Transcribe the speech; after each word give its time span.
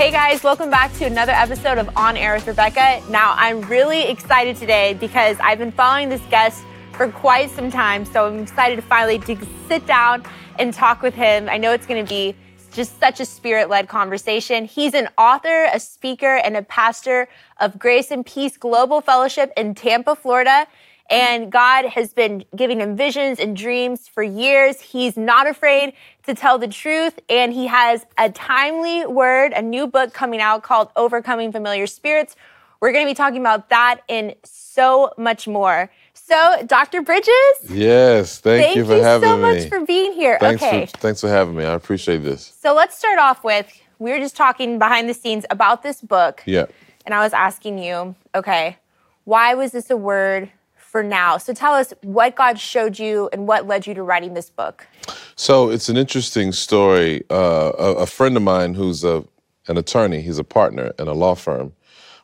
Hey 0.00 0.10
guys, 0.10 0.42
welcome 0.42 0.70
back 0.70 0.94
to 0.94 1.04
another 1.04 1.32
episode 1.32 1.76
of 1.76 1.94
On 1.94 2.16
Air 2.16 2.32
with 2.32 2.46
Rebecca. 2.46 3.02
Now, 3.10 3.34
I'm 3.36 3.60
really 3.60 4.04
excited 4.04 4.56
today 4.56 4.94
because 4.94 5.36
I've 5.40 5.58
been 5.58 5.72
following 5.72 6.08
this 6.08 6.22
guest 6.30 6.64
for 6.92 7.12
quite 7.12 7.50
some 7.50 7.70
time, 7.70 8.06
so 8.06 8.26
I'm 8.26 8.38
excited 8.38 8.76
to 8.76 8.82
finally 8.82 9.18
to 9.18 9.36
sit 9.68 9.86
down 9.86 10.24
and 10.58 10.72
talk 10.72 11.02
with 11.02 11.12
him. 11.12 11.50
I 11.50 11.58
know 11.58 11.74
it's 11.74 11.84
going 11.84 12.02
to 12.02 12.08
be 12.08 12.34
just 12.72 12.98
such 12.98 13.20
a 13.20 13.26
spirit-led 13.26 13.88
conversation. 13.88 14.64
He's 14.64 14.94
an 14.94 15.10
author, 15.18 15.64
a 15.70 15.78
speaker, 15.78 16.36
and 16.36 16.56
a 16.56 16.62
pastor 16.62 17.28
of 17.58 17.78
Grace 17.78 18.10
and 18.10 18.24
Peace 18.24 18.56
Global 18.56 19.02
Fellowship 19.02 19.52
in 19.54 19.74
Tampa, 19.74 20.16
Florida. 20.16 20.66
And 21.10 21.52
God 21.52 21.86
has 21.86 22.14
been 22.14 22.44
giving 22.56 22.80
him 22.80 22.96
visions 22.96 23.38
and 23.38 23.54
dreams 23.54 24.08
for 24.08 24.22
years. 24.22 24.80
He's 24.80 25.16
not 25.16 25.46
afraid 25.46 25.92
to 26.34 26.40
tell 26.40 26.58
the 26.58 26.68
truth. 26.68 27.18
And 27.28 27.52
he 27.52 27.66
has 27.66 28.06
a 28.16 28.30
timely 28.30 29.06
word, 29.06 29.52
a 29.52 29.62
new 29.62 29.86
book 29.86 30.12
coming 30.14 30.40
out 30.40 30.62
called 30.62 30.90
Overcoming 30.96 31.52
Familiar 31.52 31.86
Spirits. 31.86 32.36
We're 32.80 32.92
going 32.92 33.04
to 33.04 33.10
be 33.10 33.14
talking 33.14 33.40
about 33.40 33.68
that 33.68 34.00
and 34.08 34.34
so 34.44 35.12
much 35.18 35.46
more. 35.46 35.90
So, 36.14 36.62
Dr. 36.66 37.02
Bridges? 37.02 37.32
Yes, 37.68 38.38
thank, 38.38 38.64
thank 38.64 38.76
you 38.76 38.84
for 38.84 39.02
having 39.02 39.28
me. 39.28 39.34
so 39.34 39.38
much 39.38 39.68
for 39.68 39.84
being 39.84 40.12
here. 40.12 40.38
Thanks 40.38 40.62
okay. 40.62 40.86
For, 40.86 40.98
thanks 40.98 41.20
for 41.20 41.28
having 41.28 41.56
me. 41.56 41.64
I 41.64 41.74
appreciate 41.74 42.18
this. 42.18 42.54
So, 42.60 42.72
let's 42.72 42.96
start 42.96 43.18
off 43.18 43.42
with 43.42 43.70
we 43.98 44.12
were 44.12 44.18
just 44.18 44.36
talking 44.36 44.78
behind 44.78 45.08
the 45.08 45.14
scenes 45.14 45.44
about 45.50 45.82
this 45.82 46.00
book. 46.00 46.42
Yeah. 46.46 46.66
And 47.04 47.14
I 47.14 47.22
was 47.22 47.32
asking 47.32 47.78
you, 47.78 48.14
okay, 48.34 48.78
why 49.24 49.54
was 49.54 49.72
this 49.72 49.90
a 49.90 49.96
word 49.96 50.50
for 50.90 51.04
now. 51.04 51.38
So 51.38 51.54
tell 51.54 51.72
us 51.72 51.94
what 52.02 52.34
God 52.34 52.58
showed 52.58 52.98
you 52.98 53.30
and 53.32 53.46
what 53.46 53.68
led 53.68 53.86
you 53.86 53.94
to 53.94 54.02
writing 54.02 54.34
this 54.34 54.50
book. 54.50 54.88
So 55.36 55.70
it's 55.70 55.88
an 55.88 55.96
interesting 55.96 56.50
story. 56.50 57.22
Uh, 57.30 57.70
a, 57.78 57.94
a, 57.94 58.06
friend 58.06 58.36
of 58.36 58.42
mine 58.42 58.74
who's 58.74 59.04
a, 59.04 59.24
an 59.68 59.78
attorney, 59.78 60.20
he's 60.20 60.38
a 60.38 60.44
partner 60.44 60.92
in 60.98 61.06
a 61.06 61.12
law 61.12 61.36
firm. 61.36 61.72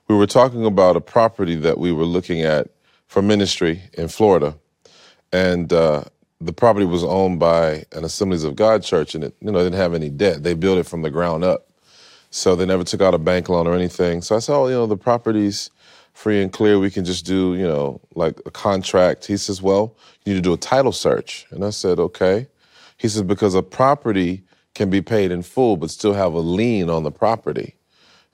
We 0.09 0.17
were 0.17 0.27
talking 0.27 0.67
about 0.67 0.97
a 0.97 1.01
property 1.01 1.55
that 1.55 1.79
we 1.79 1.93
were 1.93 2.05
looking 2.05 2.43
at 2.43 2.69
for 3.07 3.23
ministry 3.23 3.83
in 3.95 4.09
Florida. 4.09 4.57
And 5.33 5.73
uh, 5.73 6.05
the 6.41 6.53
property 6.53 6.87
was 6.87 7.05
owned 7.05 7.39
by 7.39 7.85
an 7.93 8.05
Assemblies 8.05 8.43
of 8.43 8.57
God 8.57 8.83
church 8.83 9.15
and 9.15 9.23
it, 9.23 9.37
you 9.41 9.53
know, 9.53 9.63
didn't 9.63 9.79
have 9.79 9.95
any 9.95 10.11
debt. 10.11 10.43
They 10.43 10.55
built 10.55 10.79
it 10.79 10.87
from 10.87 11.03
the 11.03 11.11
ground 11.11 11.45
up. 11.45 11.71
So 12.31 12.57
they 12.57 12.67
never 12.67 12.83
took 12.83 13.01
out 13.01 13.15
a 13.15 13.19
bank 13.19 13.49
loan 13.49 13.69
or 13.69 13.75
anything. 13.75 14.23
So 14.23 14.35
I 14.35 14.41
said, 14.41 14.57
oh, 14.57 14.67
you 14.67 14.75
know, 14.75 14.87
the 14.87 14.97
property's 14.97 15.71
free 16.17 16.43
and 16.43 16.51
clear. 16.51 16.79
We 16.79 16.91
can 16.91 17.05
just 17.05 17.27
do, 17.27 17.55
you 17.55 17.67
know, 17.67 18.01
like 18.15 18.41
a 18.47 18.51
contract. 18.51 19.27
He 19.27 19.37
says, 19.37 19.61
well, 19.61 19.95
you 20.25 20.33
need 20.33 20.39
to 20.39 20.43
do 20.43 20.55
a 20.55 20.57
title 20.57 20.93
search. 20.93 21.47
And 21.51 21.63
I 21.63 21.71
said, 21.71 21.99
okay. 21.99 22.49
He 22.97 23.09
says, 23.09 23.23
because 23.23 23.55
a 23.55 23.63
property 23.63 24.43
can 24.75 24.89
be 24.89 25.03
paid 25.03 25.31
in 25.31 25.43
full, 25.43 25.77
but 25.77 25.91
still 25.91 26.15
have 26.15 26.33
a 26.33 26.41
lien 26.41 26.89
on 26.89 27.03
the 27.03 27.11
property. 27.11 27.75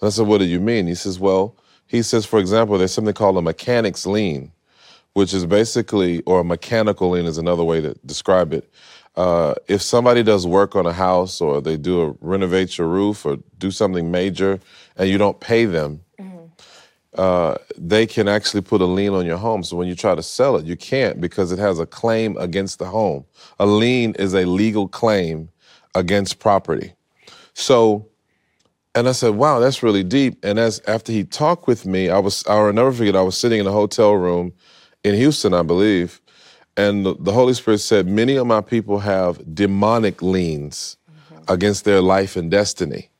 And 0.00 0.06
I 0.06 0.10
said, 0.10 0.28
what 0.28 0.38
do 0.38 0.44
you 0.44 0.60
mean? 0.60 0.86
He 0.86 0.94
says, 0.94 1.19
well, 1.19 1.56
he 1.88 2.03
says, 2.03 2.25
for 2.25 2.38
example, 2.38 2.78
there's 2.78 2.92
something 2.92 3.14
called 3.14 3.36
a 3.36 3.42
mechanic's 3.42 4.06
lien, 4.06 4.53
which 5.14 5.34
is 5.34 5.44
basically, 5.44 6.22
or 6.22 6.41
a 6.41 6.44
mechanical 6.44 7.10
lien 7.10 7.27
is 7.27 7.36
another 7.36 7.64
way 7.64 7.80
to 7.80 7.94
describe 8.06 8.53
it. 8.53 8.72
Uh, 9.16 9.55
if 9.66 9.83
somebody 9.83 10.22
does 10.22 10.47
work 10.47 10.77
on 10.77 10.86
a 10.86 10.92
house 10.92 11.41
or 11.41 11.60
they 11.60 11.77
do 11.77 12.00
a 12.00 12.14
renovate 12.20 12.78
your 12.78 12.86
roof 12.86 13.27
or 13.27 13.38
do 13.58 13.72
something 13.72 14.10
major 14.10 14.60
and 14.97 15.08
you 15.08 15.19
don't 15.19 15.41
pay 15.41 15.64
them, 15.64 16.00
uh, 17.18 17.56
they 17.77 18.06
can 18.06 18.27
actually 18.27 18.62
put 18.62 18.80
a 18.80 18.86
lien 18.86 19.12
on 19.12 19.27
your 19.27 19.36
home. 19.36 19.62
So 19.62 19.77
when 19.77 19.88
you 19.88 19.94
try 19.94 20.14
to 20.14 20.22
sell 20.22 20.56
it, 20.56 20.64
you 20.64 20.77
can't 20.77 21.20
because 21.20 21.52
it 21.52 21.58
has 21.58 21.78
a 21.78 21.86
claim 21.86 22.36
against 22.38 22.78
the 22.78 22.86
home. 22.86 23.24
A 23.58 23.66
lien 23.66 24.14
is 24.19 24.34
a 24.34 24.46
legal 24.46 24.88
claim 24.88 25.50
against 25.94 26.38
property. 26.38 26.94
So, 27.54 28.08
and 28.94 29.08
I 29.08 29.12
said, 29.12 29.34
wow, 29.34 29.58
that's 29.58 29.82
really 29.82 30.04
deep. 30.04 30.42
And 30.42 30.59
as 30.59 30.81
after 30.88 31.12
he 31.12 31.25
talked 31.25 31.66
with 31.66 31.84
me, 31.84 32.09
I 32.09 32.19
was, 32.19 32.44
I'll 32.47 32.72
never 32.72 32.92
forget, 32.92 33.14
I 33.14 33.22
was 33.22 33.37
sitting 33.37 33.60
in 33.60 33.66
a 33.66 33.72
hotel 33.72 34.14
room 34.14 34.53
in 35.04 35.14
Houston, 35.14 35.53
I 35.53 35.62
believe. 35.62 36.20
And 36.78 37.04
the, 37.04 37.14
the 37.19 37.32
Holy 37.32 37.53
Spirit 37.53 37.78
said, 37.78 38.06
many 38.06 38.37
of 38.37 38.47
my 38.47 38.62
people 38.62 39.00
have 39.00 39.54
demonic 39.54 40.22
liens 40.22 40.97
mm-hmm. 41.10 41.42
against 41.53 41.84
their 41.84 42.00
life 42.00 42.37
and 42.37 42.50
destiny. 42.50 43.10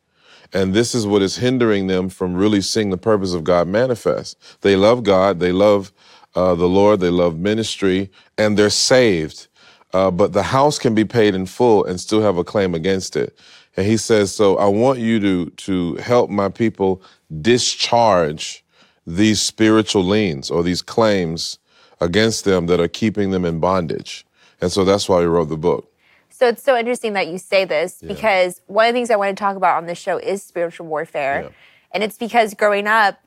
And 0.53 0.73
this 0.73 0.93
is 0.93 1.07
what 1.07 1.21
is 1.21 1.37
hindering 1.37 1.87
them 1.87 2.09
from 2.09 2.35
really 2.35 2.61
seeing 2.61 2.91
the 2.91 2.97
purpose 2.97 3.33
of 3.33 3.43
God 3.43 3.67
manifest. 3.67 4.37
They 4.61 4.75
love 4.75 5.03
God, 5.03 5.39
they 5.39 5.51
love 5.51 5.91
uh, 6.35 6.55
the 6.55 6.67
Lord, 6.67 6.99
they 6.99 7.09
love 7.09 7.37
ministry, 7.39 8.11
and 8.37 8.57
they're 8.57 8.69
saved. 8.69 9.47
Uh, 9.93 10.09
but 10.11 10.33
the 10.33 10.43
house 10.43 10.79
can 10.79 10.95
be 10.95 11.05
paid 11.05 11.35
in 11.35 11.45
full 11.45 11.85
and 11.85 11.99
still 11.99 12.21
have 12.21 12.37
a 12.37 12.43
claim 12.43 12.73
against 12.73 13.15
it. 13.15 13.37
And 13.75 13.85
he 13.85 13.97
says, 13.97 14.33
so 14.33 14.57
I 14.57 14.65
want 14.65 14.99
you 14.99 15.19
to, 15.19 15.49
to 15.49 15.95
help 15.95 16.29
my 16.29 16.49
people 16.49 17.01
discharge 17.41 18.63
these 19.05 19.41
spiritual 19.41 20.03
liens 20.03 20.49
or 20.49 20.63
these 20.63 20.81
claims 20.81 21.59
against 21.99 22.45
them 22.45 22.67
that 22.67 22.79
are 22.79 22.87
keeping 22.87 23.31
them 23.31 23.45
in 23.45 23.59
bondage. 23.59 24.25
And 24.61 24.71
so 24.71 24.85
that's 24.85 25.09
why 25.09 25.21
he 25.21 25.27
wrote 25.27 25.49
the 25.49 25.57
book. 25.57 25.92
So 26.33 26.47
it's 26.47 26.63
so 26.63 26.75
interesting 26.75 27.13
that 27.13 27.27
you 27.27 27.37
say 27.37 27.63
this 27.63 27.99
yeah. 28.01 28.07
because 28.07 28.59
one 28.65 28.87
of 28.87 28.93
the 28.93 28.97
things 28.97 29.11
I 29.11 29.17
want 29.17 29.37
to 29.37 29.39
talk 29.39 29.55
about 29.55 29.77
on 29.77 29.85
this 29.85 29.99
show 29.99 30.17
is 30.17 30.41
spiritual 30.41 30.87
warfare. 30.87 31.43
Yeah. 31.43 31.49
And 31.91 32.03
it's 32.03 32.17
because 32.17 32.55
growing 32.55 32.87
up, 32.87 33.19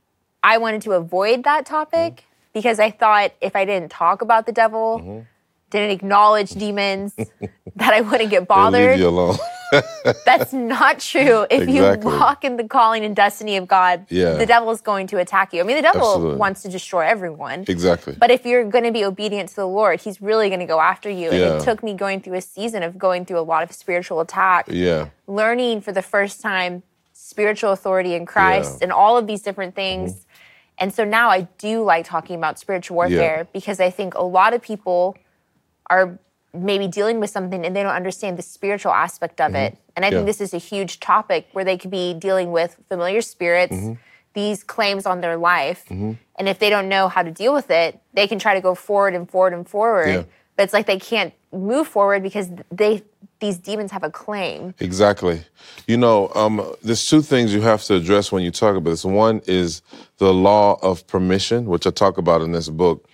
I 0.42 0.58
wanted 0.58 0.82
to 0.82 0.92
avoid 0.92 1.44
that 1.44 1.66
topic 1.66 2.14
mm-hmm. 2.14 2.50
because 2.52 2.80
I 2.80 2.90
thought 2.90 3.32
if 3.40 3.54
I 3.54 3.64
didn't 3.64 3.92
talk 3.92 4.22
about 4.22 4.44
the 4.46 4.52
devil, 4.52 4.98
mm-hmm. 4.98 5.20
Didn't 5.76 5.90
acknowledge 5.90 6.50
demons, 6.50 7.14
that 7.76 7.94
I 7.94 8.00
wouldn't 8.00 8.30
get 8.30 8.48
bothered. 8.48 8.90
leave 8.90 9.00
you 9.00 9.08
alone. 9.08 9.36
That's 10.24 10.52
not 10.52 11.00
true. 11.00 11.46
If 11.50 11.62
exactly. 11.62 11.74
you 11.74 12.18
walk 12.18 12.44
in 12.44 12.56
the 12.56 12.64
calling 12.64 13.04
and 13.04 13.16
destiny 13.16 13.56
of 13.56 13.66
God, 13.66 14.06
yeah. 14.08 14.34
the 14.34 14.46
devil 14.46 14.70
is 14.70 14.80
going 14.80 15.06
to 15.08 15.18
attack 15.18 15.52
you. 15.52 15.60
I 15.60 15.64
mean, 15.64 15.76
the 15.76 15.82
devil 15.82 16.14
Absolutely. 16.14 16.36
wants 16.38 16.62
to 16.62 16.68
destroy 16.68 17.00
everyone. 17.00 17.64
Exactly. 17.66 18.14
But 18.18 18.30
if 18.30 18.46
you're 18.46 18.64
going 18.64 18.84
to 18.84 18.92
be 18.92 19.04
obedient 19.04 19.48
to 19.50 19.56
the 19.56 19.66
Lord, 19.66 20.00
he's 20.00 20.20
really 20.20 20.48
going 20.48 20.60
to 20.60 20.66
go 20.66 20.80
after 20.80 21.10
you. 21.10 21.30
And 21.30 21.38
yeah. 21.38 21.56
it 21.56 21.64
took 21.64 21.82
me 21.82 21.94
going 21.94 22.20
through 22.20 22.34
a 22.34 22.40
season 22.40 22.82
of 22.82 22.96
going 22.96 23.24
through 23.24 23.40
a 23.40 23.42
lot 23.42 23.62
of 23.62 23.72
spiritual 23.72 24.20
attack. 24.20 24.66
Yeah. 24.68 25.08
Learning 25.26 25.80
for 25.80 25.92
the 25.92 26.02
first 26.02 26.40
time 26.40 26.82
spiritual 27.12 27.72
authority 27.72 28.14
in 28.14 28.24
Christ 28.24 28.78
yeah. 28.78 28.84
and 28.84 28.92
all 28.92 29.16
of 29.16 29.26
these 29.26 29.42
different 29.42 29.74
things. 29.74 30.12
Mm-hmm. 30.12 30.22
And 30.78 30.94
so 30.94 31.04
now 31.04 31.30
I 31.30 31.42
do 31.58 31.82
like 31.82 32.06
talking 32.06 32.36
about 32.36 32.58
spiritual 32.58 32.96
warfare 32.96 33.48
because 33.52 33.80
I 33.80 33.90
think 33.90 34.14
a 34.14 34.22
lot 34.22 34.54
of 34.54 34.60
people 34.62 35.16
are 35.90 36.18
maybe 36.54 36.88
dealing 36.88 37.20
with 37.20 37.30
something 37.30 37.64
and 37.64 37.76
they 37.76 37.82
don't 37.82 37.94
understand 37.94 38.36
the 38.36 38.42
spiritual 38.42 38.92
aspect 38.92 39.40
of 39.40 39.48
mm-hmm. 39.48 39.74
it. 39.74 39.78
And 39.94 40.04
I 40.04 40.08
yeah. 40.08 40.18
think 40.18 40.26
this 40.26 40.40
is 40.40 40.54
a 40.54 40.58
huge 40.58 41.00
topic 41.00 41.48
where 41.52 41.64
they 41.64 41.76
could 41.76 41.90
be 41.90 42.14
dealing 42.14 42.50
with 42.50 42.76
familiar 42.88 43.20
spirits, 43.20 43.74
mm-hmm. 43.74 43.94
these 44.34 44.64
claims 44.64 45.06
on 45.06 45.20
their 45.20 45.36
life. 45.36 45.84
Mm-hmm. 45.86 46.12
And 46.38 46.48
if 46.48 46.58
they 46.58 46.70
don't 46.70 46.88
know 46.88 47.08
how 47.08 47.22
to 47.22 47.30
deal 47.30 47.52
with 47.52 47.70
it, 47.70 48.00
they 48.14 48.26
can 48.26 48.38
try 48.38 48.54
to 48.54 48.60
go 48.60 48.74
forward 48.74 49.14
and 49.14 49.28
forward 49.28 49.52
and 49.52 49.68
forward. 49.68 50.08
Yeah. 50.08 50.22
But 50.56 50.64
it's 50.64 50.72
like 50.72 50.86
they 50.86 50.98
can't 50.98 51.34
move 51.52 51.86
forward 51.86 52.22
because 52.22 52.50
they 52.70 53.02
these 53.38 53.58
demons 53.58 53.90
have 53.90 54.02
a 54.02 54.10
claim. 54.10 54.74
Exactly. 54.80 55.42
You 55.86 55.98
know, 55.98 56.32
um, 56.34 56.74
there's 56.82 57.06
two 57.06 57.20
things 57.20 57.52
you 57.52 57.60
have 57.60 57.82
to 57.84 57.96
address 57.96 58.32
when 58.32 58.42
you 58.42 58.50
talk 58.50 58.76
about 58.76 58.88
this. 58.88 59.04
One 59.04 59.42
is 59.46 59.82
the 60.16 60.32
law 60.32 60.78
of 60.80 61.06
permission, 61.06 61.66
which 61.66 61.86
I 61.86 61.90
talk 61.90 62.16
about 62.16 62.40
in 62.40 62.52
this 62.52 62.70
book 62.70 63.06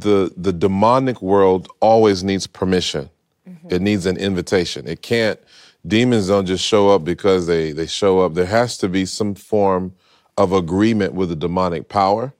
the 0.00 0.32
the 0.36 0.52
demonic 0.52 1.22
world 1.22 1.68
always 1.80 2.24
needs 2.24 2.46
permission. 2.46 3.08
Mm-hmm. 3.48 3.68
It 3.70 3.82
needs 3.82 4.06
an 4.06 4.16
invitation. 4.16 4.86
It 4.88 5.02
can't 5.02 5.38
demons 5.86 6.28
don't 6.28 6.46
just 6.46 6.64
show 6.64 6.90
up 6.90 7.04
because 7.04 7.46
they 7.46 7.72
they 7.72 7.86
show 7.86 8.20
up. 8.20 8.34
There 8.34 8.46
has 8.46 8.78
to 8.78 8.88
be 8.88 9.06
some 9.06 9.34
form 9.34 9.94
of 10.36 10.52
agreement 10.52 11.14
with 11.14 11.28
the 11.28 11.36
demonic 11.36 11.88
power 11.88 12.32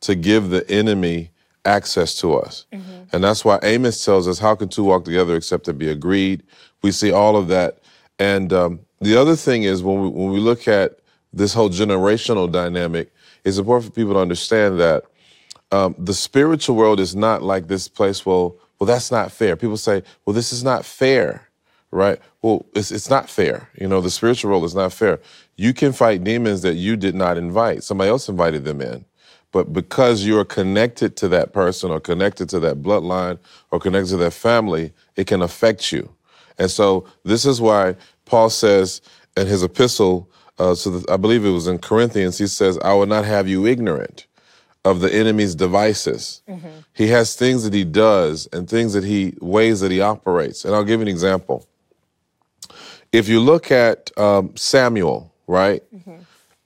to 0.00 0.14
give 0.14 0.50
the 0.50 0.68
enemy 0.70 1.30
access 1.64 2.14
to 2.16 2.34
us. 2.34 2.66
Mm-hmm. 2.72 3.04
And 3.12 3.22
that's 3.22 3.44
why 3.44 3.58
Amos 3.62 4.04
tells 4.04 4.26
us, 4.26 4.38
how 4.38 4.54
can 4.54 4.68
two 4.68 4.84
walk 4.84 5.04
together 5.04 5.36
except 5.36 5.64
to 5.64 5.72
be 5.72 5.88
agreed? 5.88 6.42
We 6.82 6.90
see 6.90 7.12
all 7.12 7.36
of 7.36 7.48
that. 7.48 7.78
And 8.18 8.52
um, 8.52 8.80
the 9.00 9.16
other 9.16 9.36
thing 9.36 9.62
is 9.64 9.82
when 9.82 10.00
we, 10.00 10.08
when 10.08 10.32
we 10.32 10.40
look 10.40 10.66
at 10.66 10.98
this 11.32 11.54
whole 11.54 11.70
generational 11.70 12.50
dynamic, 12.50 13.12
it's 13.44 13.58
important 13.58 13.84
for 13.84 13.90
people 13.92 14.14
to 14.14 14.20
understand 14.20 14.80
that 14.80 15.04
um, 15.72 15.96
the 15.98 16.14
spiritual 16.14 16.76
world 16.76 17.00
is 17.00 17.16
not 17.16 17.42
like 17.42 17.68
this 17.68 17.88
place. 17.88 18.26
Well, 18.26 18.56
well, 18.80 18.86
that's 18.86 19.12
not 19.12 19.32
fair. 19.32 19.56
People 19.56 19.78
say, 19.78 20.02
well, 20.26 20.34
this 20.34 20.52
is 20.52 20.64
not 20.64 20.84
fair, 20.84 21.48
right? 21.92 22.20
Well, 22.42 22.66
it's 22.74 22.92
it's 22.92 23.10
not 23.10 23.30
fair. 23.30 23.70
You 23.80 23.88
know, 23.88 24.00
the 24.02 24.10
spiritual 24.10 24.50
world 24.52 24.64
is 24.64 24.74
not 24.74 24.92
fair. 24.92 25.20
You 25.56 25.74
can 25.74 25.92
fight 25.92 26.24
demons 26.24 26.62
that 26.62 26.74
you 26.74 26.96
did 26.96 27.14
not 27.16 27.38
invite. 27.38 27.84
Somebody 27.84 28.10
else 28.10 28.28
invited 28.28 28.64
them 28.64 28.82
in. 28.82 29.04
But 29.52 29.72
because 29.72 30.26
you're 30.26 30.46
connected 30.46 31.16
to 31.18 31.28
that 31.28 31.52
person 31.54 31.90
or 31.90 32.00
connected 32.00 32.48
to 32.50 32.60
that 32.60 32.82
bloodline 32.82 33.38
or 33.70 33.80
connected 33.80 34.10
to 34.12 34.16
that 34.18 34.32
family, 34.32 34.92
it 35.16 35.26
can 35.26 35.42
affect 35.42 35.92
you. 35.92 36.10
And 36.58 36.70
so 36.70 37.06
this 37.24 37.46
is 37.46 37.60
why 37.60 37.96
Paul 38.26 38.50
says 38.50 39.02
in 39.36 39.46
his 39.46 39.62
epistle, 39.62 40.30
uh, 40.58 40.74
so 40.74 41.02
I 41.10 41.18
believe 41.18 41.44
it 41.44 41.50
was 41.50 41.68
in 41.68 41.78
Corinthians, 41.78 42.38
he 42.38 42.46
says, 42.46 42.78
I 42.78 42.94
will 42.94 43.06
not 43.06 43.24
have 43.26 43.48
you 43.48 43.66
ignorant 43.66 44.26
of 44.84 45.00
the 45.00 45.12
enemy's 45.12 45.54
devices. 45.54 46.42
Mm-hmm. 46.48 46.68
He 46.92 47.08
has 47.08 47.36
things 47.36 47.64
that 47.64 47.72
he 47.72 47.84
does 47.84 48.48
and 48.52 48.68
things 48.68 48.92
that 48.94 49.04
he, 49.04 49.34
ways 49.40 49.80
that 49.80 49.90
he 49.90 50.00
operates. 50.00 50.64
And 50.64 50.74
I'll 50.74 50.84
give 50.84 51.00
you 51.00 51.02
an 51.02 51.08
example. 51.08 51.66
If 53.12 53.28
you 53.28 53.40
look 53.40 53.70
at 53.70 54.10
um, 54.18 54.56
Samuel, 54.56 55.32
right? 55.46 55.82
Mm-hmm. 55.94 56.16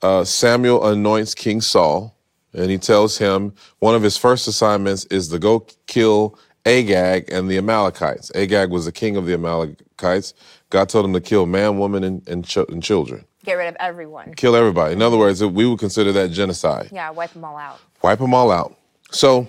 uh, 0.02 0.24
Samuel 0.24 0.86
anoints 0.86 1.34
King 1.34 1.60
Saul, 1.60 2.14
and 2.54 2.70
he 2.70 2.78
tells 2.78 3.18
him 3.18 3.52
one 3.80 3.94
of 3.94 4.02
his 4.02 4.16
first 4.16 4.48
assignments 4.48 5.04
is 5.06 5.28
to 5.28 5.38
go 5.38 5.66
kill 5.86 6.38
Agag 6.64 7.30
and 7.30 7.50
the 7.50 7.58
Amalekites. 7.58 8.32
Agag 8.34 8.70
was 8.70 8.86
the 8.86 8.92
king 8.92 9.16
of 9.16 9.26
the 9.26 9.34
Amalekites. 9.34 10.32
God 10.70 10.88
told 10.88 11.04
him 11.04 11.12
to 11.12 11.20
kill 11.20 11.46
man, 11.46 11.78
woman, 11.78 12.02
and, 12.02 12.26
and, 12.28 12.44
ch- 12.44 12.56
and 12.56 12.82
children. 12.82 13.24
Get 13.44 13.54
rid 13.54 13.68
of 13.68 13.76
everyone. 13.78 14.34
Kill 14.34 14.56
everybody. 14.56 14.92
In 14.92 15.02
other 15.02 15.16
words, 15.16 15.44
we 15.44 15.66
would 15.66 15.78
consider 15.78 16.10
that 16.12 16.32
genocide. 16.32 16.88
Yeah, 16.92 17.10
wipe 17.10 17.32
them 17.32 17.44
all 17.44 17.56
out. 17.56 17.78
Wipe 18.06 18.20
them 18.20 18.34
all 18.34 18.52
out. 18.52 18.78
So 19.10 19.48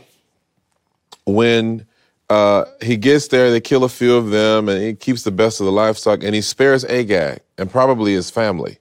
when 1.27 1.85
uh, 2.27 2.65
he 2.81 2.97
gets 2.97 3.27
there, 3.27 3.51
they 3.51 3.61
kill 3.61 3.83
a 3.83 3.89
few 3.89 4.15
of 4.15 4.31
them, 4.31 4.67
and 4.67 4.81
he 4.81 4.95
keeps 4.95 5.21
the 5.21 5.29
best 5.29 5.59
of 5.59 5.67
the 5.67 5.71
livestock, 5.71 6.23
and 6.23 6.33
he 6.33 6.41
spares 6.41 6.83
Agag 6.85 7.41
and 7.59 7.69
probably 7.69 8.13
his 8.13 8.31
family. 8.31 8.79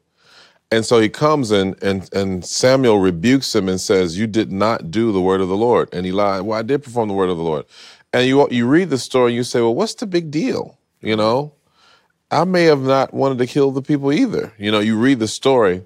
And 0.70 0.86
so 0.86 0.98
he 0.98 1.10
comes 1.10 1.52
in, 1.52 1.76
and, 1.82 2.08
and 2.14 2.42
Samuel 2.42 3.00
rebukes 3.00 3.54
him 3.54 3.68
and 3.68 3.78
says, 3.78 4.18
You 4.18 4.26
did 4.26 4.50
not 4.50 4.90
do 4.90 5.12
the 5.12 5.20
word 5.20 5.42
of 5.42 5.48
the 5.48 5.58
Lord. 5.58 5.90
And 5.92 6.06
he 6.06 6.12
lied, 6.12 6.40
Well, 6.40 6.58
I 6.58 6.62
did 6.62 6.82
perform 6.82 7.08
the 7.08 7.14
word 7.14 7.28
of 7.28 7.36
the 7.36 7.42
Lord. 7.42 7.66
And 8.14 8.26
you, 8.26 8.48
you 8.50 8.66
read 8.66 8.88
the 8.88 8.96
story, 8.96 9.32
and 9.32 9.36
you 9.36 9.44
say, 9.44 9.60
Well, 9.60 9.74
what's 9.74 9.92
the 9.92 10.06
big 10.06 10.30
deal? 10.30 10.78
You 11.02 11.16
know, 11.16 11.52
I 12.30 12.44
may 12.44 12.64
have 12.64 12.80
not 12.80 13.12
wanted 13.12 13.36
to 13.40 13.46
kill 13.46 13.72
the 13.72 13.82
people 13.82 14.10
either. 14.10 14.54
You 14.56 14.70
know, 14.70 14.80
you 14.80 14.98
read 14.98 15.18
the 15.18 15.28
story, 15.28 15.82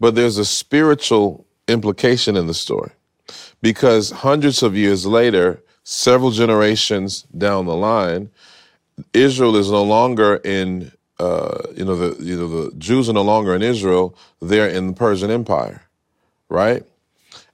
but 0.00 0.14
there's 0.14 0.38
a 0.38 0.44
spiritual 0.46 1.46
implication 1.68 2.34
in 2.34 2.46
the 2.46 2.54
story 2.54 2.92
because 3.62 4.10
hundreds 4.10 4.62
of 4.62 4.76
years 4.76 5.06
later, 5.06 5.62
several 5.84 6.30
generations 6.30 7.22
down 7.36 7.66
the 7.66 7.74
line, 7.74 8.30
Israel 9.12 9.56
is 9.56 9.70
no 9.70 9.82
longer 9.82 10.36
in 10.44 10.92
uh, 11.18 11.62
you 11.74 11.84
know 11.84 11.96
the 11.96 12.22
you 12.22 12.36
know 12.36 12.48
the 12.48 12.76
Jews 12.76 13.08
are 13.08 13.12
no 13.14 13.22
longer 13.22 13.54
in 13.54 13.62
Israel; 13.62 14.16
they're 14.40 14.68
in 14.68 14.88
the 14.88 14.92
Persian 14.92 15.30
Empire, 15.30 15.82
right? 16.48 16.84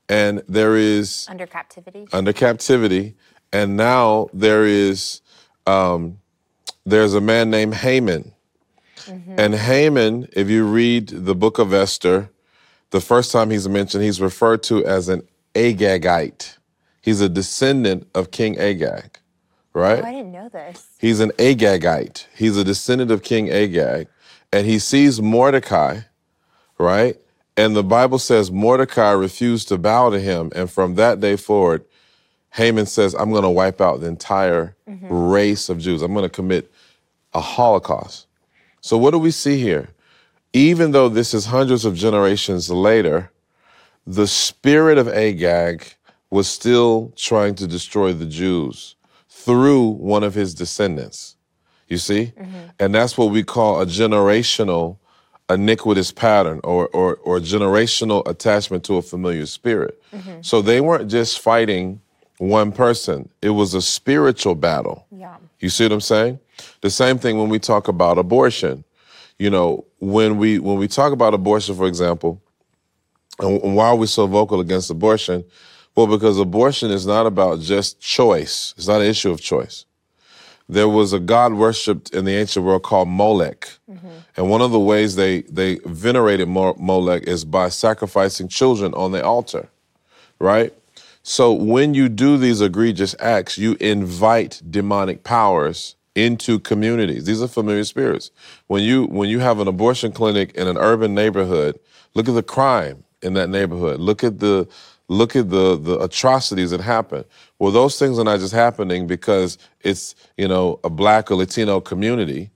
And 0.08 0.42
there 0.48 0.76
is 0.76 1.26
Under 1.30 1.46
captivity. 1.46 2.08
under 2.12 2.32
captivity, 2.32 3.14
and 3.52 3.76
now 3.76 4.28
there 4.32 4.64
is 4.66 5.20
um, 5.66 6.18
there's 6.84 7.14
a 7.14 7.20
man 7.20 7.50
named 7.50 7.74
Haman, 7.74 8.32
and 9.38 9.54
Haman, 9.54 10.28
if 10.32 10.48
you 10.48 10.64
read 10.66 11.08
the 11.08 11.34
book 11.34 11.58
of 11.58 11.72
Esther, 11.72 12.30
the 12.90 13.00
first 13.00 13.32
time 13.32 13.50
he's 13.50 13.68
mentioned, 13.68 14.04
he's 14.04 14.20
referred 14.20 14.62
to 14.64 14.84
as 14.84 15.08
an 15.08 15.22
Agagite. 15.54 16.56
He's 17.00 17.20
a 17.20 17.28
descendant 17.28 18.08
of 18.14 18.30
King 18.30 18.58
Agag, 18.58 19.18
right? 19.74 20.02
Oh, 20.02 20.06
I 20.06 20.12
didn't 20.12 20.32
know 20.32 20.48
this. 20.48 20.86
He's 20.98 21.20
an 21.20 21.30
Agagite. 21.32 22.26
He's 22.34 22.56
a 22.56 22.64
descendant 22.64 23.10
of 23.10 23.22
King 23.22 23.50
Agag. 23.50 24.08
And 24.52 24.66
he 24.66 24.78
sees 24.78 25.20
Mordecai, 25.20 26.00
right? 26.78 27.16
And 27.56 27.74
the 27.74 27.82
Bible 27.82 28.18
says 28.18 28.50
Mordecai 28.50 29.10
refused 29.10 29.68
to 29.68 29.78
bow 29.78 30.10
to 30.10 30.20
him. 30.20 30.52
And 30.54 30.70
from 30.70 30.94
that 30.94 31.20
day 31.20 31.36
forward, 31.36 31.84
Haman 32.50 32.86
says, 32.86 33.14
I'm 33.14 33.30
going 33.30 33.42
to 33.42 33.50
wipe 33.50 33.80
out 33.80 34.00
the 34.00 34.06
entire 34.06 34.76
mm-hmm. 34.88 35.08
race 35.12 35.68
of 35.68 35.78
Jews. 35.78 36.02
I'm 36.02 36.12
going 36.12 36.24
to 36.24 36.28
commit 36.28 36.70
a 37.32 37.40
Holocaust. 37.40 38.26
So, 38.80 38.98
what 38.98 39.12
do 39.12 39.18
we 39.18 39.30
see 39.30 39.58
here? 39.58 39.88
Even 40.52 40.92
though 40.92 41.08
this 41.08 41.32
is 41.32 41.46
hundreds 41.46 41.86
of 41.86 41.94
generations 41.94 42.68
later, 42.68 43.30
the 44.06 44.26
spirit 44.26 44.98
of 44.98 45.08
Agag 45.08 45.84
was 46.30 46.48
still 46.48 47.12
trying 47.16 47.54
to 47.56 47.66
destroy 47.66 48.12
the 48.12 48.26
Jews 48.26 48.96
through 49.28 49.88
one 49.88 50.22
of 50.22 50.34
his 50.34 50.54
descendants. 50.54 51.36
You 51.88 51.98
see? 51.98 52.32
Mm-hmm. 52.38 52.58
And 52.78 52.94
that's 52.94 53.18
what 53.18 53.30
we 53.30 53.42
call 53.42 53.80
a 53.80 53.86
generational 53.86 54.96
iniquitous 55.50 56.10
pattern 56.10 56.60
or, 56.64 56.88
or, 56.88 57.16
or 57.16 57.38
generational 57.38 58.26
attachment 58.26 58.84
to 58.84 58.96
a 58.96 59.02
familiar 59.02 59.46
spirit. 59.46 60.02
Mm-hmm. 60.12 60.40
So 60.40 60.62
they 60.62 60.80
weren't 60.80 61.10
just 61.10 61.40
fighting 61.40 62.00
one 62.38 62.72
person, 62.72 63.28
it 63.40 63.50
was 63.50 63.72
a 63.72 63.80
spiritual 63.82 64.56
battle. 64.56 65.06
Yeah. 65.12 65.36
You 65.60 65.68
see 65.68 65.84
what 65.84 65.92
I'm 65.92 66.00
saying? 66.00 66.40
The 66.80 66.90
same 66.90 67.18
thing 67.18 67.38
when 67.38 67.48
we 67.48 67.60
talk 67.60 67.86
about 67.86 68.18
abortion. 68.18 68.82
You 69.38 69.50
know, 69.50 69.84
when 70.00 70.38
we 70.38 70.58
when 70.58 70.76
we 70.76 70.88
talk 70.88 71.12
about 71.12 71.34
abortion, 71.34 71.76
for 71.76 71.86
example, 71.86 72.42
and 73.38 73.76
why 73.76 73.88
are 73.88 73.96
we 73.96 74.06
so 74.06 74.26
vocal 74.26 74.60
against 74.60 74.90
abortion? 74.90 75.44
Well, 75.94 76.06
because 76.06 76.38
abortion 76.38 76.90
is 76.90 77.06
not 77.06 77.26
about 77.26 77.60
just 77.60 78.00
choice. 78.00 78.74
It's 78.76 78.88
not 78.88 79.00
an 79.00 79.06
issue 79.06 79.30
of 79.30 79.40
choice. 79.40 79.84
There 80.68 80.88
was 80.88 81.12
a 81.12 81.18
god 81.20 81.54
worshipped 81.54 82.10
in 82.14 82.24
the 82.24 82.32
ancient 82.32 82.64
world 82.64 82.82
called 82.82 83.08
Molech. 83.08 83.68
Mm-hmm. 83.90 84.08
And 84.36 84.48
one 84.48 84.62
of 84.62 84.70
the 84.70 84.78
ways 84.78 85.16
they, 85.16 85.42
they 85.42 85.80
venerated 85.84 86.48
Mo- 86.48 86.76
Molech 86.78 87.24
is 87.24 87.44
by 87.44 87.68
sacrificing 87.68 88.48
children 88.48 88.94
on 88.94 89.12
the 89.12 89.22
altar, 89.22 89.68
right? 90.38 90.72
So 91.22 91.52
when 91.52 91.94
you 91.94 92.08
do 92.08 92.38
these 92.38 92.60
egregious 92.60 93.14
acts, 93.20 93.58
you 93.58 93.76
invite 93.80 94.62
demonic 94.70 95.24
powers 95.24 95.94
into 96.14 96.58
communities. 96.58 97.24
These 97.24 97.42
are 97.42 97.48
familiar 97.48 97.84
spirits. 97.84 98.30
When 98.66 98.82
you 98.82 99.04
when 99.04 99.28
you 99.28 99.38
have 99.38 99.60
an 99.60 99.68
abortion 99.68 100.12
clinic 100.12 100.52
in 100.54 100.68
an 100.68 100.76
urban 100.76 101.14
neighborhood, 101.14 101.78
look 102.14 102.28
at 102.28 102.34
the 102.34 102.42
crime 102.42 103.04
in 103.22 103.34
that 103.34 103.48
neighborhood. 103.48 104.00
Look 104.00 104.24
at 104.24 104.38
the 104.38 104.68
look 105.08 105.36
at 105.36 105.50
the 105.50 105.78
the 105.78 105.98
atrocities 106.00 106.70
that 106.70 106.80
happen. 106.80 107.24
Well, 107.58 107.70
those 107.70 107.98
things 107.98 108.18
are 108.18 108.24
not 108.24 108.40
just 108.40 108.52
happening 108.52 109.06
because 109.06 109.58
it's, 109.80 110.14
you 110.36 110.48
know, 110.48 110.80
a 110.84 110.90
black 110.90 111.30
or 111.30 111.36
Latino 111.36 111.80
community. 111.80 112.50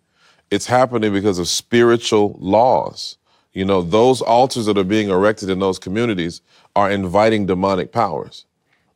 It's 0.51 0.67
happening 0.67 1.13
because 1.13 1.39
of 1.39 1.49
spiritual 1.49 2.37
laws. 2.39 3.19
You 3.53 3.65
know, 3.65 3.83
those 3.83 4.21
altars 4.21 4.67
that 4.67 4.77
are 4.79 4.85
being 4.85 5.09
erected 5.09 5.49
in 5.49 5.61
those 5.61 5.79
communities 5.79 6.43
are 6.75 6.91
inviting 6.91 7.47
demonic 7.47 7.91
powers. 7.91 8.45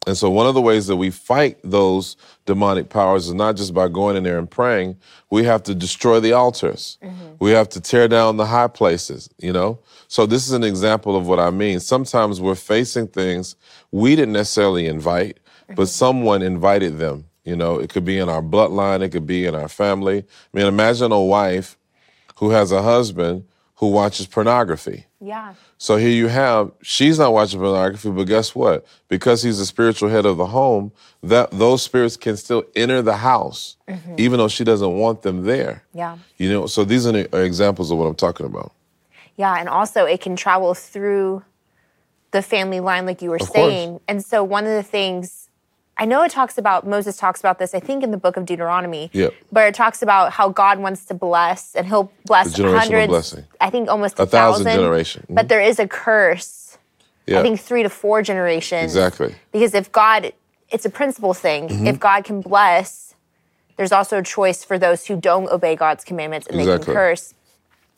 And 0.06 0.16
so, 0.16 0.30
one 0.30 0.46
of 0.46 0.54
the 0.54 0.62
ways 0.62 0.86
that 0.86 0.96
we 0.96 1.10
fight 1.10 1.58
those 1.62 2.16
demonic 2.46 2.88
powers 2.88 3.28
is 3.28 3.34
not 3.34 3.56
just 3.56 3.74
by 3.74 3.86
going 3.88 4.16
in 4.16 4.22
there 4.22 4.38
and 4.38 4.50
praying. 4.50 4.96
We 5.30 5.44
have 5.44 5.62
to 5.64 5.74
destroy 5.74 6.20
the 6.20 6.32
altars. 6.32 6.96
Mm-hmm. 7.02 7.34
We 7.38 7.50
have 7.50 7.68
to 7.70 7.80
tear 7.82 8.08
down 8.08 8.38
the 8.38 8.46
high 8.46 8.68
places, 8.68 9.28
you 9.38 9.52
know? 9.52 9.78
So, 10.08 10.24
this 10.24 10.46
is 10.46 10.52
an 10.52 10.64
example 10.64 11.16
of 11.16 11.28
what 11.28 11.38
I 11.38 11.50
mean. 11.50 11.80
Sometimes 11.80 12.40
we're 12.40 12.54
facing 12.54 13.08
things 13.08 13.56
we 13.90 14.16
didn't 14.16 14.32
necessarily 14.32 14.86
invite, 14.86 15.38
but 15.68 15.74
mm-hmm. 15.74 15.84
someone 15.84 16.40
invited 16.40 16.98
them. 16.98 17.26
You 17.44 17.56
know, 17.56 17.78
it 17.78 17.90
could 17.90 18.04
be 18.04 18.18
in 18.18 18.30
our 18.30 18.42
bloodline, 18.42 19.02
it 19.02 19.10
could 19.10 19.26
be 19.26 19.44
in 19.44 19.54
our 19.54 19.68
family. 19.68 20.18
I 20.20 20.56
mean, 20.56 20.66
imagine 20.66 21.12
a 21.12 21.20
wife 21.20 21.76
who 22.36 22.50
has 22.50 22.72
a 22.72 22.82
husband 22.82 23.44
who 23.76 23.88
watches 23.88 24.26
pornography. 24.26 25.06
Yeah. 25.20 25.54
So 25.76 25.96
here 25.96 26.08
you 26.08 26.28
have, 26.28 26.72
she's 26.82 27.18
not 27.18 27.32
watching 27.34 27.60
pornography, 27.60 28.10
but 28.10 28.24
guess 28.24 28.54
what? 28.54 28.86
Because 29.08 29.42
he's 29.42 29.58
the 29.58 29.66
spiritual 29.66 30.08
head 30.08 30.24
of 30.24 30.38
the 30.38 30.46
home, 30.46 30.92
that 31.22 31.50
those 31.50 31.82
spirits 31.82 32.16
can 32.16 32.38
still 32.38 32.64
enter 32.74 33.02
the 33.02 33.18
house, 33.18 33.76
mm-hmm. 33.86 34.14
even 34.16 34.38
though 34.38 34.48
she 34.48 34.64
doesn't 34.64 34.96
want 34.96 35.20
them 35.20 35.44
there. 35.44 35.84
Yeah. 35.92 36.16
You 36.38 36.50
know, 36.50 36.66
so 36.66 36.84
these 36.84 37.06
are, 37.06 37.26
are 37.34 37.42
examples 37.42 37.90
of 37.90 37.98
what 37.98 38.06
I'm 38.06 38.14
talking 38.14 38.46
about. 38.46 38.72
Yeah, 39.36 39.56
and 39.58 39.68
also 39.68 40.06
it 40.06 40.22
can 40.22 40.36
travel 40.36 40.72
through 40.72 41.44
the 42.30 42.40
family 42.40 42.80
line, 42.80 43.04
like 43.04 43.20
you 43.20 43.28
were 43.28 43.36
Of 43.36 43.48
course. 43.50 43.54
saying. 43.54 44.00
And 44.08 44.24
so 44.24 44.42
one 44.42 44.64
of 44.64 44.72
the 44.72 44.82
things 44.82 45.49
I 46.00 46.06
know 46.06 46.22
it 46.22 46.32
talks 46.32 46.56
about 46.56 46.86
Moses 46.86 47.18
talks 47.18 47.40
about 47.40 47.58
this, 47.58 47.74
I 47.74 47.78
think 47.78 48.02
in 48.02 48.10
the 48.10 48.16
book 48.16 48.38
of 48.38 48.46
Deuteronomy. 48.46 49.10
Yep. 49.12 49.34
But 49.52 49.68
it 49.68 49.74
talks 49.74 50.00
about 50.00 50.32
how 50.32 50.48
God 50.48 50.78
wants 50.78 51.04
to 51.04 51.14
bless 51.14 51.74
and 51.74 51.86
he'll 51.86 52.10
bless 52.24 52.56
hundreds, 52.56 53.08
blessing. 53.08 53.44
I 53.60 53.68
think 53.68 53.90
almost 53.90 54.18
a, 54.18 54.22
A 54.22 54.26
thousand 54.26 54.64
generation. 54.64 55.26
But 55.28 55.48
there 55.48 55.60
is 55.60 55.78
a 55.78 55.86
curse. 55.86 56.78
Yeah, 57.26 57.40
I 57.40 57.42
think 57.42 57.60
three 57.60 57.82
to 57.82 57.90
four 57.90 58.22
generations. 58.22 58.84
exactly. 58.84 59.34
Because 59.52 59.74
if 59.74 59.92
God, 59.92 60.32
it's 60.70 60.86
a 60.86 60.90
principle 60.90 61.34
thing. 61.34 61.68
Mm-hmm. 61.68 61.86
If 61.86 62.00
God 62.00 62.24
can 62.24 62.40
bless, 62.40 63.14
there's 63.76 63.92
also 63.92 64.18
a 64.18 64.22
choice 64.22 64.64
for 64.64 64.78
those 64.78 65.06
who 65.06 65.20
don't 65.20 65.50
obey 65.50 65.76
God's 65.76 66.02
commandments 66.02 66.46
and 66.46 66.58
they 66.58 66.64
can 66.64 66.82
curse. 66.82 67.34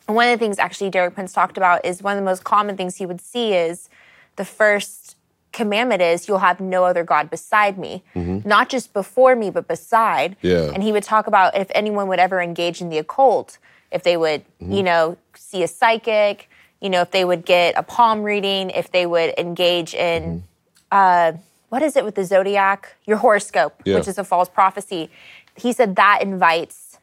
And 0.07 0.15
one 0.17 0.27
of 0.27 0.37
the 0.37 0.43
things 0.43 0.59
actually 0.59 0.89
Derek 0.89 1.15
Prince 1.15 1.31
talked 1.31 1.55
about 1.55 1.85
is 1.85 2.03
one 2.03 2.17
of 2.17 2.21
the 2.21 2.25
most 2.25 2.43
common 2.43 2.75
things 2.75 2.97
he 2.97 3.05
would 3.05 3.21
see 3.21 3.53
is 3.53 3.89
the 4.35 4.43
first 4.43 5.12
commandment 5.53 6.01
is 6.01 6.27
you'll 6.27 6.39
have 6.39 6.59
no 6.59 6.83
other 6.83 7.03
God 7.03 7.29
beside 7.29 7.77
me. 7.77 8.03
Not 8.15 8.69
just 8.69 8.91
before 8.93 9.35
me, 9.35 9.49
but 9.49 9.67
beside. 9.67 10.31
Mm-hmm. 10.41 10.47
Yeah. 10.47 10.71
And 10.73 10.83
he 10.83 10.91
would 10.91 11.03
talk 11.03 11.27
about 11.27 11.55
if 11.55 11.67
anyone 11.75 12.07
would 12.09 12.19
ever 12.19 12.41
engage 12.41 12.81
in 12.81 12.89
the 12.89 12.97
occult, 12.97 13.57
if 13.91 14.03
they 14.03 14.17
would, 14.17 14.41
Mm-hmm. 14.59 14.71
you 14.73 14.83
know, 14.83 15.17
see 15.35 15.63
a 15.63 15.67
psychic, 15.67 16.49
you 16.81 16.89
know, 16.89 17.01
if 17.01 17.11
they 17.11 17.23
would 17.23 17.45
get 17.45 17.75
a 17.77 17.83
palm 17.83 18.23
reading, 18.23 18.69
if 18.71 18.91
they 18.91 19.05
would 19.05 19.33
engage 19.37 19.93
in 19.93 20.43
Mm-hmm. 20.91 21.37
what 21.69 21.81
is 21.81 21.95
it 21.95 22.03
with 22.05 22.15
the 22.15 22.25
zodiac? 22.25 22.95
Your 23.05 23.17
horoscope, 23.17 23.81
Yeah. 23.85 23.95
which 23.95 24.07
is 24.07 24.17
a 24.17 24.23
false 24.23 24.49
prophecy. 24.49 25.09
He 25.55 25.71
said 25.73 25.95
that 25.95 26.19
invites, 26.21 26.97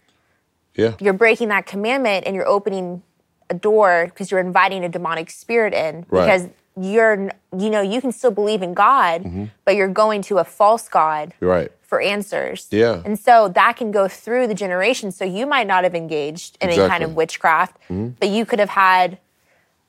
Yeah. 0.74 0.94
you're 1.00 1.12
breaking 1.12 1.48
that 1.48 1.66
commandment 1.66 2.26
and 2.26 2.34
you're 2.36 2.46
opening 2.48 3.02
a 3.48 3.54
door 3.54 4.06
because 4.06 4.30
you're 4.30 4.38
inviting 4.40 4.84
a 4.84 4.88
demonic 4.88 5.28
spirit 5.30 5.74
in 5.74 6.06
Right. 6.08 6.24
because 6.26 6.48
you're, 6.80 7.30
you 7.58 7.70
know, 7.70 7.80
you 7.80 8.00
can 8.00 8.12
still 8.12 8.30
believe 8.30 8.62
in 8.62 8.74
God, 8.74 9.22
Mm-hmm. 9.24 9.44
but 9.64 9.76
you're 9.76 9.88
going 9.88 10.22
to 10.22 10.38
a 10.38 10.44
false 10.44 10.88
God 10.88 11.34
right. 11.40 11.70
for 11.82 12.00
answers. 12.00 12.68
Yeah. 12.70 13.02
And 13.04 13.18
so 13.18 13.48
that 13.48 13.76
can 13.76 13.90
go 13.90 14.08
through 14.08 14.46
the 14.46 14.54
generations. 14.54 15.16
So 15.16 15.24
you 15.24 15.46
might 15.46 15.66
not 15.66 15.84
have 15.84 15.94
engaged 15.94 16.56
in 16.60 16.68
any 16.68 16.76
kind 16.76 16.86
Exactly. 16.86 17.04
Mm-hmm. 17.04 17.10
of 17.10 17.16
witchcraft, 17.16 17.76
but 18.20 18.28
you 18.28 18.46
could 18.46 18.58
have 18.60 18.70
had 18.70 19.18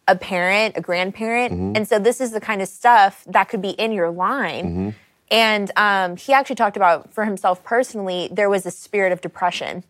a 0.07 0.15
parent, 0.15 0.75
a 0.75 0.81
grandparent. 0.81 1.77
And 1.77 1.87
so 1.87 1.99
this 1.99 2.19
is 2.19 2.31
the 2.31 2.41
kind 2.41 2.61
of 2.61 2.67
stuff 2.67 3.23
that 3.27 3.45
could 3.49 3.61
be 3.61 3.69
in 3.69 3.91
your 3.91 4.09
line. 4.09 4.95
And 5.31 5.71
um, 5.77 6.17
he 6.17 6.33
actually 6.33 6.57
talked 6.57 6.75
about 6.75 7.13
for 7.13 7.23
himself 7.23 7.63
personally, 7.63 8.27
there 8.31 8.49
was 8.49 8.65
a 8.65 8.71
spirit 8.71 9.13
of 9.13 9.21
depression. 9.21 9.83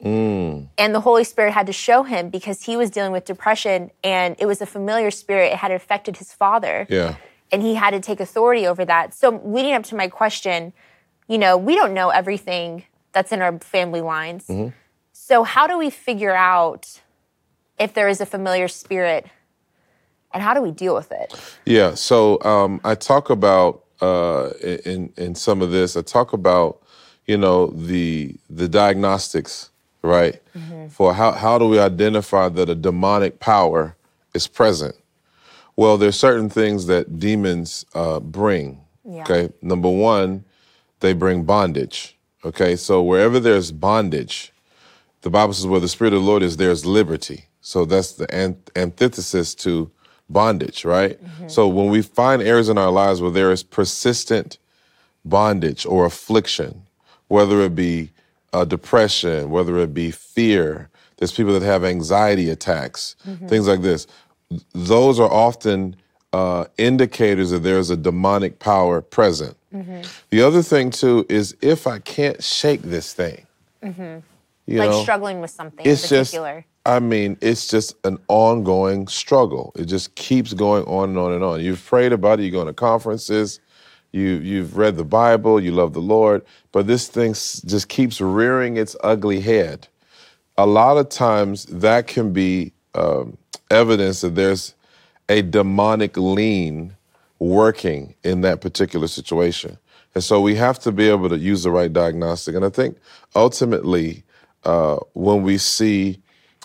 And 0.78 0.96
the 0.96 1.02
Holy 1.02 1.24
Spirit 1.24 1.52
had 1.52 1.66
to 1.66 1.74
show 1.74 2.04
him 2.04 2.30
because 2.30 2.64
he 2.64 2.78
was 2.78 2.92
dealing 2.92 3.12
with 3.12 3.26
depression 3.26 3.90
and 4.04 4.36
it 4.38 4.46
was 4.46 4.62
a 4.62 4.68
familiar 4.68 5.10
spirit. 5.10 5.52
It 5.52 5.58
had 5.58 5.72
affected 5.72 6.18
his 6.18 6.32
father. 6.32 6.86
Yeah. 6.90 7.16
And 7.52 7.64
he 7.64 7.74
had 7.74 7.90
to 7.92 8.00
take 8.00 8.20
authority 8.20 8.68
over 8.68 8.86
that. 8.86 9.14
So, 9.14 9.42
leading 9.44 9.74
up 9.74 9.84
to 9.86 9.96
my 9.96 10.08
question, 10.08 10.72
you 11.28 11.38
know, 11.38 11.58
we 11.58 11.76
don't 11.76 11.94
know 11.94 12.10
everything 12.10 12.86
that's 13.12 13.34
in 13.34 13.42
our 13.42 13.58
family 13.60 14.00
lines. 14.00 14.50
So, 15.12 15.44
how 15.44 15.68
do 15.68 15.78
we 15.78 15.90
figure 15.90 16.34
out 16.34 17.02
if 17.78 17.94
there 17.94 18.08
is 18.08 18.22
a 18.22 18.26
familiar 18.26 18.70
spirit 18.70 19.26
and 20.34 20.42
how 20.42 20.54
do 20.54 20.62
we 20.62 20.72
deal 20.72 20.96
with 20.96 21.12
it? 21.12 21.34
Yeah. 21.66 21.94
So 21.96 22.42
um, 22.44 22.80
I 22.84 22.96
talk 22.96 23.30
about 23.30 23.84
uh, 24.02 24.52
in 24.86 25.14
in 25.18 25.36
some 25.36 25.62
of 25.62 25.72
this. 25.72 25.96
I 25.98 26.02
talk 26.02 26.34
about 26.34 26.82
you 27.28 27.38
know 27.38 27.68
the 27.68 28.36
the 28.50 28.68
diagnostics, 28.68 29.70
right? 30.02 30.42
For 30.92 31.14
how 31.14 31.34
how 31.34 31.58
do 31.58 31.68
we 31.68 31.80
identify 31.80 32.50
that 32.50 32.70
a 32.70 32.76
demonic 32.76 33.40
power 33.40 33.96
is 34.34 34.48
present? 34.48 34.96
Well, 35.76 35.98
there's 35.98 36.20
certain 36.20 36.50
things 36.50 36.88
that 36.88 37.20
demons 37.20 37.86
uh, 37.96 38.20
bring. 38.20 38.82
Yeah. 39.06 39.24
Okay. 39.24 39.50
Number 39.62 39.90
one, 39.90 40.44
they 41.00 41.14
bring 41.14 41.44
bondage. 41.44 42.18
Okay. 42.46 42.76
So 42.76 43.02
wherever 43.02 43.40
there's 43.40 43.72
bondage, 43.72 44.54
the 45.22 45.30
Bible 45.30 45.54
says 45.54 45.68
where 45.68 45.80
the 45.80 45.88
Spirit 45.88 46.14
of 46.14 46.22
the 46.22 46.28
Lord 46.28 46.44
is, 46.44 46.58
there's 46.58 46.86
liberty. 46.86 47.46
So 47.62 47.86
that's 47.86 48.14
the 48.14 48.34
an- 48.34 48.62
antithesis 48.76 49.56
to 49.56 49.92
bondage, 50.42 50.86
right? 50.86 51.20
So 51.48 51.68
when 51.68 51.90
we 51.90 52.02
find 52.02 52.42
areas 52.42 52.70
in 52.70 52.78
our 52.78 52.92
lives 52.92 53.22
where 53.22 53.32
there 53.32 53.52
is 53.52 53.64
persistent 53.64 54.58
bondage 55.26 55.86
or 55.86 56.06
affliction, 56.06 56.84
whether 57.28 57.62
it 57.62 57.76
be 57.76 58.10
uh, 58.54 58.66
depression, 58.66 59.50
whether 59.50 59.78
it 59.80 59.94
be 59.94 60.12
fear, 60.12 60.90
there's 61.18 61.32
people 61.32 61.54
that 61.54 61.62
have 61.66 61.84
anxiety 61.84 62.50
attacks, 62.50 63.16
things 63.48 63.68
like 63.68 63.82
this. 63.82 64.08
Those 64.74 65.20
are 65.20 65.32
often 65.32 65.96
uh, 66.34 66.66
indicators 66.78 67.52
that 67.52 67.60
there's 67.60 67.90
a 67.90 67.98
demonic 67.98 68.60
power 68.60 69.02
present. 69.02 69.56
The 70.30 70.42
other 70.42 70.62
thing 70.62 70.90
too 70.92 71.26
is 71.30 71.56
if 71.62 71.88
I 71.88 72.00
can't 72.00 72.44
shake 72.44 72.82
this 72.82 73.14
thing, 73.14 73.46
you 73.82 74.80
like 74.80 74.90
know, 74.90 75.04
struggling 75.04 75.42
with 75.42 75.52
something 75.52 75.86
it's 75.86 76.04
in 76.04 76.10
just 76.10 76.32
particular. 76.32 76.66
I 76.86 77.00
mean 77.00 77.38
it's 77.42 77.68
just 77.68 77.96
an 78.06 78.18
ongoing 78.28 79.08
struggle. 79.08 79.72
It 79.76 79.86
just 79.86 80.16
keeps 80.16 80.54
going 80.54 80.84
on 80.86 81.10
and 81.10 81.18
on 81.18 81.34
and 81.34 81.44
on. 81.44 81.62
You've 81.62 81.84
prayed 81.86 82.14
about 82.14 82.40
it. 82.40 82.44
You're 82.44 82.52
going 82.52 82.68
to 82.68 82.74
conferences. 82.74 83.60
You 84.12 84.24
you've 84.24 84.78
read 84.78 84.98
the 84.98 85.06
bible. 85.06 85.60
You 85.60 85.72
love 85.72 85.94
the 85.94 86.02
lord. 86.02 86.44
But 86.72 86.88
this 86.88 87.08
thing 87.08 87.34
just 87.34 87.88
keeps 87.88 88.20
rearing 88.20 88.78
its 88.78 88.96
ugly 89.04 89.42
head. 89.42 89.88
A 90.58 90.66
lot 90.66 90.98
of 90.98 91.10
times 91.10 91.66
that 91.66 92.08
can 92.08 92.34
be 92.34 92.74
um, 92.94 93.38
evidence 93.70 94.22
that 94.22 94.36
there's 94.36 94.76
a 95.30 95.42
demonic 95.42 96.18
lien 96.18 96.96
working 97.40 98.14
in 98.24 98.42
that 98.42 98.62
particular 98.62 99.08
situation. 99.08 99.78
And 100.14 100.24
so 100.24 100.42
we 100.42 100.56
have 100.56 100.78
to 100.80 100.92
be 100.92 101.10
able 101.10 101.30
to 101.30 101.38
use 101.38 101.64
the 101.64 101.72
right 101.72 101.92
diagnostic. 101.92 102.56
And 102.56 102.66
I 102.66 102.70
think 102.70 102.98
ultimately, 103.36 104.24
uh, 104.66 104.98
when 105.14 105.42
we 105.42 105.58
see, 105.58 106.20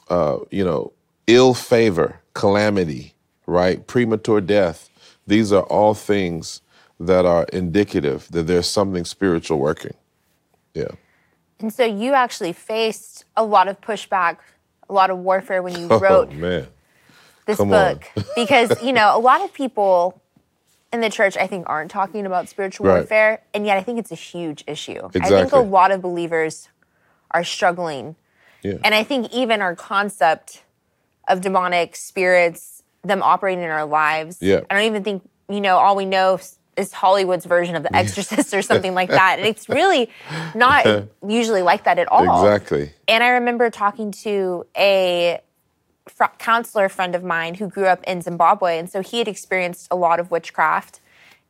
uh, 0.09 0.39
you 0.51 0.65
know, 0.65 0.93
ill 1.27 1.55
favor, 1.55 2.21
calamity, 2.35 3.15
right, 3.47 3.87
premature 3.87 4.41
death, 4.41 4.89
these 5.27 5.53
are 5.53 5.65
all 5.65 5.95
things 5.95 6.61
that 7.01 7.27
are 7.27 7.45
indicative 7.53 8.29
that 8.31 8.47
there's 8.47 8.69
something 8.69 9.05
spiritual 9.05 9.59
working. 9.59 9.95
Yeah. 10.75 10.89
And 11.61 11.73
so 11.73 11.85
you 11.85 12.13
actually 12.13 12.53
faced 12.53 13.25
a 13.37 13.45
lot 13.45 13.69
of 13.69 13.81
pushback, 13.81 14.39
a 14.89 14.93
lot 14.93 15.11
of 15.11 15.19
warfare 15.19 15.63
when 15.63 15.79
you 15.79 15.87
wrote 15.99 16.31
oh 16.33 16.67
this 17.47 17.59
come 17.59 17.71
book. 17.71 18.05
Because 18.35 18.83
you 18.83 18.93
know 18.93 19.17
a 19.17 19.21
lot 19.21 19.41
of 19.43 19.53
people 19.63 20.21
in 20.93 21.01
the 21.01 21.11
church 21.11 21.37
i 21.37 21.47
think 21.47 21.69
aren't 21.69 21.91
talking 21.91 22.27
about 22.27 22.49
spiritual 22.49 22.87
Right. 22.87 22.95
warfare 22.99 23.43
and 23.53 23.67
yet 23.67 23.77
i 23.77 23.83
think 23.83 23.99
it's 23.99 24.13
a 24.13 24.17
huge 24.17 24.63
issue. 24.67 25.09
I 25.21 25.29
think 25.29 25.53
a 25.53 25.59
lot 25.59 25.91
of 25.91 26.01
believers 26.01 26.69
are 27.33 27.45
struggling 27.45 28.17
Yeah. 28.67 28.75
and 28.85 28.95
i 28.95 29.03
think 29.05 29.33
even 29.33 29.61
our 29.63 29.75
concept 29.77 30.63
of 31.29 31.41
demonic 31.41 31.97
spirits 31.97 32.83
them 33.03 33.23
operating 33.23 33.63
in 33.65 33.71
our 33.71 33.85
lives 33.87 34.39
Yeah. 34.41 34.61
i 34.71 34.75
don't 34.75 34.85
even 34.85 35.05
think 35.05 35.29
you 35.49 35.61
know 35.61 35.77
all 35.79 35.95
we 35.97 36.05
know 36.05 36.39
is 36.77 36.93
hollywood's 36.93 37.47
version 37.47 37.75
of 37.77 37.83
the 37.83 37.95
exorcist 37.97 38.53
or 38.53 38.63
something 38.63 38.95
like 38.95 39.09
that 39.11 39.39
and 39.39 39.47
it's 39.49 39.69
really 39.81 40.11
not 40.55 40.85
usually 41.27 41.63
like 41.63 41.85
that 41.85 41.99
at 41.99 42.09
all 42.09 42.45
Exactly. 42.45 42.91
and 43.09 43.23
I 43.25 43.29
remember 43.41 43.71
talking 43.71 44.11
to 44.27 44.67
a 44.77 45.41
fr- 46.09 46.25
counselor 46.39 46.89
friend 46.89 47.15
of 47.15 47.23
mine 47.25 47.55
who 47.55 47.69
grew 47.69 47.87
up 47.87 48.03
in 48.05 48.21
Zimbabwe. 48.23 48.79
And 48.79 48.89
so 48.91 49.01
he 49.03 49.19
had 49.19 49.29
experienced 49.29 49.89
a 49.91 49.97
lot 49.97 50.21
of 50.21 50.31
witchcraft. 50.31 51.01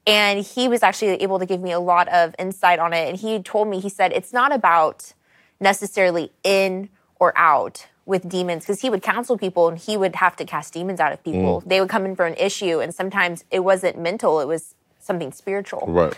And 0.07 0.45
he 0.45 0.67
was 0.69 0.83
actually 0.83 1.21
able 1.23 1.39
to 1.39 1.47
give 1.47 1.61
me 1.61 1.73
a 1.73 1.81
lot 1.81 2.09
of 2.09 2.35
insight 2.39 2.79
on 2.79 2.93
it. 2.95 3.09
And 3.09 3.19
he 3.19 3.43
told 3.43 3.69
me, 3.69 3.81
he 3.81 3.89
said, 3.91 4.13
it's 4.13 4.33
not 4.33 4.51
about 4.55 5.13
necessarily 5.61 6.31
in 6.45 6.89
or 7.19 7.37
out 7.37 7.87
with 8.05 8.29
demons, 8.29 8.63
because 8.63 8.83
he 8.83 8.89
would 8.89 9.03
counsel 9.03 9.37
people 9.37 9.69
and 9.69 9.79
he 9.79 9.97
would 9.97 10.15
have 10.17 10.37
to 10.37 10.45
cast 10.45 10.73
demons 10.73 11.01
out 11.01 11.13
of 11.13 11.21
mm. 11.21 11.25
people. 11.25 11.63
They 11.67 11.81
would 11.81 11.89
come 11.89 12.05
in 12.05 12.15
for 12.15 12.25
an 12.25 12.35
issue, 12.35 12.81
and 12.81 12.95
sometimes 12.95 13.45
it 13.51 13.61
wasn't 13.61 13.99
mental, 13.99 14.41
it 14.41 14.47
was 14.47 14.75
something 15.01 15.33
spiritual. 15.33 15.85
Right. 15.89 16.15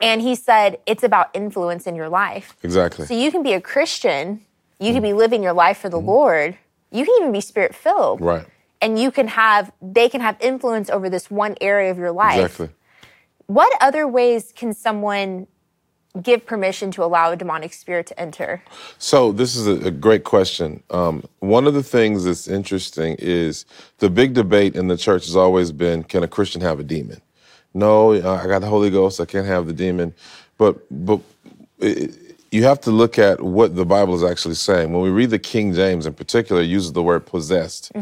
And 0.00 0.20
he 0.20 0.34
said, 0.34 0.78
it's 0.86 1.02
about 1.02 1.30
influence 1.34 1.86
in 1.86 1.94
your 1.94 2.08
life. 2.08 2.56
Exactly. 2.62 3.06
So 3.06 3.14
you 3.14 3.30
can 3.30 3.42
be 3.42 3.52
a 3.52 3.60
Christian, 3.60 4.44
you 4.78 4.92
can 4.92 5.00
mm. 5.00 5.10
be 5.10 5.12
living 5.12 5.42
your 5.42 5.52
life 5.52 5.78
for 5.78 5.88
the 5.88 6.00
mm. 6.00 6.06
Lord, 6.06 6.56
you 6.90 7.04
can 7.04 7.14
even 7.20 7.32
be 7.32 7.40
spirit 7.40 7.74
filled. 7.74 8.20
right. 8.20 8.46
And 8.80 8.96
you 8.96 9.10
can 9.10 9.26
have, 9.26 9.72
they 9.82 10.08
can 10.08 10.20
have 10.20 10.36
influence 10.40 10.88
over 10.88 11.10
this 11.10 11.28
one 11.30 11.56
area 11.60 11.90
of 11.90 11.98
your 11.98 12.12
life. 12.12 12.38
Exactly. 12.38 12.68
What 13.48 13.76
other 13.80 14.06
ways 14.06 14.52
can 14.54 14.72
someone 14.72 15.48
give 16.22 16.46
permission 16.46 16.90
to 16.92 17.04
allow 17.04 17.30
a 17.30 17.36
demonic 17.36 17.72
spirit 17.72 18.06
to 18.08 18.20
enter? 18.20 18.62
So 18.98 19.32
this 19.32 19.56
is 19.56 19.66
a, 19.66 19.86
a 19.86 19.90
great 19.90 20.24
question. 20.24 20.82
Um, 20.90 21.24
one 21.40 21.66
of 21.66 21.74
the 21.74 21.82
things 21.82 22.24
that's 22.24 22.48
interesting 22.48 23.16
is 23.18 23.64
the 23.98 24.10
big 24.10 24.34
debate 24.34 24.76
in 24.76 24.88
the 24.88 24.96
church 24.96 25.26
has 25.26 25.36
always 25.36 25.72
been: 25.72 26.04
Can 26.04 26.22
a 26.22 26.28
Christian 26.28 26.60
have 26.60 26.80
a 26.80 26.84
demon? 26.84 27.20
No, 27.74 28.12
uh, 28.12 28.40
I 28.42 28.46
got 28.46 28.60
the 28.60 28.66
Holy 28.66 28.90
Ghost. 28.90 29.20
I 29.20 29.24
can't 29.24 29.46
have 29.46 29.66
the 29.66 29.72
demon. 29.72 30.14
But 30.56 30.78
but 30.90 31.20
it, 31.78 32.14
you 32.50 32.64
have 32.64 32.80
to 32.80 32.90
look 32.90 33.18
at 33.18 33.42
what 33.42 33.76
the 33.76 33.84
Bible 33.84 34.14
is 34.14 34.24
actually 34.24 34.54
saying. 34.54 34.92
When 34.92 35.02
we 35.02 35.10
read 35.10 35.30
the 35.30 35.38
King 35.38 35.74
James, 35.74 36.06
in 36.06 36.14
particular, 36.14 36.62
it 36.62 36.66
uses 36.66 36.92
the 36.92 37.02
word 37.02 37.26
possessed. 37.26 37.92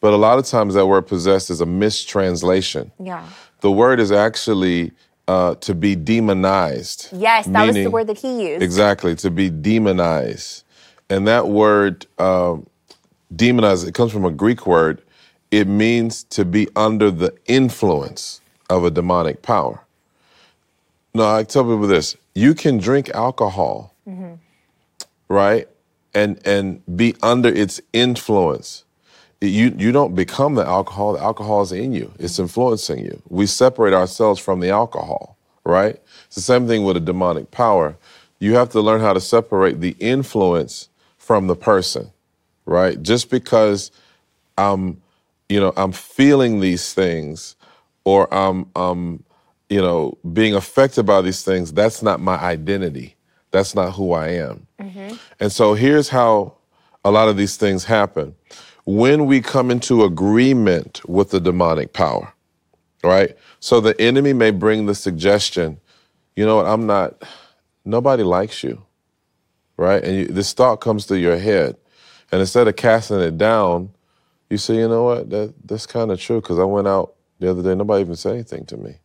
But 0.00 0.12
a 0.12 0.16
lot 0.16 0.38
of 0.38 0.44
times 0.44 0.74
that 0.74 0.86
word 0.86 1.06
possessed 1.06 1.50
is 1.50 1.60
a 1.60 1.66
mistranslation. 1.66 2.92
Yeah. 3.02 3.26
The 3.60 3.70
word 3.70 4.00
is 4.00 4.12
actually 4.12 4.92
uh, 5.28 5.54
to 5.56 5.74
be 5.74 5.96
demonized. 5.96 7.08
Yes, 7.12 7.46
that 7.46 7.66
was 7.66 7.76
the 7.76 7.90
word 7.90 8.08
that 8.08 8.18
he 8.18 8.48
used. 8.48 8.62
Exactly, 8.62 9.14
to 9.16 9.30
be 9.30 9.50
demonized. 9.50 10.64
And 11.10 11.26
that 11.28 11.48
word, 11.48 12.06
um, 12.18 12.66
demonized, 13.34 13.86
it 13.86 13.94
comes 13.94 14.12
from 14.12 14.24
a 14.24 14.30
Greek 14.30 14.66
word. 14.66 15.02
It 15.50 15.68
means 15.68 16.24
to 16.24 16.44
be 16.44 16.68
under 16.76 17.10
the 17.10 17.34
influence 17.46 18.40
of 18.70 18.84
a 18.84 18.90
demonic 18.90 19.42
power. 19.42 19.80
No, 21.14 21.32
I 21.32 21.44
tell 21.44 21.64
people 21.64 21.86
this 21.86 22.16
you 22.34 22.54
can 22.54 22.78
drink 22.78 23.10
alcohol, 23.10 23.94
right? 25.28 25.68
And, 26.14 26.40
and 26.46 26.82
be 26.96 27.14
under 27.22 27.48
its 27.48 27.80
influence. 27.92 28.84
You, 29.40 29.74
you 29.76 29.92
don't 29.92 30.14
become 30.14 30.54
the 30.54 30.66
alcohol, 30.66 31.12
the 31.14 31.22
alcohol 31.22 31.62
is 31.62 31.72
in 31.72 31.92
you, 31.92 32.12
it's 32.18 32.38
influencing 32.38 33.04
you. 33.04 33.20
We 33.28 33.46
separate 33.46 33.92
ourselves 33.92 34.40
from 34.40 34.60
the 34.60 34.70
alcohol, 34.70 35.36
right? 35.64 36.00
It's 36.26 36.36
the 36.36 36.40
same 36.40 36.66
thing 36.66 36.84
with 36.84 36.96
a 36.96 37.00
demonic 37.00 37.50
power. 37.50 37.96
You 38.38 38.54
have 38.54 38.70
to 38.70 38.80
learn 38.80 39.00
how 39.00 39.12
to 39.12 39.20
separate 39.20 39.80
the 39.80 39.96
influence 40.00 40.88
from 41.18 41.46
the 41.46 41.56
person, 41.56 42.10
right? 42.66 43.02
Just 43.02 43.30
because 43.30 43.90
I'm, 44.56 45.02
you 45.48 45.60
know, 45.60 45.72
I'm 45.76 45.92
feeling 45.92 46.60
these 46.60 46.94
things 46.94 47.56
or 48.04 48.32
I'm, 48.32 48.70
um, 48.76 49.22
you 49.68 49.80
know, 49.80 50.16
being 50.32 50.54
affected 50.54 51.04
by 51.04 51.20
these 51.22 51.42
things, 51.42 51.72
that's 51.72 52.02
not 52.02 52.20
my 52.20 52.36
identity. 52.36 53.16
That's 53.50 53.74
not 53.74 53.92
who 53.92 54.12
I 54.12 54.28
am. 54.28 54.66
And 55.40 55.52
so 55.52 55.74
here's 55.74 56.08
how 56.08 56.54
a 57.04 57.10
lot 57.10 57.28
of 57.28 57.36
these 57.36 57.56
things 57.56 57.84
happen. 57.84 58.34
When 58.84 59.26
we 59.26 59.40
come 59.40 59.70
into 59.70 60.04
agreement 60.04 61.02
with 61.08 61.30
the 61.30 61.40
demonic 61.40 61.92
power, 61.92 62.32
right? 63.02 63.36
So 63.60 63.80
the 63.80 63.98
enemy 64.00 64.32
may 64.32 64.50
bring 64.50 64.86
the 64.86 64.94
suggestion, 64.94 65.80
you 66.36 66.44
know 66.46 66.56
what, 66.56 66.66
I'm 66.66 66.86
not, 66.86 67.22
nobody 67.84 68.22
likes 68.22 68.62
you, 68.62 68.84
right? 69.76 70.02
And 70.02 70.16
you, 70.16 70.26
this 70.26 70.52
thought 70.52 70.76
comes 70.76 71.06
to 71.06 71.18
your 71.18 71.38
head. 71.38 71.76
And 72.32 72.40
instead 72.40 72.68
of 72.68 72.76
casting 72.76 73.20
it 73.20 73.38
down, 73.38 73.90
you 74.50 74.58
say, 74.58 74.76
you 74.76 74.88
know 74.88 75.04
what? 75.04 75.30
That 75.30 75.54
that's 75.64 75.86
kind 75.86 76.10
of 76.10 76.20
true 76.20 76.40
because 76.40 76.58
I 76.58 76.64
went 76.64 76.88
out 76.88 77.14
the 77.40 77.50
other 77.50 77.62
day. 77.62 77.74
Nobody 77.74 78.02
even 78.02 78.16
said 78.16 78.34
anything 78.34 78.66
to 78.66 78.76
me. 78.76 78.96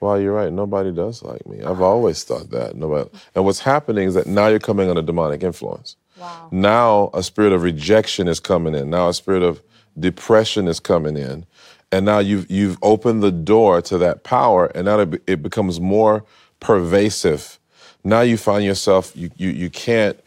Well, 0.00 0.20
you're 0.20 0.34
right. 0.34 0.52
Nobody 0.52 0.92
does 0.92 1.22
like 1.22 1.46
me. 1.46 1.62
I've 1.62 1.80
always 1.82 2.24
thought 2.24 2.50
that. 2.50 2.76
Nobody. 2.76 3.10
And 3.34 3.44
what's 3.44 3.60
happening 3.60 4.08
is 4.08 4.14
that 4.14 4.26
now 4.26 4.48
you're 4.48 4.58
coming 4.58 4.88
under 4.88 5.02
demonic 5.02 5.42
influence. 5.42 5.96
Wow. 6.20 6.48
Now 6.52 7.10
a 7.14 7.22
spirit 7.22 7.52
of 7.54 7.62
rejection 7.62 8.28
is 8.28 8.40
coming 8.40 8.74
in. 8.74 8.90
Now 8.90 9.08
a 9.08 9.14
spirit 9.14 9.42
of 9.42 9.62
depression 9.98 10.68
is 10.68 10.80
coming 10.80 11.16
in, 11.16 11.46
and 11.92 12.06
now 12.06 12.20
you've 12.20 12.50
you've 12.50 12.78
opened 12.82 13.22
the 13.22 13.32
door 13.32 13.82
to 13.82 13.98
that 13.98 14.24
power, 14.24 14.66
and 14.74 14.86
now 14.86 15.00
it, 15.00 15.10
becomes 15.42 15.80
more 15.80 16.24
pervasive. 16.60 17.58
Now 18.04 18.20
you 18.22 18.36
find 18.36 18.64
yourself 18.64 19.12
you 19.16 19.30
you 19.36 19.50
you 19.50 19.70
can't 19.70 20.20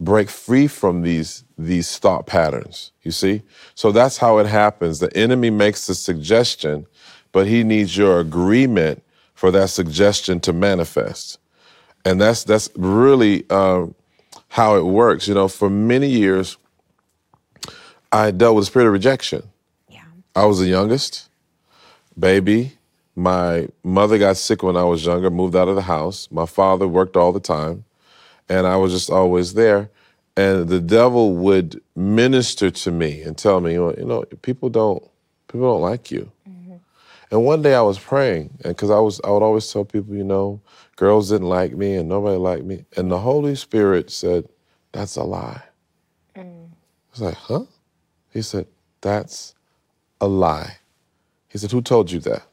break 0.00 0.30
free 0.30 0.68
from 0.68 1.02
these 1.02 1.44
these 1.58 1.98
thought 1.98 2.26
patterns. 2.26 2.92
You 3.02 3.10
see, 3.12 3.42
so 3.74 3.92
that's 3.92 4.18
how 4.18 4.38
it 4.38 4.46
happens. 4.46 5.00
The 5.00 5.16
enemy 5.16 5.50
makes 5.50 5.88
the 5.88 5.96
suggestion, 5.96 6.86
but 7.32 7.48
he 7.48 7.64
needs 7.64 7.96
your 7.96 8.20
agreement 8.20 9.02
for 9.34 9.50
that 9.52 9.70
suggestion 9.70 10.40
to 10.40 10.52
manifest, 10.52 11.38
and 12.04 12.20
that's 12.20 12.44
that's 12.44 12.70
really. 12.76 13.50
Um, 13.50 13.96
how 14.52 14.76
it 14.76 14.84
works. 14.84 15.26
You 15.26 15.34
know, 15.34 15.48
for 15.48 15.70
many 15.70 16.08
years, 16.08 16.58
I 18.12 18.30
dealt 18.30 18.54
with 18.54 18.64
a 18.64 18.66
spirit 18.66 18.86
of 18.86 18.92
rejection. 18.92 19.42
Yeah. 19.88 20.04
I 20.36 20.44
was 20.44 20.58
the 20.58 20.66
youngest 20.66 21.30
baby. 22.18 22.72
My 23.16 23.68
mother 23.82 24.18
got 24.18 24.36
sick 24.36 24.62
when 24.62 24.76
I 24.76 24.84
was 24.84 25.06
younger, 25.06 25.30
moved 25.30 25.56
out 25.56 25.68
of 25.68 25.76
the 25.76 25.82
house. 25.82 26.28
My 26.30 26.44
father 26.44 26.86
worked 26.86 27.16
all 27.16 27.32
the 27.32 27.40
time, 27.40 27.84
and 28.46 28.66
I 28.66 28.76
was 28.76 28.92
just 28.92 29.08
always 29.08 29.54
there. 29.54 29.88
And 30.36 30.68
the 30.68 30.80
devil 30.80 31.34
would 31.36 31.80
minister 31.96 32.70
to 32.70 32.90
me 32.90 33.22
and 33.22 33.38
tell 33.38 33.60
me, 33.60 33.72
you 33.72 33.94
know, 34.04 34.24
people 34.42 34.68
don't 34.68 35.02
people 35.48 35.72
don't 35.72 35.82
like 35.82 36.10
you. 36.10 36.30
Mm-hmm. 36.48 36.74
And 37.30 37.44
one 37.44 37.62
day 37.62 37.74
I 37.74 37.82
was 37.82 37.98
praying, 37.98 38.50
and 38.64 38.76
because 38.76 38.90
I 38.90 38.98
was, 38.98 39.18
I 39.24 39.30
would 39.30 39.42
always 39.42 39.70
tell 39.72 39.86
people, 39.86 40.14
you 40.14 40.24
know, 40.24 40.60
girls 41.02 41.30
didn't 41.30 41.48
like 41.48 41.72
me 41.76 41.96
and 41.96 42.08
nobody 42.08 42.36
liked 42.36 42.64
me, 42.64 42.84
and 42.96 43.10
the 43.10 43.18
Holy 43.18 43.56
Spirit 43.56 44.08
said, 44.08 44.48
"That's 44.92 45.16
a 45.16 45.24
lie." 45.24 45.64
Mm. 46.36 46.68
I 46.68 47.10
was 47.10 47.20
like, 47.20 47.34
"Huh?" 47.34 47.64
He 48.30 48.40
said, 48.40 48.68
"That's 49.00 49.56
a 50.20 50.28
lie." 50.28 50.76
He 51.48 51.58
said, 51.58 51.72
"Who 51.72 51.82
told 51.82 52.12
you 52.12 52.20
that?" 52.20 52.44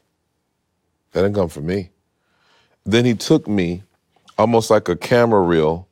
That 1.12 1.22
didn't 1.22 1.36
come 1.36 1.48
from 1.48 1.66
me. 1.66 1.90
Then 2.84 3.04
he 3.04 3.14
took 3.14 3.46
me, 3.46 3.84
almost 4.36 4.68
like 4.68 4.88
a 4.88 4.96
camera 4.96 5.42
reel, 5.42 5.86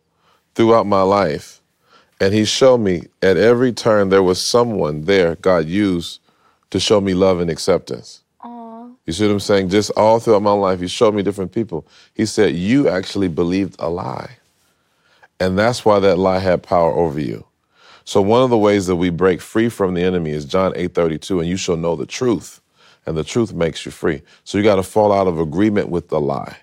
throughout 0.57 0.85
my 0.85 1.03
life, 1.03 1.63
and 2.21 2.35
he 2.35 2.45
showed 2.45 2.79
me 2.79 3.05
at 3.23 3.37
every 3.37 3.73
turn 3.73 4.09
there 4.09 4.29
was 4.31 4.45
someone 4.45 5.03
there 5.03 5.37
God 5.37 5.67
used 5.67 6.19
to 6.71 6.81
show 6.81 7.01
me 7.01 7.15
love 7.15 7.39
and 7.39 7.51
acceptance. 7.51 8.25
You 9.09 9.15
see 9.15 9.27
what 9.27 9.33
I'm 9.33 9.41
saying? 9.41 9.71
Just 9.71 9.91
all 9.97 10.21
throughout 10.21 10.43
my 10.43 10.53
life, 10.53 10.81
he 10.83 10.89
showed 10.89 11.17
me 11.17 11.25
different 11.25 11.53
people. 11.53 11.89
He 12.15 12.27
said, 12.27 12.55
You 12.57 12.91
actually 12.91 13.31
believed 13.31 13.77
a 13.81 13.91
lie. 13.91 14.33
And 15.41 15.59
that's 15.59 15.85
why 15.85 16.01
that 16.01 16.19
lie 16.19 16.41
had 16.41 16.63
power 16.63 16.93
over 16.93 17.21
you. 17.21 17.47
So 18.05 18.23
one 18.23 18.43
of 18.43 18.51
the 18.51 18.59
ways 18.59 18.87
that 18.89 18.97
we 18.97 19.11
break 19.11 19.41
free 19.41 19.71
from 19.71 19.95
the 19.95 20.03
enemy 20.03 20.33
is 20.33 20.45
John 20.45 20.75
8:32, 20.75 21.41
and 21.41 21.49
you 21.49 21.57
shall 21.57 21.77
know 21.79 21.97
the 21.97 22.07
truth, 22.07 22.61
and 23.07 23.17
the 23.17 23.25
truth 23.25 23.55
makes 23.55 23.87
you 23.87 23.93
free. 23.93 24.23
So 24.45 24.59
you 24.59 24.65
got 24.65 24.77
to 24.77 24.85
fall 24.85 25.13
out 25.13 25.27
of 25.29 25.41
agreement 25.41 25.91
with 25.91 26.11
the 26.11 26.21
lie. 26.21 26.59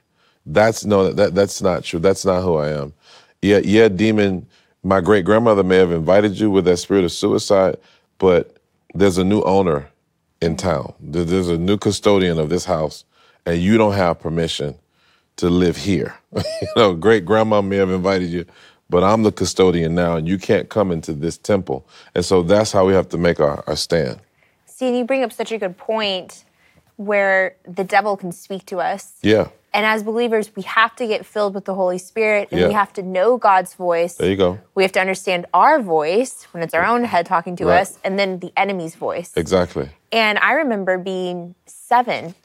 That's 0.45 0.85
no, 0.85 1.13
that 1.13 1.35
that's 1.35 1.61
not 1.63 1.83
true. 1.83 1.99
That's 1.99 2.25
not 2.25 2.43
who 2.43 2.57
I 2.57 2.69
am. 2.69 2.93
Yeah, 3.41 3.59
yeah, 3.63 3.89
demon. 3.89 4.47
My 4.83 5.01
great 5.01 5.25
grandmother 5.25 5.63
may 5.63 5.77
have 5.77 5.91
invited 5.91 6.39
you 6.39 6.51
with 6.51 6.65
that 6.65 6.77
spirit 6.77 7.05
of 7.05 7.11
suicide, 7.11 7.77
but 8.19 8.57
there's 8.95 9.17
a 9.19 9.25
new 9.25 9.41
owner 9.43 9.89
in 10.45 10.55
town. 10.55 10.93
There's 11.01 11.49
a 11.49 11.57
new 11.57 11.77
custodian 11.77 12.39
of 12.39 12.49
this 12.49 12.65
house, 12.65 13.03
and 13.45 13.61
you 13.61 13.77
don't 13.77 13.93
have 13.93 14.19
permission 14.19 14.75
to 15.37 15.49
live 15.49 15.75
here. 15.75 16.15
you 16.35 16.67
know, 16.75 16.93
great 16.93 17.25
grandma 17.25 17.61
may 17.61 17.77
have 17.77 17.89
invited 17.89 18.29
you, 18.29 18.45
but 18.89 19.03
I'm 19.03 19.23
the 19.23 19.31
custodian 19.31 19.95
now, 19.95 20.15
and 20.15 20.27
you 20.27 20.37
can't 20.37 20.69
come 20.69 20.91
into 20.91 21.13
this 21.13 21.37
temple. 21.37 21.85
And 22.13 22.23
so 22.23 22.41
that's 22.43 22.71
how 22.71 22.85
we 22.85 22.93
have 22.93 23.09
to 23.09 23.17
make 23.17 23.39
our, 23.39 23.63
our 23.67 23.75
stand. 23.75 24.19
See, 24.65 24.87
and 24.87 24.97
you 24.97 25.03
bring 25.03 25.23
up 25.23 25.33
such 25.33 25.51
a 25.51 25.57
good 25.57 25.77
point 25.77 26.45
where 26.97 27.55
the 27.67 27.83
devil 27.83 28.15
can 28.15 28.31
speak 28.31 28.65
to 28.67 28.79
us. 28.79 29.13
Yeah, 29.21 29.49
And 29.75 29.85
as 29.85 30.03
believers, 30.03 30.49
we 30.55 30.63
have 30.63 30.95
to 30.95 31.05
get 31.05 31.25
filled 31.25 31.53
with 31.53 31.65
the 31.65 31.75
Holy 31.75 31.97
Spirit 31.97 32.47
and 32.51 32.67
we 32.69 32.73
have 32.73 32.93
to 32.93 33.03
know 33.03 33.37
God's 33.37 33.73
voice. 33.73 34.13
there 34.15 34.29
you 34.29 34.37
go. 34.37 34.57
We 34.73 34.83
have 34.83 34.93
to 34.93 35.01
understand 35.01 35.45
our 35.53 35.81
voice 35.81 36.47
when 36.51 36.63
it's 36.63 36.73
our 36.73 36.85
own 36.85 37.03
head 37.03 37.25
talking 37.25 37.55
to 37.57 37.65
Right. 37.65 37.81
us, 37.81 37.99
and 38.05 38.17
then 38.17 38.39
the 38.39 38.51
enemy's 38.55 38.95
voice. 38.95 39.33
Exactly. 39.35 39.89
And 40.13 40.39
I 40.39 40.53
remember 40.53 40.97
being 40.97 41.55
seven, 41.65 42.35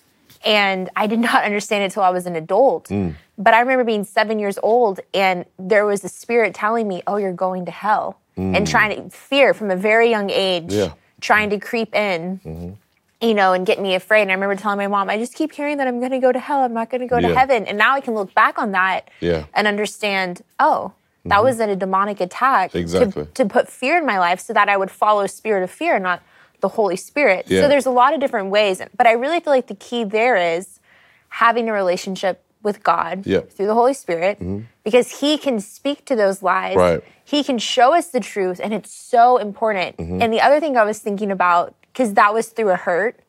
and 0.45 0.91
I 0.97 1.07
did 1.07 1.21
not 1.31 1.45
understand 1.45 1.83
it 1.83 1.87
until 1.87 2.03
I 2.03 2.11
was 2.11 2.27
an 2.27 2.35
adult. 2.35 2.89
Mm. 2.89 3.15
But 3.39 3.55
I 3.55 3.61
remember 3.61 3.85
being 3.85 4.03
seven 4.05 4.41
years 4.41 4.59
old, 4.63 4.99
and 5.15 5.45
there 5.57 5.87
was 5.87 6.03
a 6.03 6.09
spirit 6.09 6.53
telling 6.53 6.89
me, 6.89 7.03
Oh, 7.07 7.17
you're 7.17 7.33
going 7.33 7.65
to 7.67 7.71
hell. 7.73 8.19
And 8.37 8.67
trying 8.67 8.91
to, 8.97 9.17
fear 9.17 9.53
from 9.55 9.71
a 9.71 9.77
very 9.77 10.09
young 10.11 10.31
age, 10.31 10.71
Mm. 10.73 10.73
Yeah. 10.73 10.85
Mm-hmm. 10.87 11.21
trying 11.21 11.51
to 11.51 11.59
creep 11.59 11.95
in. 11.95 12.77
You 13.21 13.35
know, 13.35 13.53
and 13.53 13.67
get 13.67 13.79
me 13.81 13.95
afraid. 13.95 14.23
And 14.23 14.31
I 14.31 14.35
remember 14.35 14.57
telling 14.57 14.79
my 14.79 14.87
mom, 14.87 15.11
I 15.11 15.19
just 15.19 15.35
keep 15.35 15.53
hearing 15.53 15.77
that 15.77 15.87
I'm 15.87 15.99
going 15.99 16.13
to 16.13 16.19
go 16.21 16.33
to 16.33 16.39
hell. 16.39 16.61
I'm 16.61 16.73
not 16.73 16.89
going 16.89 17.03
to 17.03 17.07
go 17.07 17.21
to 17.21 17.35
heaven. 17.35 17.67
And 17.67 17.77
now 17.77 17.95
I 17.95 18.01
can 18.01 18.15
look 18.15 18.33
back 18.35 18.59
on 18.59 18.73
that 18.73 19.11
Yeah. 19.21 19.33
Mm-hmm. 19.41 19.51
and 19.55 19.67
understand, 19.67 20.43
oh, 20.59 20.93
that 21.27 21.45
was 21.45 21.61
a 21.61 21.77
demonic 21.77 22.19
attack 22.21 22.73
to- 22.73 22.79
Exactly. 22.79 23.27
to, 23.35 23.45
put 23.45 23.69
fear 23.69 23.99
in 23.99 24.07
my 24.07 24.19
life 24.19 24.41
so 24.41 24.55
that 24.55 24.71
I 24.71 24.77
would 24.79 24.91
follow 24.91 25.27
spirit 25.27 25.63
of 25.63 25.71
fear, 25.71 25.99
not 25.99 26.23
the 26.61 26.69
Holy 26.69 26.97
Spirit. 26.97 27.45
Yeah. 27.47 27.61
So 27.63 27.69
there's 27.69 27.85
a 27.85 27.91
lot 27.91 28.15
of 28.15 28.21
different 28.21 28.49
ways. 28.49 28.81
But 28.97 29.07
I 29.07 29.13
really 29.13 29.41
feel 29.41 29.53
like 29.53 29.67
the 29.67 29.75
key 29.75 30.05
there 30.05 30.37
is 30.37 30.81
having 31.29 31.69
a 31.69 31.75
relationship 31.75 32.43
with 32.63 32.83
God 32.83 33.27
Yeah. 33.27 33.41
Mm-hmm. 33.41 33.49
through 33.49 33.67
the 33.67 33.75
Holy 33.75 33.93
Spirit 33.95 34.39
because 34.83 35.21
He 35.21 35.37
can 35.37 35.61
speak 35.61 36.07
to 36.07 36.17
those 36.17 36.43
lies. 36.43 36.77
Right. 36.77 37.05
He 37.23 37.45
can 37.45 37.59
show 37.59 37.95
us 37.95 38.09
the 38.09 38.21
truth, 38.21 38.61
and 38.63 38.73
it's 38.75 38.93
so 38.93 39.37
important. 39.37 39.99
Mm-hmm. 39.99 40.23
And 40.23 40.33
the 40.33 40.41
other 40.41 40.59
thing 40.59 40.77
I 40.79 40.85
was 40.85 40.99
thinking 40.99 41.31
about, 41.31 41.75
because 41.93 42.15
that 42.15 42.33
was 42.35 42.49
through 42.49 42.71
a 42.71 42.77
hurt, 42.77 43.21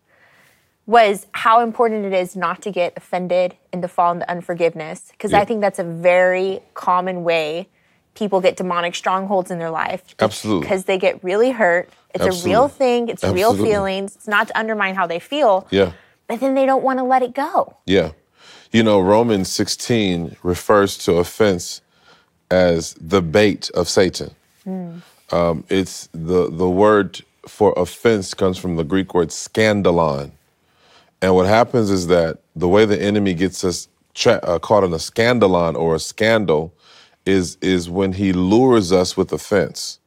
was 0.85 1.27
how 1.33 1.61
important 1.61 2.05
it 2.05 2.13
is 2.13 2.35
not 2.35 2.61
to 2.63 2.71
get 2.71 2.93
offended 2.97 3.55
and 3.71 3.81
to 3.81 3.87
fall 3.87 4.11
into 4.11 4.29
unforgiveness. 4.29 5.09
Because 5.11 5.31
Yeah. 5.31 5.39
I 5.39 5.45
think 5.45 5.61
that's 5.61 5.79
a 5.79 5.83
very 5.83 6.61
common 6.73 7.23
way 7.23 7.67
people 8.13 8.41
get 8.41 8.57
demonic 8.57 8.93
strongholds 8.93 9.51
in 9.51 9.57
their 9.59 9.69
life. 9.69 10.03
Absolutely. 10.19 10.61
Because 10.61 10.83
they 10.85 10.97
get 10.97 11.23
really 11.23 11.51
hurt. 11.51 11.89
It's 12.13 12.25
a 12.25 12.45
real 12.45 12.67
thing, 12.67 13.07
it's 13.07 13.23
real 13.23 13.55
feelings. 13.55 14.15
It's 14.15 14.27
not 14.27 14.47
to 14.49 14.59
undermine 14.59 14.95
how 14.95 15.07
they 15.07 15.19
feel, 15.19 15.65
Yeah. 15.69 15.93
but 16.27 16.41
then 16.41 16.55
they 16.55 16.65
don't 16.65 16.83
want 16.83 16.99
to 16.99 17.03
let 17.03 17.21
it 17.21 17.33
go. 17.33 17.77
Yeah. 17.85 18.11
You 18.73 18.83
know, 18.83 18.99
Romans 18.99 19.49
16 19.49 20.35
refers 20.43 20.97
to 21.05 21.13
offense 21.17 21.81
as 22.49 22.95
the 22.99 23.21
bait 23.21 23.69
of 23.71 23.87
Satan. 23.87 24.35
Um, 25.31 25.63
it's 25.69 26.09
the, 26.11 26.49
the 26.51 26.69
word 26.69 27.21
for 27.47 27.73
offense 27.77 28.33
comes 28.33 28.57
from 28.57 28.75
the 28.75 28.83
Greek 28.83 29.13
word 29.13 29.29
scandalon. 29.29 30.31
And 31.21 31.35
what 31.35 31.45
happens 31.45 31.89
is 31.89 32.07
that 32.07 32.39
the 32.55 32.67
way 32.67 32.85
the 32.85 33.01
enemy 33.01 33.33
gets 33.33 33.63
us 33.63 33.87
tra- 34.13 34.41
uh, 34.43 34.59
caught 34.59 34.83
in 34.83 34.93
a 34.93 34.97
scandalon 34.97 35.75
or 35.75 35.95
a 35.95 35.99
scandal 35.99 36.73
is, 37.25 37.57
is 37.61 37.89
when 37.89 38.13
he 38.13 38.33
lures 38.33 38.91
us 38.91 39.15
with 39.15 39.31
offense. 39.31 39.99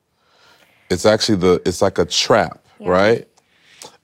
It's 0.91 1.07
actually 1.07 1.39
the, 1.39 1.63
it's 1.65 1.81
like 1.83 1.99
a 1.99 2.05
trap, 2.05 2.65
right? 2.81 3.29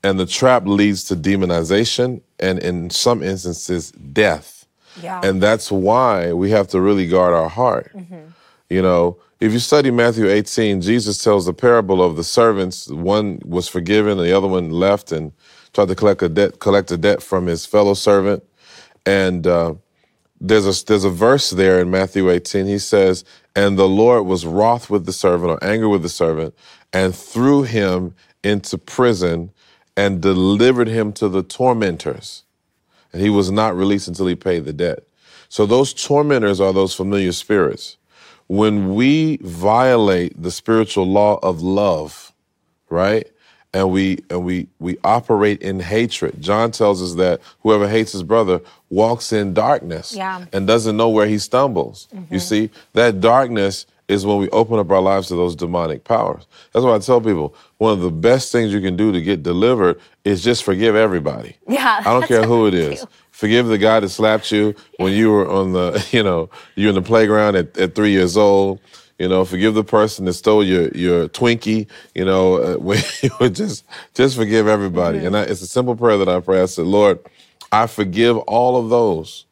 And 0.02 0.18
the 0.18 0.26
trap 0.26 0.66
leads 0.66 1.04
to 1.04 1.16
demonization 1.16 2.22
and 2.38 2.58
in 2.58 2.90
some 2.90 3.22
instances, 3.22 3.90
death. 3.90 4.66
Yeah. 5.02 5.20
And 5.22 5.42
that's 5.42 5.70
why 5.70 6.32
we 6.32 6.50
have 6.50 6.68
to 6.68 6.80
really 6.80 7.06
guard 7.06 7.34
our 7.34 7.48
heart. 7.48 7.92
You 8.70 8.82
know, 8.82 9.18
if 9.40 9.52
you 9.52 9.60
study 9.60 9.92
Matthew 9.92 10.28
18, 10.28 10.82
Jesus 10.82 11.22
tells 11.24 11.46
the 11.46 11.54
parable 11.54 12.02
of 12.02 12.16
the 12.16 12.24
servants. 12.24 12.88
One 12.88 13.40
was 13.44 13.68
forgiven, 13.68 14.18
the 14.18 14.36
other 14.36 14.48
one 14.48 14.70
left 14.70 15.12
and 15.12 15.32
tried 15.74 15.88
to 15.88 15.96
collect 15.96 16.22
a 16.22 16.30
debt, 16.30 16.60
collect 16.60 16.92
a 16.92 16.98
debt 16.98 17.22
from 17.22 17.46
his 17.46 17.66
fellow 17.66 17.94
servant. 17.94 18.44
And 19.06 19.46
uh, 19.46 19.74
there's 20.40 20.66
a 20.66 20.86
there's 20.86 21.04
a 21.04 21.10
verse 21.10 21.50
there 21.50 21.80
in 21.80 21.90
Matthew 21.90 22.30
18. 22.30 22.66
He 22.66 22.78
says, 22.78 23.24
"And 23.56 23.78
the 23.78 23.88
Lord 23.88 24.26
was 24.26 24.46
wroth 24.46 24.90
with 24.90 25.06
the 25.06 25.12
servant, 25.12 25.52
or 25.52 25.64
angry 25.64 25.88
with 25.88 26.02
the 26.02 26.10
servant, 26.10 26.54
and 26.92 27.14
threw 27.16 27.64
him 27.64 28.14
into 28.44 28.78
prison, 28.78 29.52
and 29.96 30.22
delivered 30.22 30.88
him 30.88 31.12
to 31.14 31.28
the 31.28 31.42
tormentors." 31.42 32.42
and 33.12 33.22
he 33.22 33.30
was 33.30 33.50
not 33.50 33.76
released 33.76 34.08
until 34.08 34.26
he 34.26 34.36
paid 34.36 34.64
the 34.66 34.72
debt. 34.74 35.00
So 35.48 35.66
those 35.66 35.94
tormentors 35.94 36.60
are 36.60 36.72
those 36.74 36.94
familiar 36.94 37.32
spirits. 37.32 37.98
When 38.50 38.96
we 38.96 39.36
violate 39.42 40.42
the 40.42 40.50
spiritual 40.50 41.06
law 41.06 41.38
of 41.40 41.62
love, 41.62 42.32
right? 42.88 43.24
And 43.72 43.92
we 43.92 44.24
and 44.28 44.44
we 44.44 44.66
we 44.80 44.98
operate 45.04 45.62
in 45.62 45.78
hatred. 45.78 46.42
John 46.42 46.72
tells 46.72 47.00
us 47.00 47.14
that 47.14 47.40
whoever 47.60 47.86
hates 47.88 48.10
his 48.10 48.24
brother 48.24 48.60
walks 48.88 49.32
in 49.32 49.54
darkness 49.54 50.12
Yeah. 50.16 50.46
and 50.52 50.66
doesn't 50.66 50.96
know 50.96 51.08
where 51.10 51.28
he 51.28 51.38
stumbles. 51.38 52.08
You 52.28 52.40
see, 52.40 52.70
that 52.94 53.20
darkness 53.20 53.86
is 54.08 54.26
when 54.26 54.38
we 54.38 54.50
open 54.50 54.80
up 54.80 54.90
our 54.90 55.00
lives 55.00 55.28
to 55.28 55.36
those 55.36 55.54
demonic 55.54 56.02
powers. 56.02 56.48
That's 56.72 56.84
why 56.84 56.96
I 56.96 56.98
tell 56.98 57.20
people 57.20 57.54
one 57.78 57.92
of 57.92 58.00
the 58.00 58.10
best 58.10 58.50
things 58.50 58.72
you 58.72 58.80
can 58.80 58.96
do 58.96 59.12
to 59.12 59.22
get 59.22 59.44
delivered 59.44 60.00
is 60.24 60.42
just 60.42 60.64
forgive 60.64 60.96
everybody. 60.96 61.56
Yeah. 61.68 62.00
I 62.00 62.12
don't 62.14 62.26
care 62.26 62.42
who 62.42 62.66
it 62.66 62.74
is. 62.74 63.06
Forgive 63.40 63.68
the 63.68 63.78
guy 63.78 64.00
that 64.00 64.10
slapped 64.10 64.52
you 64.52 64.74
when 64.98 65.14
you 65.14 65.30
were 65.30 65.48
on 65.50 65.72
the, 65.72 66.06
you 66.12 66.22
know, 66.22 66.50
you 66.74 66.90
in 66.90 66.94
the 66.94 67.00
playground 67.00 67.56
at, 67.56 67.74
at 67.78 67.94
three 67.94 68.10
years 68.10 68.36
old. 68.36 68.80
You 69.18 69.28
know, 69.28 69.46
forgive 69.46 69.72
the 69.72 69.82
person 69.82 70.26
that 70.26 70.34
stole 70.34 70.62
your 70.62 70.88
your 70.88 71.26
Twinkie. 71.26 71.86
You 72.14 72.26
know, 72.26 72.56
uh, 72.62 72.74
when 72.86 73.00
you 73.22 73.30
would 73.40 73.54
just 73.54 73.86
just 74.12 74.36
forgive 74.36 74.68
everybody. 74.68 75.24
And 75.24 75.34
I, 75.34 75.44
it's 75.44 75.62
a 75.62 75.66
simple 75.66 75.96
prayer 75.96 76.18
that 76.18 76.28
I 76.28 76.40
pray. 76.40 76.60
I 76.60 76.66
said, 76.66 76.84
Lord, 76.84 77.18
I 77.72 77.86
forgive 77.86 78.36
all 78.36 78.76
of 78.76 78.90
those 78.90 79.46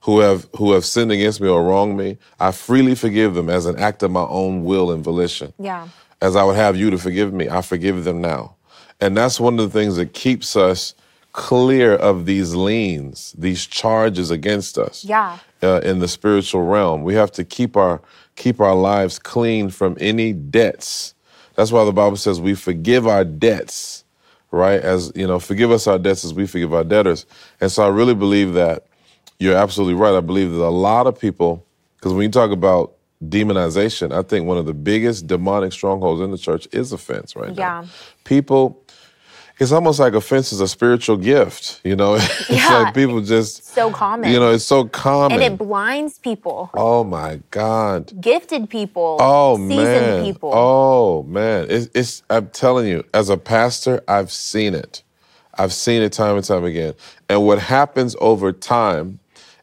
who 0.00 0.20
have 0.20 0.48
who 0.56 0.72
have 0.72 0.86
sinned 0.86 1.12
against 1.12 1.42
me 1.42 1.48
or 1.48 1.62
wronged 1.62 1.98
me. 1.98 2.16
I 2.40 2.52
freely 2.52 2.94
forgive 2.94 3.34
them 3.34 3.50
as 3.50 3.66
an 3.66 3.78
act 3.78 4.02
of 4.02 4.10
my 4.12 4.24
own 4.24 4.64
will 4.64 4.90
and 4.90 5.04
volition 5.04 5.52
Yeah. 5.58 5.88
as 6.22 6.36
I 6.36 6.42
would 6.44 6.56
have 6.56 6.74
you 6.74 6.88
to 6.88 6.96
forgive 6.96 7.34
me. 7.34 7.50
I 7.50 7.60
forgive 7.60 8.04
them 8.04 8.22
now. 8.22 8.54
And 8.98 9.14
that's 9.14 9.38
one 9.38 9.58
of 9.58 9.70
the 9.70 9.78
things 9.78 9.96
that 9.96 10.14
keeps 10.14 10.56
us 10.56 10.94
clear 11.36 11.94
of 11.94 12.24
these 12.24 12.54
liens, 12.54 13.34
these 13.36 13.66
charges 13.66 14.30
against 14.30 14.78
us. 14.78 15.04
Yeah. 15.04 15.38
Uh, 15.62 15.80
in 15.84 15.98
the 15.98 16.08
spiritual 16.08 16.62
realm, 16.62 17.02
we 17.02 17.14
have 17.14 17.30
to 17.32 17.44
keep 17.44 17.76
our 17.76 18.00
keep 18.36 18.58
our 18.58 18.74
lives 18.74 19.18
clean 19.18 19.68
from 19.70 19.96
any 20.00 20.32
debts. 20.32 21.14
That's 21.54 21.70
why 21.70 21.84
the 21.84 21.92
Bible 21.92 22.16
says 22.16 22.40
we 22.40 22.54
forgive 22.54 23.06
our 23.06 23.24
debts, 23.24 24.04
right? 24.50 24.80
As 24.80 25.12
you 25.14 25.26
know, 25.26 25.38
forgive 25.38 25.70
us 25.70 25.86
our 25.86 25.98
debts 25.98 26.24
as 26.24 26.32
we 26.32 26.46
forgive 26.46 26.72
our 26.72 26.84
debtors. 26.84 27.26
And 27.60 27.70
so 27.70 27.84
I 27.84 27.88
really 27.88 28.14
believe 28.14 28.54
that 28.54 28.86
you're 29.38 29.56
absolutely 29.56 29.94
right. 29.94 30.14
I 30.14 30.20
believe 30.20 30.52
that 30.52 30.64
a 30.64 30.68
lot 30.70 31.06
of 31.06 31.18
people, 31.18 31.64
because 31.96 32.14
when 32.14 32.22
you 32.22 32.30
talk 32.30 32.50
about 32.50 32.94
demonization, 33.22 34.12
I 34.12 34.22
think 34.22 34.46
one 34.46 34.56
of 34.56 34.64
the 34.64 34.74
biggest 34.74 35.26
demonic 35.26 35.72
strongholds 35.72 36.22
in 36.22 36.30
the 36.30 36.38
church 36.38 36.66
is 36.72 36.92
offense 36.92 37.36
right 37.36 37.54
now. 37.54 37.82
Yeah. 37.82 37.86
People, 38.24 38.82
it's 39.58 39.72
almost 39.72 39.98
like 39.98 40.12
offense 40.14 40.52
is 40.52 40.60
a 40.60 40.68
spiritual 40.68 41.16
gift, 41.16 41.80
you 41.84 41.96
know? 41.96 42.14
it's 42.20 42.50
Yeah. 42.50 42.82
like 42.82 42.94
people 42.94 43.20
just, 43.20 43.64
So 43.66 43.90
common. 43.90 44.30
you 44.32 44.38
know, 44.38 44.50
it's 44.50 44.64
so 44.64 44.84
common. 44.84 45.32
and 45.40 45.42
it 45.42 45.56
blinds 45.58 46.18
people, 46.18 46.70
oh 46.74 47.04
my 47.04 47.40
God. 47.50 48.12
gifted 48.20 48.68
people, 48.68 49.16
Oh 49.20 49.56
seasoned 49.56 49.78
man. 49.78 50.24
people. 50.24 50.50
Oh 50.54 51.22
man. 51.24 51.66
It's, 51.70 51.88
it's 51.94 52.22
I'm 52.30 52.48
telling 52.48 52.86
you, 52.88 53.04
as 53.14 53.28
a 53.30 53.36
pastor, 53.36 54.02
I've 54.08 54.30
seen 54.30 54.74
it. 54.74 55.02
I've 55.58 55.72
seen 55.72 56.02
it 56.02 56.12
time 56.12 56.36
and 56.36 56.44
time 56.44 56.64
again. 56.64 56.92
And 57.30 57.46
what 57.46 57.58
happens 57.58 58.14
over 58.20 58.52
time 58.52 59.20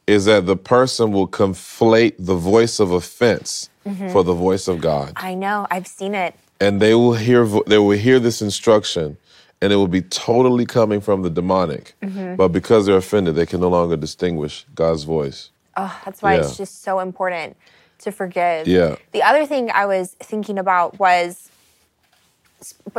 is 0.07 0.25
that 0.25 0.45
the 0.47 0.57
person 0.57 1.11
will 1.11 1.27
conflate 1.27 2.15
the 2.17 2.35
voice 2.35 2.79
of 2.79 2.91
offense 2.91 3.69
Mm-hmm. 3.85 4.13
for 4.13 4.23
the 4.23 4.33
voice 4.33 4.69
of 4.69 4.79
God. 4.79 5.11
I 5.17 5.33
know. 5.33 5.67
I've 5.69 5.87
seen 5.87 6.15
it. 6.15 6.35
And 6.61 6.81
they 6.81 6.95
will 6.95 7.15
hear 7.15 7.45
they 7.67 7.77
will 7.77 7.97
hear 7.97 8.17
this 8.17 8.41
instruction 8.41 9.17
and 9.63 9.71
it 9.71 9.77
will 9.77 9.87
be 9.87 10.01
totally 10.01 10.65
coming 10.65 10.99
from 10.99 11.21
the 11.21 11.29
demonic. 11.29 11.93
Mm-hmm. 12.01 12.35
But 12.35 12.49
because 12.49 12.85
they're 12.85 12.97
offended, 12.97 13.35
they 13.35 13.45
can 13.45 13.61
no 13.61 13.69
longer 13.69 13.95
distinguish 13.95 14.65
God's 14.75 15.05
voice. 15.05 15.51
Oh, 15.77 16.01
that's 16.03 16.21
why 16.21 16.33
Yeah. 16.33 16.41
it's 16.41 16.57
just 16.57 16.83
so 16.83 16.99
important 16.99 17.55
to 17.99 18.11
forgive. 18.11 18.67
Yeah. 18.67 18.97
The 19.13 19.23
other 19.23 19.45
thing 19.45 19.71
I 19.71 19.85
was 19.85 20.17
thinking 20.19 20.59
about 20.59 20.99
was 20.99 21.49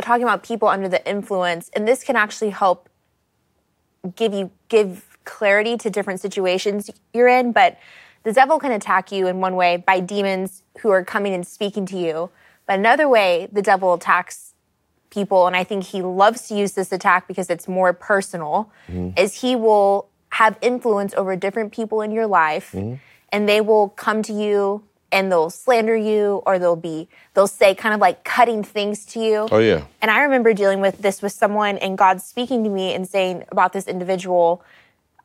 talking 0.01 0.23
about 0.23 0.41
people 0.41 0.67
under 0.67 0.89
the 0.89 1.07
influence, 1.07 1.69
and 1.75 1.87
this 1.87 2.03
can 2.03 2.15
actually 2.15 2.49
help 2.49 2.89
give 4.15 4.33
you 4.33 4.49
give 4.67 5.19
clarity 5.23 5.77
to 5.77 5.91
different 5.91 6.19
situations 6.19 6.89
you're 7.13 7.27
in. 7.27 7.51
But 7.51 7.77
the 8.23 8.33
devil 8.33 8.57
can 8.57 8.71
attack 8.71 9.11
you 9.11 9.27
in 9.27 9.39
one 9.39 9.55
way 9.55 9.77
by 9.77 9.99
demons 9.99 10.63
who 10.79 10.89
are 10.89 11.03
coming 11.03 11.35
and 11.35 11.45
speaking 11.45 11.85
to 11.87 11.97
you. 11.97 12.31
But 12.65 12.79
another 12.79 13.07
way 13.07 13.47
the 13.51 13.61
devil 13.61 13.93
attacks 13.93 14.54
people, 15.15 15.47
and 15.47 15.55
I 15.55 15.63
think 15.63 15.85
he 15.85 16.01
loves 16.03 16.47
to 16.49 16.55
use 16.55 16.73
this 16.73 16.91
attack 16.91 17.27
because 17.27 17.49
it's 17.49 17.67
more 17.67 17.91
personal, 17.93 18.69
is 19.17 19.41
he 19.41 19.55
will 19.55 20.09
have 20.29 20.57
influence 20.61 21.13
over 21.15 21.35
different 21.35 21.71
people 21.71 22.01
in 22.01 22.11
your 22.11 22.27
life, 22.27 22.75
and 23.31 23.49
they 23.49 23.61
will 23.61 23.89
come 23.89 24.21
to 24.23 24.33
you 24.33 24.83
and 25.11 25.31
they'll 25.31 25.49
slander 25.49 25.95
you, 25.95 26.43
or 26.45 26.59
they'll 26.59 26.75
be 26.75 27.07
they'll 27.33 27.47
say 27.47 27.73
kind 27.73 27.93
of 27.95 28.01
like 28.01 28.23
cutting 28.25 28.63
things 28.63 29.05
to 29.05 29.19
you. 29.19 29.47
Oh 29.49 29.59
yeah. 29.59 29.85
And 30.01 30.11
I 30.11 30.23
remember 30.23 30.53
dealing 30.53 30.81
with 30.81 30.97
this 31.01 31.21
with 31.21 31.31
someone 31.31 31.77
and 31.77 31.97
God 31.97 32.21
speaking 32.21 32.63
to 32.65 32.69
me 32.69 32.93
and 32.93 33.07
saying 33.07 33.45
about 33.49 33.71
this 33.71 33.87
individual, 33.87 34.61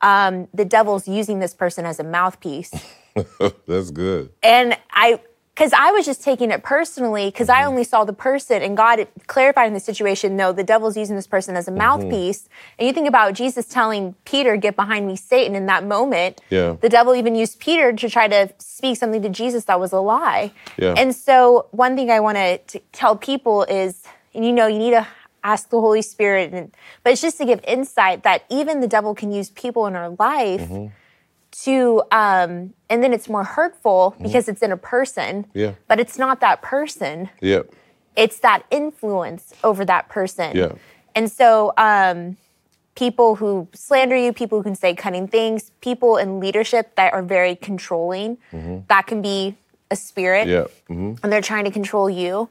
um, 0.00 0.48
the 0.54 0.64
devil's 0.64 1.08
using 1.08 1.40
this 1.40 1.54
person 1.54 1.84
as 1.84 1.98
a 1.98 2.04
mouthpiece. 2.04 2.72
That's 3.66 3.90
good. 3.90 4.30
And 4.42 4.78
I, 4.92 5.20
because 5.60 5.74
I 5.74 5.90
was 5.90 6.06
just 6.06 6.22
taking 6.22 6.50
it 6.50 6.62
personally, 6.62 7.26
because 7.26 7.50
I 7.50 7.58
mm-hmm. 7.58 7.68
only 7.68 7.84
saw 7.84 8.06
the 8.06 8.14
person, 8.14 8.62
and 8.62 8.74
God 8.74 9.06
clarified 9.26 9.68
in 9.68 9.74
the 9.74 9.80
situation, 9.80 10.34
no, 10.34 10.52
the 10.52 10.64
devil's 10.64 10.96
using 10.96 11.16
this 11.16 11.26
person 11.26 11.54
as 11.54 11.68
a 11.68 11.70
mm-hmm. 11.70 11.80
mouthpiece. 11.80 12.48
And 12.78 12.88
you 12.88 12.94
think 12.94 13.06
about 13.06 13.34
Jesus 13.34 13.66
telling 13.66 14.14
Peter, 14.24 14.56
"Get 14.56 14.74
behind 14.74 15.06
me, 15.06 15.16
Satan." 15.16 15.54
In 15.54 15.66
that 15.66 15.84
moment, 15.84 16.40
Yeah. 16.48 16.76
the 16.80 16.88
devil 16.88 17.14
even 17.14 17.34
used 17.34 17.60
Peter 17.60 17.92
to 17.92 18.08
try 18.08 18.26
to 18.26 18.48
speak 18.56 18.96
something 18.96 19.20
to 19.20 19.28
Jesus 19.28 19.66
that 19.66 19.78
was 19.78 19.92
a 19.92 20.00
lie. 20.00 20.52
Yeah. 20.78 20.94
And 20.96 21.14
so, 21.14 21.66
one 21.72 21.94
thing 21.94 22.10
I 22.10 22.20
want 22.20 22.38
to 22.38 22.80
tell 22.92 23.14
people 23.14 23.64
is, 23.64 24.02
and 24.32 24.46
you 24.46 24.52
know, 24.52 24.66
you 24.66 24.78
need 24.78 24.92
to 24.92 25.06
ask 25.44 25.68
the 25.68 25.80
Holy 25.80 26.00
Spirit, 26.00 26.54
and, 26.54 26.74
but 27.04 27.12
it's 27.12 27.20
just 27.20 27.36
to 27.36 27.44
give 27.44 27.60
insight 27.68 28.22
that 28.22 28.44
even 28.48 28.80
the 28.80 28.88
devil 28.88 29.14
can 29.14 29.30
use 29.30 29.50
people 29.50 29.86
in 29.86 29.94
our 29.94 30.08
life 30.08 30.62
mm-hmm. 30.62 30.86
To 31.52 32.02
um 32.12 32.72
and 32.88 33.02
then 33.02 33.12
it's 33.12 33.28
more 33.28 33.44
hurtful 33.44 34.14
because 34.22 34.48
it's 34.48 34.62
in 34.62 34.70
a 34.72 34.76
person 34.76 35.46
Yeah. 35.54 35.72
but 35.88 35.98
it's 35.98 36.16
not 36.18 36.40
that 36.40 36.62
person. 36.62 37.28
Yeah. 37.40 37.62
It's 38.16 38.38
that 38.40 38.64
influence 38.70 39.52
over 39.64 39.84
that 39.84 40.08
person. 40.08 40.56
Yeah. 40.56 40.72
and 41.14 41.30
so 41.30 41.72
um 41.76 42.36
people 42.94 43.36
who 43.36 43.66
slander 43.72 44.16
you 44.16 44.32
people 44.32 44.58
who 44.58 44.62
can 44.64 44.74
say 44.74 44.94
cutting 44.94 45.26
things 45.26 45.70
people 45.80 46.16
in 46.16 46.38
leadership 46.40 46.94
that 46.96 47.12
are 47.12 47.22
very 47.22 47.56
controlling 47.56 48.38
that 48.88 49.06
can 49.06 49.22
be 49.22 49.56
a 49.90 49.96
spirit. 49.96 50.46
Yeah. 50.48 50.66
hmm 50.86 51.14
and 51.22 51.32
they're 51.32 51.40
trying 51.42 51.64
to 51.64 51.70
control 51.72 52.08
you 52.08 52.48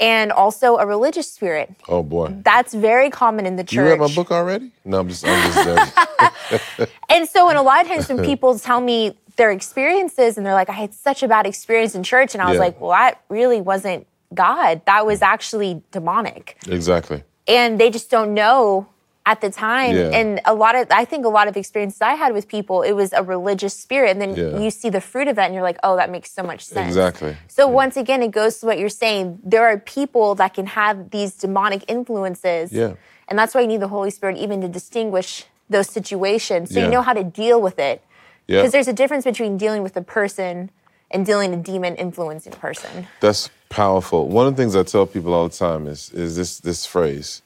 and 0.00 0.32
also 0.32 0.78
a 0.78 0.86
religious 0.86 1.30
spirit 1.30 1.68
Oh 1.88 2.02
boy. 2.02 2.34
that's 2.42 2.72
very 2.74 3.10
common 3.10 3.44
in 3.46 3.56
the 3.56 3.62
church 3.64 3.74
You 3.74 3.84
read 3.84 4.00
my 4.00 4.12
book 4.14 4.30
already? 4.32 4.72
No, 4.84 4.98
I'm 5.00 5.08
just 5.08 5.24
I'm 5.26 5.40
just. 5.52 6.88
And 7.08 7.28
so, 7.28 7.48
in 7.50 7.56
a 7.56 7.62
lot 7.62 7.82
of 7.82 7.88
times 7.88 8.08
when 8.08 8.24
people 8.24 8.58
tell 8.58 8.80
me 8.80 9.16
their 9.36 9.50
experiences 9.50 10.36
and 10.36 10.44
they're 10.46 10.54
like, 10.54 10.68
I 10.70 10.72
had 10.74 10.94
such 10.94 11.22
a 11.22 11.28
bad 11.28 11.46
experience 11.46 11.94
in 11.94 12.02
church, 12.02 12.34
and 12.34 12.42
I 12.42 12.46
was 12.46 12.54
Yeah. 12.56 12.60
like, 12.66 12.80
well, 12.80 12.90
that 12.90 13.20
really 13.28 13.60
wasn't 13.60 14.06
God. 14.34 14.82
That 14.86 15.06
was 15.06 15.22
actually 15.22 15.82
demonic. 15.92 16.56
exactly. 16.68 17.22
And 17.48 17.80
they 17.80 17.90
just 17.90 18.10
don't 18.10 18.32
know 18.34 18.86
at 19.30 19.40
the 19.40 19.48
time. 19.50 19.94
Yeah. 19.94 20.10
And 20.18 20.40
a 20.44 20.54
lot 20.54 20.74
of, 20.74 20.88
I 20.90 21.04
think 21.04 21.24
a 21.24 21.28
lot 21.28 21.46
of 21.46 21.56
experiences 21.56 22.00
I 22.02 22.14
had 22.14 22.32
with 22.32 22.48
people, 22.48 22.82
it 22.82 22.92
was 23.02 23.12
a 23.12 23.22
religious 23.22 23.74
spirit. 23.84 24.10
And 24.10 24.20
then 24.20 24.34
Yeah. 24.34 24.58
you 24.58 24.70
see 24.80 24.90
the 24.90 25.00
fruit 25.00 25.28
of 25.28 25.36
that 25.36 25.44
and 25.46 25.54
you're 25.54 25.62
like, 25.70 25.78
oh, 25.84 25.94
that 26.00 26.10
makes 26.10 26.32
so 26.32 26.42
much 26.42 26.62
sense. 26.66 26.88
Exactly. 26.88 27.36
So 27.46 27.68
once 27.68 27.96
again, 27.96 28.20
it 28.24 28.32
goes 28.32 28.58
to 28.58 28.66
what 28.66 28.76
you're 28.80 28.88
saying. 29.04 29.38
There 29.44 29.64
are 29.70 29.78
people 29.78 30.34
that 30.40 30.54
can 30.54 30.66
have 30.66 31.10
these 31.10 31.32
demonic 31.44 31.82
influences. 31.86 32.72
Yeah. 32.72 32.94
And 33.28 33.38
that's 33.38 33.54
why 33.54 33.60
you 33.60 33.68
need 33.68 33.80
the 33.80 33.92
Holy 33.98 34.10
Spirit 34.10 34.36
even 34.44 34.60
to 34.62 34.68
distinguish 34.68 35.44
those 35.68 35.88
situations 35.88 36.70
so 36.72 36.80
Yeah. 36.80 36.86
you 36.86 36.90
know 36.90 37.02
how 37.02 37.12
to 37.12 37.22
deal 37.22 37.60
with 37.62 37.78
it. 37.78 38.02
Yeah. 38.48 38.56
Because 38.58 38.72
there's 38.72 38.88
a 38.88 38.92
difference 39.02 39.24
between 39.24 39.56
dealing 39.56 39.84
with 39.84 39.96
a 39.96 40.02
person 40.02 40.70
and 41.12 41.24
dealing 41.24 41.54
a 41.54 41.56
demon 41.56 41.94
influencing 41.94 42.54
person. 42.54 43.06
That's 43.20 43.48
powerful. 43.68 44.26
One 44.26 44.48
of 44.48 44.56
the 44.56 44.60
things 44.60 44.74
I 44.74 44.82
tell 44.82 45.06
people 45.06 45.32
all 45.34 45.46
the 45.48 45.56
time 45.56 45.86
is 45.86 46.10
is 46.24 46.34
this 46.34 46.58
this 46.58 46.84
phrase, 46.84 47.42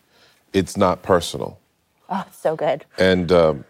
it's 0.54 0.74
not 0.78 1.02
personal. 1.02 1.58
Oh, 2.14 2.24
it's 2.28 2.38
so 2.38 2.54
good. 2.54 2.84
And 2.96 3.32
um, 3.32 3.64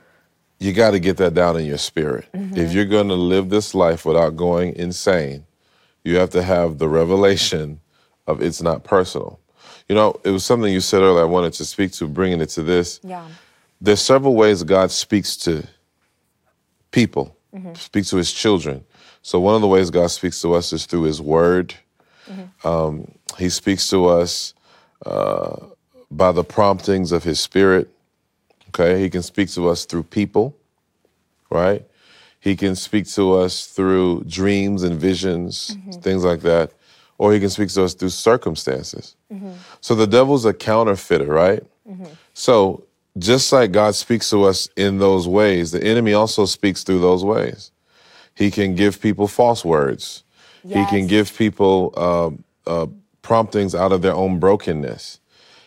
you 0.59 0.75
got 0.75 0.91
to 0.91 0.99
get 0.99 1.17
that 1.17 1.33
down 1.33 1.57
in 1.57 1.65
your 1.65 1.79
spirit. 1.79 2.27
If 2.35 2.75
you're 2.75 2.85
going 2.85 3.09
to 3.09 3.15
live 3.15 3.49
this 3.49 3.75
life 3.75 4.05
without 4.05 4.37
going 4.37 4.77
insane, 4.77 5.47
you 6.05 6.17
have 6.17 6.29
to 6.31 6.43
have 6.43 6.77
the 6.77 6.87
revelation 6.89 7.81
of 8.27 8.43
it's 8.43 8.61
not 8.61 8.85
personal. 8.85 9.41
You 9.89 9.95
know, 9.95 10.21
it 10.25 10.31
was 10.31 10.45
something 10.45 10.71
you 10.71 10.81
said 10.81 11.01
earlier 11.01 11.23
I 11.23 11.27
wanted 11.27 11.55
to 11.55 11.65
speak 11.65 11.93
to, 11.93 12.07
bringing 12.07 12.43
it 12.43 12.51
to 12.51 12.63
this. 12.63 13.01
Yeah. 13.03 13.27
There's 13.81 14.03
several 14.03 14.35
ways 14.35 14.63
God 14.63 14.91
speaks 14.91 15.39
to 15.39 15.67
people, 16.91 17.35
speaks 17.75 18.11
to 18.11 18.17
his 18.19 18.31
children. 18.31 18.85
So 19.23 19.41
one 19.41 19.55
of 19.55 19.63
the 19.63 19.69
ways 19.69 19.89
God 19.89 20.11
speaks 20.11 20.43
to 20.43 20.53
us 20.53 20.73
is 20.75 20.85
through 20.85 21.05
his 21.05 21.21
word. 21.23 21.75
Um, 22.63 23.11
he 23.39 23.49
speaks 23.49 23.89
to 23.89 24.07
us 24.07 24.53
uh, 25.07 25.57
by 26.11 26.31
the 26.33 26.45
promptings 26.45 27.11
of 27.11 27.25
his 27.25 27.41
spirit. 27.41 27.89
Okay, 28.75 29.01
he 29.01 29.09
can 29.09 29.23
speak 29.23 29.49
to 29.51 29.69
us 29.69 29.85
through 29.85 30.03
people, 30.05 30.57
right? 31.49 31.85
He 32.41 32.57
can 32.57 32.75
speak 32.75 33.07
to 33.11 33.35
us 33.35 33.67
through 33.67 34.25
dreams 34.27 34.83
and 34.83 35.01
visions, 35.01 35.77
things 36.03 36.25
like 36.25 36.41
that. 36.41 36.73
Or 37.17 37.33
he 37.33 37.39
can 37.39 37.51
speak 37.51 37.69
to 37.71 37.85
us 37.85 37.95
through 37.95 38.09
circumstances. 38.11 39.15
So 39.81 39.95
the 39.95 40.07
devil's 40.09 40.45
a 40.45 40.53
counterfeiter, 40.53 41.27
right? 41.27 41.63
So 42.35 42.85
just 43.17 43.53
like 43.53 43.71
God 43.71 43.95
speaks 43.95 44.29
to 44.31 44.43
us 44.43 44.69
in 44.77 44.99
those 44.99 45.29
ways, 45.29 45.71
the 45.71 45.83
enemy 45.85 46.13
also 46.13 46.45
speaks 46.45 46.83
through 46.83 46.99
those 47.01 47.25
ways. 47.25 47.71
He 48.35 48.51
can 48.51 48.75
give 48.75 49.01
people 49.01 49.29
false 49.29 49.65
words. 49.65 50.25
He 50.67 50.85
can 50.91 51.07
give 51.07 51.33
people 51.37 51.93
um, 51.97 52.45
uh, 52.67 52.87
promptings 53.23 53.75
out 53.77 53.93
of 53.93 54.03
their 54.03 54.15
own 54.15 54.41
brokenness. 54.41 55.21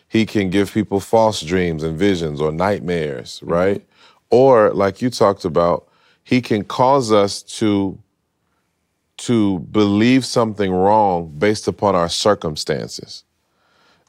He 0.08 0.26
can 0.26 0.50
give 0.50 0.74
people 0.74 1.00
false 1.00 1.41
dreams 1.41 1.84
and 1.84 1.98
visions 1.98 2.39
or 2.39 2.52
nightmares, 2.52 3.39
mm-hmm. 3.41 3.52
right? 3.52 3.86
Or, 4.30 4.74
like 4.74 5.02
you 5.02 5.10
talked 5.10 5.46
about, 5.46 5.88
he 6.24 6.41
can 6.41 6.63
cause 6.63 7.12
us 7.12 7.41
to 7.43 7.98
to 9.17 9.60
believe 9.60 10.24
something 10.24 10.72
wrong 10.72 11.34
based 11.39 11.67
upon 11.67 11.96
our 11.96 12.08
circumstances. 12.08 13.24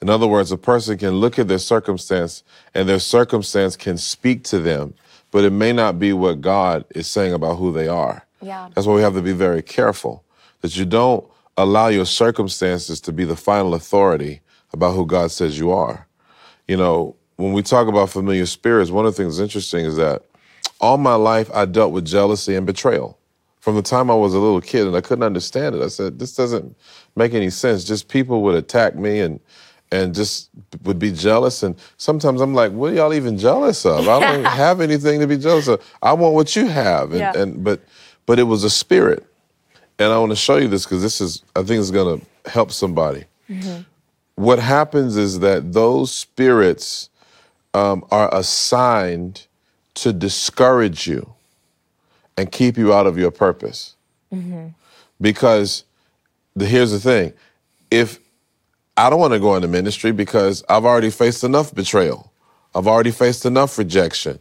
In 0.03 0.11
other 0.11 0.27
words, 0.27 0.53
a 0.53 0.59
person 0.59 0.99
can 0.99 1.15
look 1.15 1.39
at 1.39 1.49
their 1.49 1.59
circumstance 1.59 2.45
and 2.75 2.89
their 2.89 2.99
circumstance 2.99 3.75
can 3.75 3.97
speak 3.97 4.45
to 4.45 4.59
them, 4.59 4.95
but 5.31 5.45
it 5.45 5.51
may 5.51 5.73
not 5.73 5.99
be 5.99 6.13
what 6.13 6.41
God 6.41 6.85
is 6.95 7.07
saying 7.07 7.33
about 7.33 7.57
who 7.57 7.73
they 7.73 7.89
are. 7.89 8.27
Yeah. 8.41 8.69
That's 8.75 8.87
why 8.87 8.95
we 8.95 9.03
have 9.03 9.15
to 9.15 9.23
be 9.23 9.33
very 9.33 9.63
careful 9.63 10.25
that 10.61 10.77
you 10.77 10.85
don't 10.85 11.25
allow 11.57 11.89
your 11.89 12.07
circumstances 12.07 13.01
to 13.01 13.13
be 13.13 13.25
the 13.25 13.37
final 13.37 13.75
authority 13.75 14.41
about 14.73 14.93
who 14.95 15.07
God 15.07 15.31
says 15.31 15.59
you 15.59 15.71
are. 15.71 16.07
You 16.67 16.77
know, 16.77 17.17
when 17.37 17.53
we 17.53 17.63
talk 17.63 17.89
about 17.89 18.11
familiar 18.11 18.47
spirits, 18.47 18.91
one 18.91 19.07
of 19.07 19.15
the 19.17 19.23
things 19.23 19.41
interesting 19.41 19.85
is 19.85 19.97
that 19.97 20.23
all 20.81 20.99
my 20.99 21.15
life 21.15 21.51
I 21.55 21.65
dealt 21.65 21.93
with 21.93 22.05
jealousy 22.05 22.55
and 22.55 22.67
betrayal. 22.67 23.19
From 23.61 23.75
the 23.75 23.83
time 23.83 24.11
I 24.11 24.15
was 24.15 24.35
a 24.35 24.39
little 24.39 24.61
kid 24.61 24.87
and 24.87 24.97
I 24.97 25.01
couldn't 25.01 25.25
understand 25.25 25.75
it. 25.75 25.83
I 25.83 25.89
said, 25.89 26.19
this 26.19 26.35
doesn't 26.35 26.77
make 27.17 27.35
any 27.35 27.51
sense. 27.51 27.85
Just 27.85 28.09
people 28.09 28.43
would 28.43 28.55
attack 28.55 28.95
me 28.95 29.21
and 29.21 29.41
and 29.91 30.15
just 30.15 30.51
would 30.85 30.99
be 30.99 31.11
jealous. 31.11 31.63
And 31.63 31.75
sometimes 31.97 32.43
I'm 32.43 32.53
like, 32.55 32.73
what 32.73 32.93
are 32.93 32.95
y'all 32.95 33.15
even 33.15 33.39
jealous 33.39 33.87
of? 33.87 34.07
I 34.07 34.21
don't 34.21 34.45
have 34.65 34.81
anything 34.83 35.19
to 35.21 35.27
be 35.27 35.39
jealous 35.39 35.67
of. 35.67 35.83
I 36.03 36.13
want 36.13 36.35
what 36.35 36.55
you 36.55 36.67
have. 36.67 37.11
And, 37.11 37.21
Yeah. 37.21 37.33
and 37.37 37.65
but 37.65 37.81
but 38.27 38.39
it 38.39 38.45
was 38.45 38.65
a 38.65 38.71
spirit. 38.71 39.25
And 39.99 40.13
I 40.13 40.19
want 40.19 40.31
to 40.31 40.37
show 40.37 40.57
you 40.59 40.69
this 40.69 40.85
because 40.85 41.03
this 41.03 41.21
is 41.21 41.43
I 41.57 41.63
think 41.63 41.81
it's 41.81 41.91
gonna 41.91 42.21
help 42.47 42.71
somebody. 42.71 43.25
Mm-hmm. 43.51 43.83
What 44.39 44.61
happens 44.61 45.17
is 45.17 45.41
that 45.41 45.73
those 45.73 46.15
spirits 46.15 47.11
um, 47.75 48.05
are 48.13 48.33
assigned 48.33 49.49
to 49.95 50.13
discourage 50.13 51.09
you 51.09 51.35
and 52.37 52.53
keep 52.53 52.79
you 52.79 52.95
out 52.95 53.09
of 53.09 53.19
your 53.19 53.33
purpose. 53.33 53.97
Because 55.21 55.83
the, 56.55 56.67
here's 56.67 56.93
the 56.93 57.01
thing 57.01 57.33
if 57.91 58.21
I 58.97 59.11
don't 59.11 59.19
want 59.19 59.33
to 59.33 59.41
go 59.41 59.57
into 59.57 59.67
ministry 59.67 60.13
because 60.13 60.63
I've 60.69 60.85
already 60.85 61.11
faced 61.11 61.43
enough 61.43 61.75
betrayal, 61.75 62.33
I've 62.77 62.87
already 62.87 63.11
faced 63.11 63.45
enough 63.45 63.77
rejection. 63.77 64.39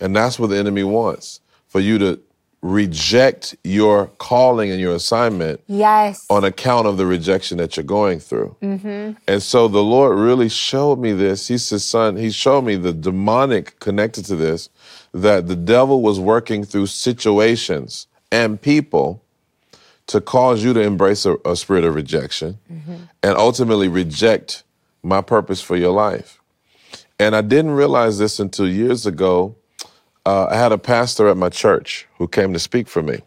And 0.00 0.16
that's 0.16 0.40
what 0.40 0.48
the 0.48 0.56
enemy 0.56 0.82
wants 0.82 1.40
for 1.68 1.78
you 1.78 1.98
to 1.98 2.20
reject 2.62 3.54
your 3.62 4.08
calling 4.18 4.70
and 4.70 4.80
your 4.80 4.94
assignment 4.94 5.60
Yes. 5.68 6.26
on 6.28 6.44
account 6.44 6.86
of 6.86 6.96
the 6.96 7.06
rejection 7.06 7.58
that 7.58 7.76
you're 7.76 7.84
going 7.84 8.18
through. 8.18 8.56
Mm-hmm. 8.62 9.12
And 9.28 9.42
so 9.42 9.68
the 9.68 9.82
Lord 9.82 10.18
really 10.18 10.48
showed 10.48 10.98
me 10.98 11.12
this. 11.12 11.48
He 11.48 11.58
says, 11.58 11.84
son, 11.84 12.16
he 12.16 12.30
showed 12.30 12.62
me 12.62 12.76
the 12.76 12.92
demonic 12.92 13.78
connected 13.78 14.24
to 14.26 14.36
this, 14.36 14.68
that 15.12 15.46
the 15.46 15.56
devil 15.56 16.02
was 16.02 16.18
working 16.18 16.64
through 16.64 16.86
situations 16.86 18.06
and 18.32 18.60
people 18.60 19.22
to 20.08 20.20
cause 20.20 20.62
you 20.62 20.72
to 20.72 20.80
embrace 20.80 21.26
a, 21.26 21.36
a 21.44 21.56
spirit 21.56 21.84
of 21.84 21.94
rejection 21.94 22.58
mm-hmm. 22.72 22.94
and 23.22 23.36
ultimately 23.36 23.88
reject 23.88 24.62
my 25.02 25.20
purpose 25.20 25.60
for 25.60 25.76
your 25.76 25.92
life. 25.92 26.40
And 27.18 27.34
I 27.34 27.40
didn't 27.40 27.72
realize 27.72 28.18
this 28.18 28.38
until 28.38 28.68
years 28.68 29.06
ago. 29.06 29.56
Uh, 30.26 30.48
I 30.50 30.56
had 30.56 30.72
a 30.72 30.78
pastor 30.78 31.28
at 31.28 31.38
my 31.38 31.50
church 31.50 32.08
who 32.18 32.28
came 32.28 32.52
to 32.52 32.58
speak 32.58 32.88
for 32.88 33.02
me. 33.02 33.20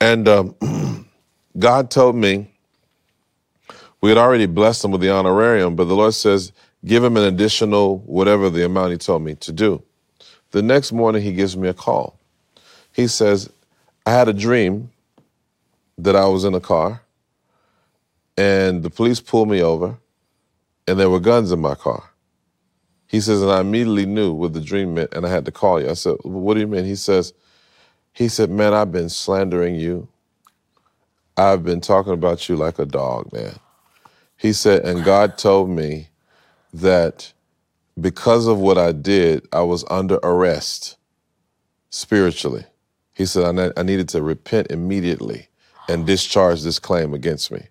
And 0.00 0.28
um, 0.28 0.54
God 1.58 1.90
told 1.90 2.14
me 2.16 2.50
we 4.02 4.10
had 4.10 4.18
already 4.18 4.46
blessed 4.46 4.84
him 4.84 4.90
with 4.92 5.00
the 5.00 5.10
honorarium, 5.10 5.76
but 5.76 5.86
the 5.86 5.96
Lord 5.96 6.14
says, 6.14 6.52
give 6.84 7.02
him 7.02 7.16
an 7.16 7.24
additional 7.24 8.00
whatever 8.00 8.50
the 8.50 8.66
amount 8.66 8.92
he 8.92 8.98
told 8.98 9.22
me 9.22 9.34
to 9.36 9.52
do. 9.52 9.82
The 10.50 10.62
next 10.62 10.92
morning, 10.92 11.22
he 11.22 11.32
gives 11.32 11.56
me 11.56 11.68
a 11.68 11.74
call. 11.74 12.18
He 12.92 13.06
says, 13.08 13.50
I 14.06 14.12
had 14.12 14.28
a 14.28 14.34
dream 14.34 14.92
that 15.98 16.16
I 16.16 16.26
was 16.26 16.44
in 16.44 16.54
a 16.54 16.60
car 16.60 17.02
and 18.36 18.82
the 18.82 18.90
police 18.90 19.20
pulled 19.20 19.48
me 19.48 19.62
over 19.62 19.96
and 20.86 21.00
there 21.00 21.10
were 21.10 21.20
guns 21.20 21.50
in 21.50 21.60
my 21.60 21.74
car. 21.74 22.10
He 23.14 23.20
says, 23.20 23.42
and 23.42 23.52
I 23.52 23.60
immediately 23.60 24.06
knew 24.06 24.32
what 24.32 24.54
the 24.54 24.60
dream 24.60 24.94
meant 24.94 25.14
and 25.14 25.24
I 25.24 25.28
had 25.28 25.44
to 25.44 25.52
call 25.52 25.80
you. 25.80 25.88
I 25.88 25.94
said, 25.94 26.16
what 26.24 26.54
do 26.54 26.60
you 26.60 26.66
mean? 26.66 26.84
He 26.84 26.96
says, 26.96 27.32
he 28.12 28.28
said, 28.28 28.50
man, 28.50 28.74
I've 28.74 28.90
been 28.90 29.08
slandering 29.08 29.76
you. 29.76 30.08
I've 31.36 31.62
been 31.62 31.80
talking 31.80 32.12
about 32.12 32.48
you 32.48 32.56
like 32.56 32.80
a 32.80 32.84
dog, 32.84 33.32
man. 33.32 33.54
He 34.36 34.52
said, 34.52 34.84
and 34.84 35.04
God 35.04 35.38
told 35.38 35.70
me 35.70 36.08
that 36.72 37.32
because 38.00 38.48
of 38.48 38.58
what 38.58 38.78
I 38.78 38.90
did, 38.90 39.46
I 39.52 39.62
was 39.62 39.84
under 39.88 40.16
arrest 40.24 40.96
spiritually. 41.90 42.64
He 43.12 43.26
said, 43.26 43.56
I, 43.56 43.70
I 43.76 43.84
needed 43.84 44.08
to 44.08 44.22
repent 44.22 44.72
immediately 44.72 45.46
and 45.88 46.04
discharge 46.04 46.64
this 46.64 46.80
claim 46.80 47.14
against 47.14 47.52
me. 47.52 47.68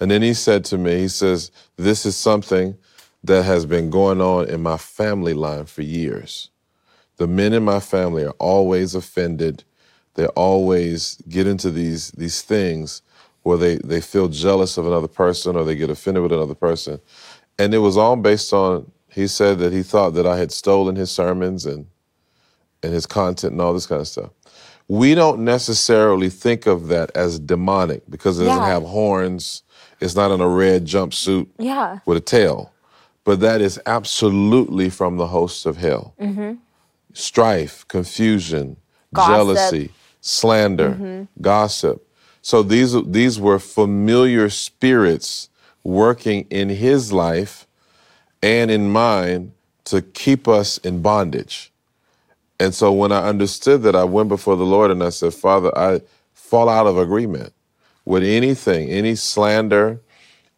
And 0.00 0.10
then 0.10 0.22
he 0.22 0.34
said 0.34 0.64
to 0.64 0.78
me, 0.78 0.98
he 0.98 1.06
says, 1.06 1.52
this 1.76 2.04
is 2.04 2.16
something 2.16 2.76
that 3.24 3.44
has 3.44 3.66
been 3.66 3.90
going 3.90 4.20
on 4.20 4.48
in 4.48 4.62
my 4.62 4.76
family 4.76 5.34
line 5.34 5.66
for 5.66 5.82
years. 5.82 6.50
The 7.16 7.26
men 7.26 7.52
in 7.52 7.64
my 7.64 7.80
family 7.80 8.24
are 8.24 8.34
always 8.38 8.94
offended. 8.94 9.64
They 10.14 10.26
always 10.28 11.16
get 11.28 11.46
into 11.46 11.70
these 11.70 12.10
these 12.12 12.42
things 12.42 13.02
where 13.42 13.56
they, 13.58 13.76
they 13.78 14.00
feel 14.00 14.28
jealous 14.28 14.76
of 14.76 14.86
another 14.86 15.08
person 15.08 15.56
or 15.56 15.64
they 15.64 15.76
get 15.76 15.90
offended 15.90 16.22
with 16.22 16.32
another 16.32 16.54
person. 16.54 17.00
And 17.58 17.72
it 17.74 17.78
was 17.78 17.96
all 17.96 18.16
based 18.16 18.52
on 18.52 18.90
he 19.10 19.26
said 19.26 19.58
that 19.58 19.72
he 19.72 19.82
thought 19.82 20.10
that 20.14 20.26
I 20.26 20.36
had 20.36 20.52
stolen 20.52 20.96
his 20.96 21.10
sermons 21.10 21.66
and 21.66 21.86
and 22.82 22.92
his 22.92 23.06
content 23.06 23.52
and 23.52 23.60
all 23.60 23.74
this 23.74 23.86
kind 23.86 24.00
of 24.00 24.08
stuff. 24.08 24.30
We 24.86 25.14
don't 25.14 25.40
necessarily 25.44 26.30
think 26.30 26.66
of 26.66 26.88
that 26.88 27.10
as 27.16 27.38
demonic 27.38 28.02
because 28.08 28.38
it 28.40 28.44
doesn't 28.44 28.62
have 28.70 28.84
horns. 28.84 29.62
It's 30.00 30.14
not 30.14 30.30
in 30.30 30.40
a 30.40 30.48
red 30.48 30.86
jumpsuit 30.86 31.48
Yeah. 31.58 31.98
with 32.06 32.16
a 32.16 32.20
tail. 32.22 32.72
But 33.28 33.40
that 33.40 33.60
is 33.60 33.78
absolutely 33.84 34.88
from 34.88 35.18
the 35.18 35.26
hosts 35.26 35.66
of 35.66 35.76
hell. 35.76 36.14
Mm-hmm. 36.18 36.54
Strife, 37.12 37.86
confusion, 37.86 38.78
Gossip. 39.12 39.34
jealousy, 39.34 39.90
slander, 40.22 40.92
mm-hmm. 40.92 41.24
gossip. 41.42 42.08
So 42.40 42.62
these 42.62 42.96
these 43.04 43.38
were 43.38 43.58
familiar 43.58 44.48
spirits 44.48 45.50
working 45.84 46.46
in 46.48 46.70
his 46.70 47.12
life 47.12 47.66
and 48.42 48.70
in 48.70 48.90
mine 48.90 49.52
to 49.84 50.00
keep 50.00 50.48
us 50.48 50.78
in 50.78 51.02
bondage. 51.02 51.70
And 52.58 52.74
so 52.74 52.90
when 52.90 53.12
I 53.12 53.28
understood 53.28 53.82
that, 53.82 53.94
I 53.94 54.04
went 54.04 54.30
before 54.30 54.56
the 54.56 54.64
Lord 54.64 54.90
and 54.90 55.04
I 55.04 55.10
said, 55.10 55.34
Father, 55.34 55.70
I 55.76 56.00
fall 56.32 56.70
out 56.70 56.86
of 56.86 56.96
agreement 56.96 57.52
with 58.06 58.22
anything, 58.22 58.88
any 58.88 59.16
slander, 59.16 60.00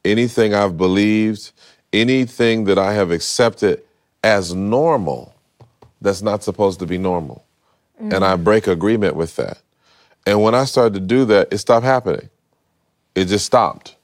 anything 0.04 0.54
I've 0.54 0.76
believed, 0.76 1.50
anything 1.92 2.64
that 2.64 2.78
I 2.78 2.94
have 2.94 3.10
accepted 3.10 3.82
as 4.22 4.54
normal 4.54 5.34
that's 6.00 6.22
not 6.22 6.42
supposed 6.42 6.78
to 6.80 6.86
be 6.86 6.98
normal. 6.98 7.44
And 7.98 8.24
I 8.24 8.36
mm. 8.36 8.44
break 8.44 8.66
agreement 8.66 9.16
with 9.16 9.36
that. 9.36 9.60
And 10.26 10.42
when 10.42 10.54
I 10.54 10.64
started 10.64 10.94
to 10.94 11.00
do 11.00 11.24
that, 11.26 11.52
it 11.52 11.58
stopped 11.58 11.84
happening. 11.84 12.30
It 13.14 13.26
just 13.26 13.46
stopped 13.46 13.96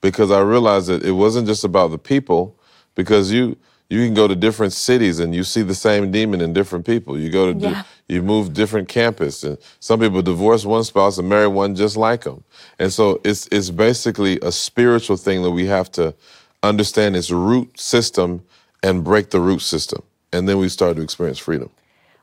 because 0.00 0.30
I 0.30 0.40
realized 0.40 0.88
that 0.88 1.04
it 1.04 1.12
wasn't 1.12 1.46
just 1.46 1.64
about 1.64 1.90
the 1.90 1.98
people 1.98 2.56
because 2.94 3.32
you 3.32 3.56
you 3.90 4.06
can 4.06 4.14
go 4.14 4.26
to 4.26 4.34
different 4.34 4.72
cities 4.72 5.20
and 5.20 5.34
you 5.34 5.44
see 5.44 5.62
the 5.62 5.74
same 5.74 6.10
demon 6.10 6.40
in 6.40 6.54
different 6.54 6.86
people. 6.86 7.18
You 7.18 7.30
go 7.30 7.52
to 7.52 7.54
di- 7.54 7.70
Yeah. 7.70 7.82
you 8.08 8.22
move 8.22 8.54
different 8.54 8.88
campus 8.88 9.44
and 9.44 9.58
some 9.80 10.00
people 10.00 10.22
divorce 10.22 10.64
one 10.64 10.84
spouse 10.84 11.18
and 11.18 11.28
marry 11.28 11.46
one 11.48 11.74
just 11.74 11.96
like 11.96 12.22
them. 12.24 12.42
And 12.78 12.92
so 12.92 13.20
it's 13.24 13.48
it's 13.52 13.70
basically 13.70 14.38
a 14.42 14.52
spiritual 14.52 15.18
thing 15.18 15.42
that 15.42 15.50
we 15.50 15.66
have 15.66 15.90
to 15.92 16.14
understand 16.62 17.16
its 17.16 17.30
root 17.30 17.78
system 17.78 18.42
and 18.82 19.04
break 19.04 19.30
the 19.30 19.40
root 19.40 19.60
system. 19.60 20.02
And 20.32 20.48
then 20.48 20.58
we 20.58 20.68
start 20.68 20.96
to 20.96 21.02
experience 21.02 21.38
freedom. 21.38 21.70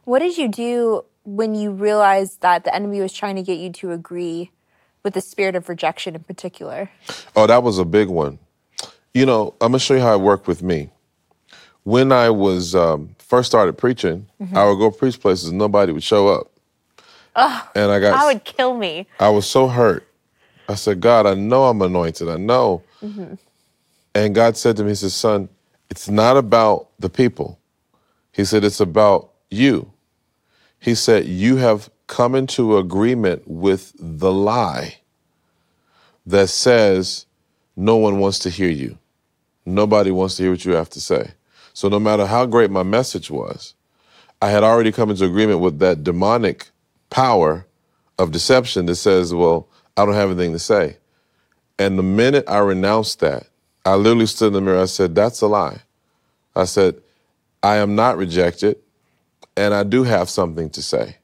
What 0.05 0.19
did 0.19 0.37
you 0.37 0.47
do 0.47 1.05
when 1.23 1.53
you 1.53 1.71
realized 1.71 2.41
that 2.41 2.63
the 2.63 2.73
enemy 2.73 3.01
was 3.01 3.13
trying 3.13 3.35
to 3.35 3.43
get 3.43 3.59
you 3.59 3.71
to 3.73 3.91
agree 3.91 4.51
with 5.03 5.13
the 5.13 5.21
spirit 5.21 5.55
of 5.55 5.69
rejection 5.69 6.15
in 6.15 6.23
particular? 6.23 6.89
Oh, 7.35 7.45
that 7.47 7.61
was 7.63 7.77
a 7.77 7.85
big 7.85 8.07
one. 8.07 8.39
You 9.13 9.25
know, 9.25 9.53
I'm 9.61 9.71
gonna 9.71 9.79
show 9.79 9.95
you 9.95 10.01
how 10.01 10.15
it 10.15 10.21
worked 10.21 10.47
with 10.47 10.63
me. 10.63 10.89
When 11.83 12.11
I 12.11 12.29
was 12.29 12.75
um, 12.75 13.15
first 13.19 13.47
started 13.47 13.73
preaching, 13.77 14.27
I 14.53 14.65
would 14.65 14.77
go 14.77 14.91
preach 14.91 15.19
places, 15.19 15.49
and 15.49 15.57
nobody 15.57 15.91
would 15.91 16.03
show 16.03 16.27
up, 16.27 16.51
Oh, 17.35 17.69
and 17.75 17.91
I 17.91 17.99
got 17.99 18.11
That 18.11 18.25
would 18.25 18.43
kill 18.43 18.75
me. 18.77 19.07
I 19.19 19.29
was 19.29 19.47
so 19.47 19.67
hurt. 19.67 20.07
I 20.67 20.75
said, 20.75 20.99
God, 21.01 21.25
I 21.25 21.33
know 21.33 21.65
I'm 21.65 21.81
anointed. 21.81 22.29
I 22.29 22.37
know. 22.37 22.83
And 24.15 24.35
God 24.35 24.57
said 24.57 24.77
to 24.77 24.83
me, 24.83 24.91
He 24.91 24.95
says, 24.95 25.15
Son, 25.15 25.49
it's 25.89 26.09
not 26.09 26.37
about 26.37 26.89
the 26.99 27.09
people. 27.09 27.59
He 28.33 28.45
said, 28.45 28.63
It's 28.63 28.79
about 28.81 29.31
you. 29.51 29.93
He 30.79 30.95
said, 30.95 31.25
You 31.25 31.57
have 31.57 31.89
come 32.07 32.35
into 32.35 32.77
agreement 32.77 33.43
with 33.47 33.93
the 33.99 34.31
lie. 34.33 34.95
that 36.27 36.49
says 36.49 37.25
no 37.77 37.97
one 37.97 38.19
wants 38.19 38.39
to 38.39 38.49
hear 38.51 38.69
you. 38.69 38.97
Nobody 39.65 40.11
wants 40.11 40.37
to 40.37 40.43
hear 40.43 40.51
what 40.51 40.65
you 40.65 40.73
have 40.73 40.89
to 40.91 41.01
say. 41.01 41.31
So 41.73 41.89
no 41.89 41.99
matter 41.99 42.27
how 42.27 42.45
great 42.47 42.71
my 42.71 42.83
message 42.83 43.31
was, 43.31 43.75
I 44.41 44.49
had 44.49 44.63
already 44.63 44.91
come 44.91 45.11
into 45.11 45.25
agreement 45.25 45.61
with 45.61 45.79
that 45.79 46.03
demonic 46.03 46.69
power 47.11 47.67
of 48.19 48.31
deception 48.31 48.87
that 48.87 48.97
says, 48.97 49.33
well, 49.33 49.69
I 49.97 50.05
don't 50.05 50.15
have 50.15 50.31
anything 50.31 50.53
to 50.53 50.59
say. 50.59 50.97
And 51.79 51.99
the 51.99 52.03
minute 52.03 52.45
I 52.47 52.59
renounced 52.59 53.21
that, 53.21 53.48
I 53.85 53.95
literally 53.95 54.25
stood 54.25 54.47
in 54.47 54.53
the 54.53 54.61
mirror. 54.61 54.81
I 54.81 54.85
said, 54.85 55.15
that's 55.15 55.41
a 55.41 55.47
lie. 55.47 55.79
I 56.55 56.65
said, 56.65 57.01
I 57.63 57.77
am 57.77 57.95
not 57.95 58.17
rejected, 58.17 58.77
and 59.57 59.73
I 59.73 59.83
do 59.83 60.03
have 60.03 60.29
something 60.29 60.69
to 60.71 60.81
say. 60.81 61.17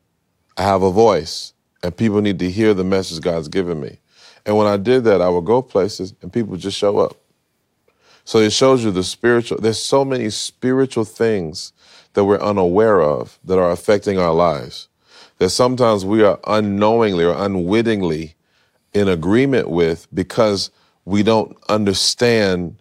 I 0.58 0.64
have 0.64 0.84
a 0.84 0.92
voice, 0.92 1.54
and 1.84 1.96
people 1.96 2.22
need 2.22 2.40
to 2.40 2.50
hear 2.50 2.74
the 2.74 2.84
message 2.84 3.22
God's 3.22 3.48
given 3.48 3.80
me. 3.80 4.00
And 4.46 4.58
when 4.58 4.68
I 4.68 4.78
did 4.78 5.04
that, 5.06 5.22
I 5.22 5.30
would 5.30 5.46
go 5.46 5.62
places 5.62 6.14
and 6.22 6.32
people 6.32 6.56
just 6.56 6.78
show 6.78 7.00
up. 7.00 7.18
So 8.24 8.40
it 8.40 8.52
shows 8.54 8.84
you 8.84 8.92
the 8.92 9.04
spiritual, 9.04 9.60
there's 9.60 9.80
so 9.80 10.06
many 10.06 10.30
spiritual 10.30 11.06
things 11.06 11.74
that 12.14 12.26
we're 12.26 12.40
unaware 12.40 13.02
of 13.02 13.40
that 13.44 13.60
are 13.60 13.72
affecting 13.72 14.18
our 14.18 14.34
lives. 14.34 14.88
That 15.38 15.50
sometimes 15.50 16.06
we 16.06 16.24
are 16.24 16.40
unknowingly 16.48 17.26
or 17.26 17.36
unwittingly 17.36 18.36
in 18.94 19.08
agreement 19.08 19.70
with 19.70 20.08
because 20.14 20.72
we 21.06 21.24
don't 21.24 21.56
understand 21.70 22.76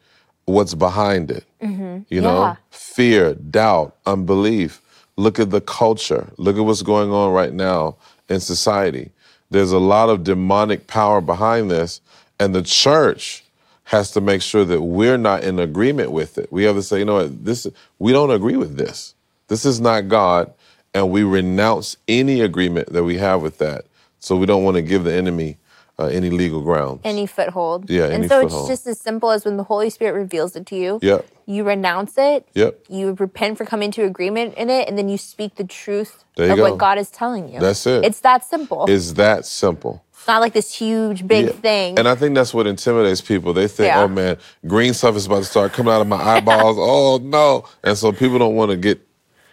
what's 0.47 0.75
behind 0.75 1.31
it. 1.31 1.45
Mm-hmm. 1.63 2.01
You 2.09 2.21
know, 2.21 2.41
Yeah. 2.43 2.57
fear, 2.71 3.35
doubt, 3.35 3.97
unbelief. 4.07 4.81
Look 5.17 5.39
at 5.39 5.51
the 5.51 5.61
culture. 5.61 6.33
Look 6.39 6.57
at 6.57 6.65
what's 6.65 6.83
going 6.83 7.13
on 7.13 7.33
right 7.33 7.53
now 7.53 7.97
in 8.29 8.41
society. 8.41 9.11
There's 9.51 9.73
a 9.73 9.79
lot 9.79 10.09
of 10.09 10.25
demonic 10.25 10.87
power 10.87 11.21
behind 11.21 11.71
this, 11.71 12.01
and 12.41 12.55
the 12.55 12.63
church 12.63 13.45
has 13.85 14.11
to 14.13 14.21
make 14.21 14.43
sure 14.43 14.65
that 14.65 14.81
we're 14.83 15.19
not 15.19 15.45
in 15.45 15.59
agreement 15.59 16.11
with 16.11 16.39
it. 16.39 16.51
We 16.51 16.65
have 16.65 16.75
to 16.77 16.83
say, 16.83 16.99
you 16.99 17.05
know 17.05 17.17
what, 17.17 17.45
this 17.45 17.67
we 17.99 18.13
don't 18.13 18.31
agree 18.31 18.57
with 18.57 18.77
this. 18.77 19.15
This 19.49 19.65
is 19.65 19.81
not 19.81 20.09
God, 20.09 20.53
and 20.95 21.11
we 21.11 21.23
renounce 21.23 21.97
any 22.09 22.41
agreement 22.41 22.93
that 22.93 23.05
we 23.05 23.19
have 23.19 23.43
with 23.43 23.59
that. 23.59 23.85
So 24.19 24.37
we 24.37 24.47
don't 24.47 24.65
want 24.65 24.77
to 24.77 24.83
give 24.83 25.05
the 25.05 25.13
enemy 25.13 25.59
uh, 25.99 26.07
any 26.07 26.31
legal 26.31 26.61
grounds. 26.61 27.01
Any 27.05 27.27
foothold. 27.27 27.89
Yeah, 27.89 28.07
And 28.07 28.29
so 28.29 28.41
foothold. 28.43 28.63
it's 28.63 28.69
just 28.69 28.87
as 28.87 29.01
simple 29.01 29.31
as 29.31 29.45
when 29.45 29.57
the 29.57 29.65
Holy 29.65 29.91
Spirit 29.91 30.15
reveals 30.15 30.57
it 30.57 30.67
to 30.67 30.77
you. 30.77 30.99
Yep. 31.03 31.27
You 31.47 31.63
renounce 31.65 32.15
it. 32.19 32.49
Yep. 32.55 32.85
You 32.89 33.13
repent 33.15 33.59
for 33.59 33.65
coming 33.65 33.91
to 33.93 34.03
agreement 34.05 34.55
in 34.55 34.71
it, 34.71 34.89
and 34.89 34.97
then 34.99 35.09
you 35.09 35.19
speak 35.19 35.57
the 35.57 35.65
truth 35.65 36.25
of 36.39 36.57
go. 36.57 36.63
what 36.71 36.79
God 36.79 36.99
is 36.99 37.11
telling 37.11 37.53
you. 37.53 37.61
That's 37.61 37.87
it. 37.87 38.05
It's 38.05 38.21
that 38.21 38.45
simple. 38.45 38.87
It's 38.89 39.13
that 39.13 39.45
simple. 39.47 40.03
It's 40.13 40.27
not 40.27 40.41
like 40.41 40.55
this 40.55 40.75
huge, 40.75 41.27
big 41.29 41.47
Yeah. 41.47 41.53
thing. 41.53 41.99
And 41.99 42.09
I 42.09 42.15
think 42.15 42.35
that's 42.35 42.55
what 42.55 42.67
intimidates 42.67 43.21
people. 43.21 43.53
They 43.53 43.69
think, 43.69 43.89
Yeah. 43.89 44.03
oh 44.03 44.09
man, 44.09 44.39
green 44.67 44.95
stuff 44.95 45.17
is 45.17 45.27
about 45.27 45.41
to 45.41 45.45
start 45.45 45.75
coming 45.75 45.93
out 45.93 46.01
of 46.01 46.07
my 46.07 46.17
eyeballs. 46.17 46.77
oh 46.81 47.19
no. 47.23 47.65
And 47.85 47.97
so 47.99 48.11
people 48.11 48.39
don't 48.39 48.55
want 48.55 48.71
to 48.71 48.77
get 48.79 49.07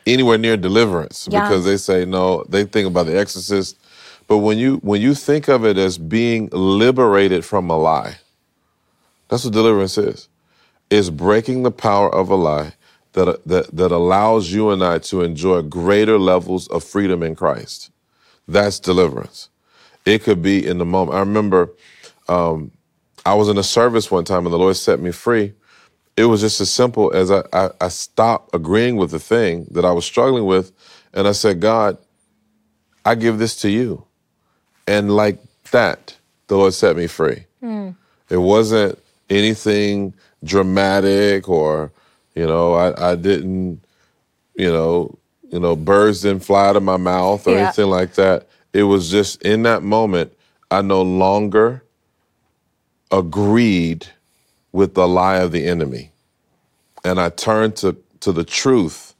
anywhere 0.07 0.37
near 0.37 0.55
deliverance 0.57 1.27
Yeah. 1.29 1.41
because 1.41 1.65
they 1.65 1.75
say 1.77 2.05
no, 2.05 2.45
they 2.47 2.63
think 2.63 2.87
about 2.87 3.05
the 3.07 3.19
exorcist. 3.19 3.77
But 4.31 4.39
when 4.39 4.59
you 4.59 4.77
when 4.77 5.01
you 5.01 5.13
think 5.13 5.49
of 5.49 5.65
it 5.65 5.77
as 5.77 5.99
being 5.99 6.49
liberated 6.53 7.45
from 7.45 7.69
a 7.69 7.77
lie, 7.77 8.19
that's 9.29 9.45
what 9.45 9.53
deliverance 9.53 9.97
is. 9.97 10.29
Is 10.89 11.09
breaking 11.11 11.63
the 11.63 11.71
power 11.71 12.13
of 12.15 12.29
a 12.29 12.35
lie 12.35 12.75
that, 13.13 13.45
that 13.45 13.75
that 13.75 13.91
allows 13.91 14.53
you 14.53 14.71
and 14.71 14.83
I 14.85 14.99
to 14.99 15.23
enjoy 15.23 15.63
greater 15.63 16.17
levels 16.19 16.69
of 16.69 16.85
freedom 16.85 17.23
in 17.23 17.35
Christ. 17.35 17.91
That's 18.47 18.79
deliverance. 18.79 19.49
It 20.05 20.23
could 20.23 20.41
be 20.41 20.65
in 20.65 20.77
the 20.79 20.85
moment. 20.85 21.17
I 21.17 21.21
remember 21.21 21.71
um, 22.29 22.71
I 23.25 23.35
was 23.35 23.49
in 23.49 23.57
a 23.57 23.63
service 23.63 24.11
one 24.11 24.25
time 24.25 24.45
and 24.45 24.53
the 24.53 24.59
Lord 24.59 24.77
set 24.77 25.01
me 25.01 25.11
free. 25.11 25.55
It 26.17 26.25
was 26.25 26.41
just 26.41 26.61
as 26.61 26.71
simple 26.71 27.13
as 27.13 27.31
I, 27.31 27.43
I, 27.53 27.71
I 27.81 27.89
stopped 27.89 28.55
agreeing 28.55 28.97
with 28.97 29.11
the 29.11 29.19
thing 29.19 29.67
that 29.71 29.85
I 29.85 29.91
was 29.91 30.05
struggling 30.05 30.45
with, 30.45 30.71
and 31.13 31.27
I 31.27 31.33
said, 31.33 31.61
God, 31.61 31.97
I 33.05 33.15
give 33.15 33.39
this 33.39 33.55
to 33.63 33.69
you. 33.69 34.05
And 34.91 35.15
like 35.15 35.37
that, 35.71 36.17
the 36.47 36.57
Lord 36.57 36.73
set 36.73 36.95
me 36.97 37.07
free. 37.07 37.45
Hmm. 37.61 37.91
It 38.29 38.37
wasn't 38.37 38.99
anything 39.29 40.13
dramatic 40.43 41.47
or, 41.47 41.91
you 42.35 42.45
know, 42.45 42.73
I, 42.73 43.11
I 43.11 43.15
didn't, 43.15 43.81
you 44.55 44.71
know, 44.71 45.17
you 45.49 45.59
know, 45.59 45.75
birds 45.75 46.21
didn't 46.21 46.43
fly 46.43 46.67
out 46.67 46.75
of 46.75 46.83
my 46.83 46.97
mouth 46.97 47.47
or 47.47 47.51
Yeah. 47.51 47.63
anything 47.65 47.87
like 47.87 48.15
that. 48.15 48.47
It 48.73 48.83
was 48.83 49.09
just 49.09 49.41
in 49.43 49.63
that 49.63 49.83
moment, 49.83 50.33
I 50.69 50.81
no 50.81 51.01
longer 51.01 51.83
agreed 53.11 54.07
with 54.71 54.93
the 54.93 55.07
lie 55.07 55.37
of 55.37 55.51
the 55.51 55.65
enemy. 55.67 56.11
And 57.03 57.19
I 57.19 57.29
turned 57.29 57.75
to, 57.77 57.97
to 58.21 58.31
the 58.31 58.43
truth. 58.43 59.13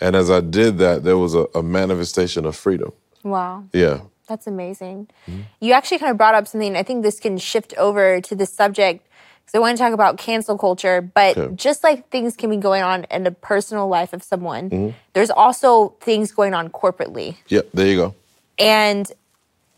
And 0.00 0.14
as 0.16 0.30
I 0.30 0.40
did 0.40 0.78
that, 0.78 1.04
there 1.04 1.18
was 1.18 1.34
a, 1.34 1.46
a 1.54 1.62
manifestation 1.62 2.44
of 2.46 2.54
freedom. 2.56 2.92
wow. 3.24 3.64
Yeah. 3.72 4.00
That's 4.28 4.46
amazing. 4.46 5.08
Mm-hmm. 5.26 5.40
You 5.60 5.72
actually 5.72 5.98
kind 5.98 6.10
of 6.10 6.18
brought 6.18 6.34
up 6.34 6.46
something. 6.46 6.76
I 6.76 6.82
think 6.82 7.02
this 7.02 7.18
can 7.18 7.38
shift 7.38 7.74
over 7.78 8.20
to 8.20 8.34
the 8.36 8.46
subject 8.46 9.06
because 9.44 9.54
I 9.54 9.58
want 9.60 9.78
to 9.78 9.82
talk 9.82 9.94
about 9.94 10.18
cancel 10.18 10.58
culture. 10.58 11.00
But 11.00 11.36
Okay. 11.38 11.54
just 11.54 11.82
like 11.82 12.10
things 12.10 12.36
can 12.36 12.50
be 12.50 12.58
going 12.58 12.82
on 12.82 13.04
in 13.10 13.22
the 13.24 13.30
personal 13.30 13.88
life 13.88 14.12
of 14.12 14.22
someone, 14.22 14.68
Mm-hmm. 14.70 14.96
there's 15.14 15.30
also 15.30 15.94
things 16.00 16.30
going 16.32 16.52
on 16.54 16.68
corporately. 16.68 17.36
Yep. 17.48 17.70
There 17.72 17.86
you 17.86 17.96
go. 17.96 18.14
And 18.58 19.10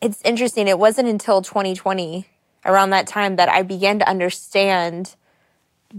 it's 0.01 0.21
interesting. 0.23 0.67
It 0.67 0.79
wasn't 0.79 1.09
until 1.09 1.43
2020, 1.43 2.27
around 2.65 2.91
that 2.91 3.07
time, 3.07 3.37
that 3.37 3.49
I 3.49 3.63
began 3.63 3.99
to 4.01 4.09
understand 4.09 5.15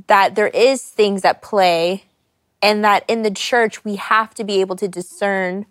that 0.08 0.36
there 0.36 0.48
is 0.50 0.82
things 0.84 1.24
at 1.24 1.42
play 1.42 2.04
and 2.62 2.84
that 2.84 3.04
in 3.08 3.22
the 3.24 3.32
church 3.32 3.84
we 3.86 3.96
have 3.98 4.34
to 4.36 4.44
be 4.44 4.62
able 4.62 4.76
to 4.78 4.88
discern 4.88 5.66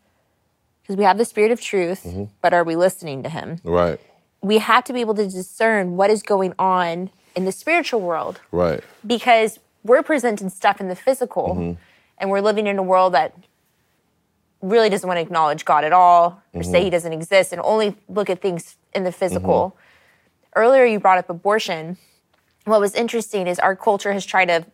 because 0.90 0.98
we 0.98 1.05
have 1.05 1.18
the 1.18 1.24
spirit 1.24 1.53
of 1.53 1.61
truth, 1.61 2.03
mm-hmm. 2.05 2.24
but 2.42 2.53
are 2.53 2.64
we 2.64 2.74
listening 2.74 3.22
to 3.22 3.29
him? 3.29 3.61
Right. 3.62 4.00
We 4.42 4.59
have 4.59 4.83
to 4.85 4.92
be 4.92 5.00
able 5.00 5.14
to 5.14 5.29
discern 5.29 5.96
what 5.96 6.11
is 6.11 6.20
going 6.20 6.53
on 6.59 7.11
in 7.37 7.44
the 7.44 7.53
spiritual 7.53 8.00
world 8.00 8.40
Right. 8.50 8.83
because 9.07 9.61
we're 9.85 10.03
presenting 10.03 10.48
stuff 10.48 10.81
in 10.81 10.88
the 10.88 10.96
physical 10.96 11.55
mm-hmm. 11.55 11.81
and 12.18 12.29
we're 12.29 12.40
living 12.40 12.66
in 12.66 12.76
a 12.76 12.83
world 12.83 13.14
that 13.14 13.37
really 14.61 14.88
doesn't 14.88 15.07
want 15.07 15.18
to 15.18 15.22
acknowledge 15.22 15.64
God 15.64 15.85
at 15.85 15.92
all 15.92 16.42
or 16.53 16.64
say 16.64 16.79
mm-hmm. 16.79 16.85
he 16.87 16.90
doesn't 16.90 17.12
exist 17.12 17.53
and 17.53 17.62
only 17.62 17.96
look 18.09 18.29
at 18.29 18.42
things 18.42 18.76
in 18.92 19.05
the 19.05 19.12
physical. 19.12 19.76
Earlier, 20.57 20.85
you 20.85 20.98
brought 20.98 21.18
up 21.18 21.31
abortion. 21.31 21.98
What 22.64 22.81
was 22.81 22.96
interesting 22.96 23.46
is 23.46 23.61
our 23.61 23.76
culture 23.76 24.12
has 24.12 24.26
tried 24.26 24.46
to 24.46 24.66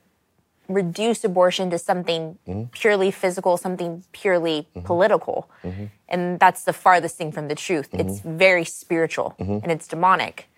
reduce 0.68 1.24
abortion 1.24 1.70
to 1.70 1.78
something 1.78 2.38
mm-hmm. 2.46 2.64
purely 2.72 3.10
physical, 3.10 3.56
something 3.56 4.04
purely 4.12 4.68
mm-hmm. 4.74 4.86
political. 4.86 5.50
Mm-hmm. 5.64 5.84
And 6.08 6.40
that's 6.40 6.64
the 6.64 6.72
farthest 6.72 7.16
thing 7.16 7.32
from 7.32 7.48
the 7.48 7.54
truth. 7.54 7.88
It's 7.92 8.20
very 8.20 8.64
spiritual 8.64 9.34
and 9.38 9.70
it's 9.70 9.88
demonic. 9.88 10.48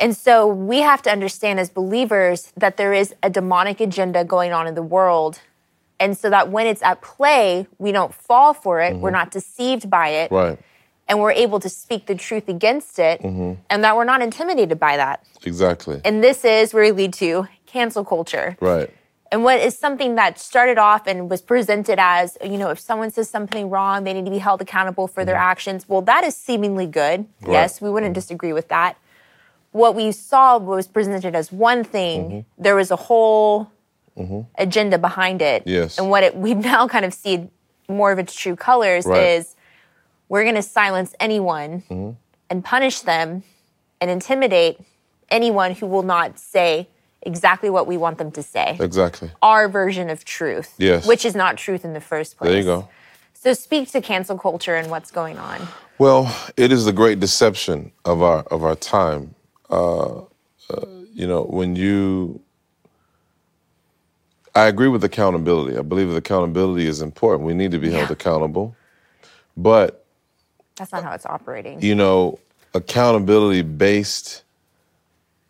And 0.00 0.16
so 0.16 0.46
we 0.46 0.78
have 0.78 1.02
to 1.02 1.10
understand 1.10 1.58
as 1.58 1.70
believers 1.70 2.52
that 2.56 2.76
there 2.76 2.92
is 2.92 3.14
a 3.22 3.30
demonic 3.30 3.80
agenda 3.80 4.24
going 4.24 4.52
on 4.52 4.66
in 4.66 4.74
the 4.74 4.82
world. 4.82 5.40
And 6.00 6.16
so 6.16 6.30
that 6.30 6.50
when 6.50 6.66
it's 6.66 6.82
at 6.82 7.02
play, 7.02 7.66
we 7.78 7.90
don't 7.90 8.14
fall 8.14 8.54
for 8.54 8.80
it, 8.80 8.96
we're 8.96 9.10
not 9.10 9.32
deceived 9.32 9.90
by 9.90 10.08
it, 10.10 10.30
Right. 10.30 10.58
and 11.08 11.18
we're 11.18 11.32
able 11.32 11.58
to 11.58 11.68
speak 11.68 12.06
the 12.06 12.14
truth 12.14 12.48
against 12.48 13.00
it, 13.00 13.20
and 13.22 13.84
that 13.84 13.96
we're 13.96 14.04
not 14.04 14.22
intimidated 14.22 14.78
by 14.78 14.96
that. 14.96 15.24
Exactly. 15.44 16.00
And 16.04 16.22
this 16.22 16.44
is 16.44 16.72
where 16.72 16.84
we 16.84 16.92
lead 16.92 17.12
to 17.14 17.48
cancel 17.66 18.04
culture. 18.04 18.56
right. 18.60 18.90
And 19.30 19.44
what 19.44 19.60
is 19.60 19.78
something 19.78 20.14
that 20.14 20.38
started 20.38 20.78
off 20.78 21.06
and 21.06 21.30
was 21.30 21.42
presented 21.42 21.98
as, 22.00 22.38
you 22.42 22.56
know, 22.56 22.70
if 22.70 22.80
someone 22.80 23.10
says 23.10 23.28
something 23.28 23.68
wrong, 23.68 24.04
they 24.04 24.14
need 24.14 24.24
to 24.24 24.30
be 24.30 24.38
held 24.38 24.62
accountable 24.62 25.06
for 25.06 25.24
their 25.24 25.34
mm-hmm. 25.34 25.50
actions. 25.50 25.88
Well, 25.88 26.02
that 26.02 26.24
is 26.24 26.34
seemingly 26.34 26.86
good. 26.86 27.26
Yes, 27.46 27.80
we 27.80 27.90
wouldn't 27.90 28.10
mm-hmm. 28.10 28.14
disagree 28.14 28.52
with 28.52 28.68
that. 28.68 28.96
What 29.72 29.94
we 29.94 30.12
saw 30.12 30.56
was 30.56 30.88
presented 30.88 31.34
as 31.34 31.52
one 31.52 31.84
thing, 31.84 32.24
mm-hmm. 32.24 32.62
there 32.62 32.74
was 32.74 32.90
a 32.90 32.96
whole 32.96 33.70
agenda 34.56 34.98
behind 34.98 35.42
it. 35.42 35.62
Yes. 35.66 35.98
And 35.98 36.10
what 36.10 36.24
it, 36.24 36.36
we 36.36 36.54
now 36.54 36.88
kind 36.88 37.04
of 37.04 37.14
see 37.14 37.48
more 37.88 38.10
of 38.12 38.18
its 38.18 38.34
true 38.34 38.56
colors 38.56 39.06
Right. 39.06 39.22
is 39.22 39.54
we're 40.28 40.42
going 40.42 40.56
to 40.56 40.62
silence 40.62 41.14
anyone 41.20 42.16
and 42.50 42.64
punish 42.64 43.00
them 43.00 43.44
and 44.00 44.10
intimidate 44.10 44.80
anyone 45.30 45.74
who 45.74 45.86
will 45.86 46.02
not 46.02 46.38
say 46.38 46.88
exactly 47.22 47.70
what 47.70 47.86
we 47.86 47.96
want 47.96 48.18
them 48.18 48.30
to 48.32 48.42
say 48.42 48.76
Exactly. 48.80 49.30
our 49.42 49.68
version 49.68 50.10
of 50.10 50.24
truth, 50.24 50.74
Yes. 50.78 51.06
which 51.06 51.24
is 51.24 51.34
not 51.34 51.56
truth 51.58 51.84
in 51.84 51.92
the 51.92 52.00
first 52.00 52.36
place. 52.38 52.50
There 52.50 52.58
you 52.58 52.64
go. 52.64 52.88
So 53.34 53.52
speak 53.54 53.90
to 53.92 54.00
cancel 54.00 54.38
culture 54.38 54.74
and 54.76 54.90
what's 54.90 55.10
going 55.10 55.38
on. 55.38 55.68
Well, 55.98 56.34
it 56.56 56.72
is 56.72 56.84
the 56.84 56.92
great 56.92 57.20
deception 57.20 57.92
of 58.04 58.22
our 58.22 58.40
of 58.44 58.62
our 58.64 58.76
time. 58.76 59.34
Uh, 59.70 60.18
uh, 60.20 60.24
you 61.12 61.26
know, 61.26 61.42
when 61.44 61.76
you, 61.76 62.40
I 64.54 64.66
agree 64.66 64.88
with 64.88 65.02
accountability. 65.04 65.76
I 65.78 65.82
believe 65.82 66.08
that 66.10 66.16
accountability 66.16 66.86
is 66.86 67.00
important. 67.02 67.46
We 67.46 67.54
need 67.54 67.70
to 67.72 67.78
be 67.78 67.90
held 67.90 68.08
Yeah. 68.08 68.12
accountable, 68.12 68.76
but 69.56 70.04
That's 70.76 70.92
not 70.92 71.02
how 71.04 71.12
it's 71.12 71.26
operating. 71.26 71.82
you 71.82 71.94
know, 71.94 72.38
accountability 72.74 73.62
based 73.62 74.42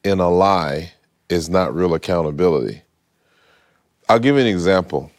in 0.04 0.20
a 0.20 0.30
lie 0.30 0.92
is 1.28 1.48
not 1.48 1.74
real 1.74 1.94
accountability. 1.94 2.82
I'll 4.08 4.18
give 4.18 4.36
you 4.36 4.42
an 4.42 4.46
example. 4.46 5.10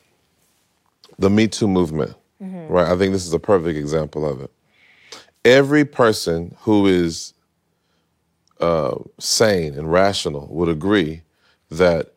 The 1.18 1.30
Me 1.30 1.48
Too 1.48 1.68
movement, 1.68 2.16
mm-hmm. 2.42 2.72
right? 2.72 2.88
I 2.88 2.98
think 2.98 3.14
this 3.14 3.26
is 3.26 3.34
a 3.34 3.40
perfect 3.40 3.78
example 3.78 4.28
of 4.28 4.42
it. 4.42 4.52
Every 5.46 5.86
person 5.86 6.56
who 6.62 6.88
is 6.88 7.34
uh, 8.60 8.96
sane 9.20 9.74
and 9.74 9.92
rational 9.92 10.48
would 10.48 10.70
agree 10.70 11.22
that 11.70 12.14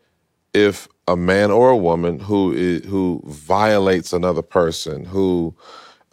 if 0.54 0.88
a 1.08 1.16
man 1.16 1.50
or 1.50 1.70
a 1.70 1.76
woman 1.76 2.20
who 2.20 2.52
is, 2.52 2.84
who 2.86 3.22
violates 3.26 4.12
another 4.12 4.42
person, 4.42 5.04
who 5.04 5.54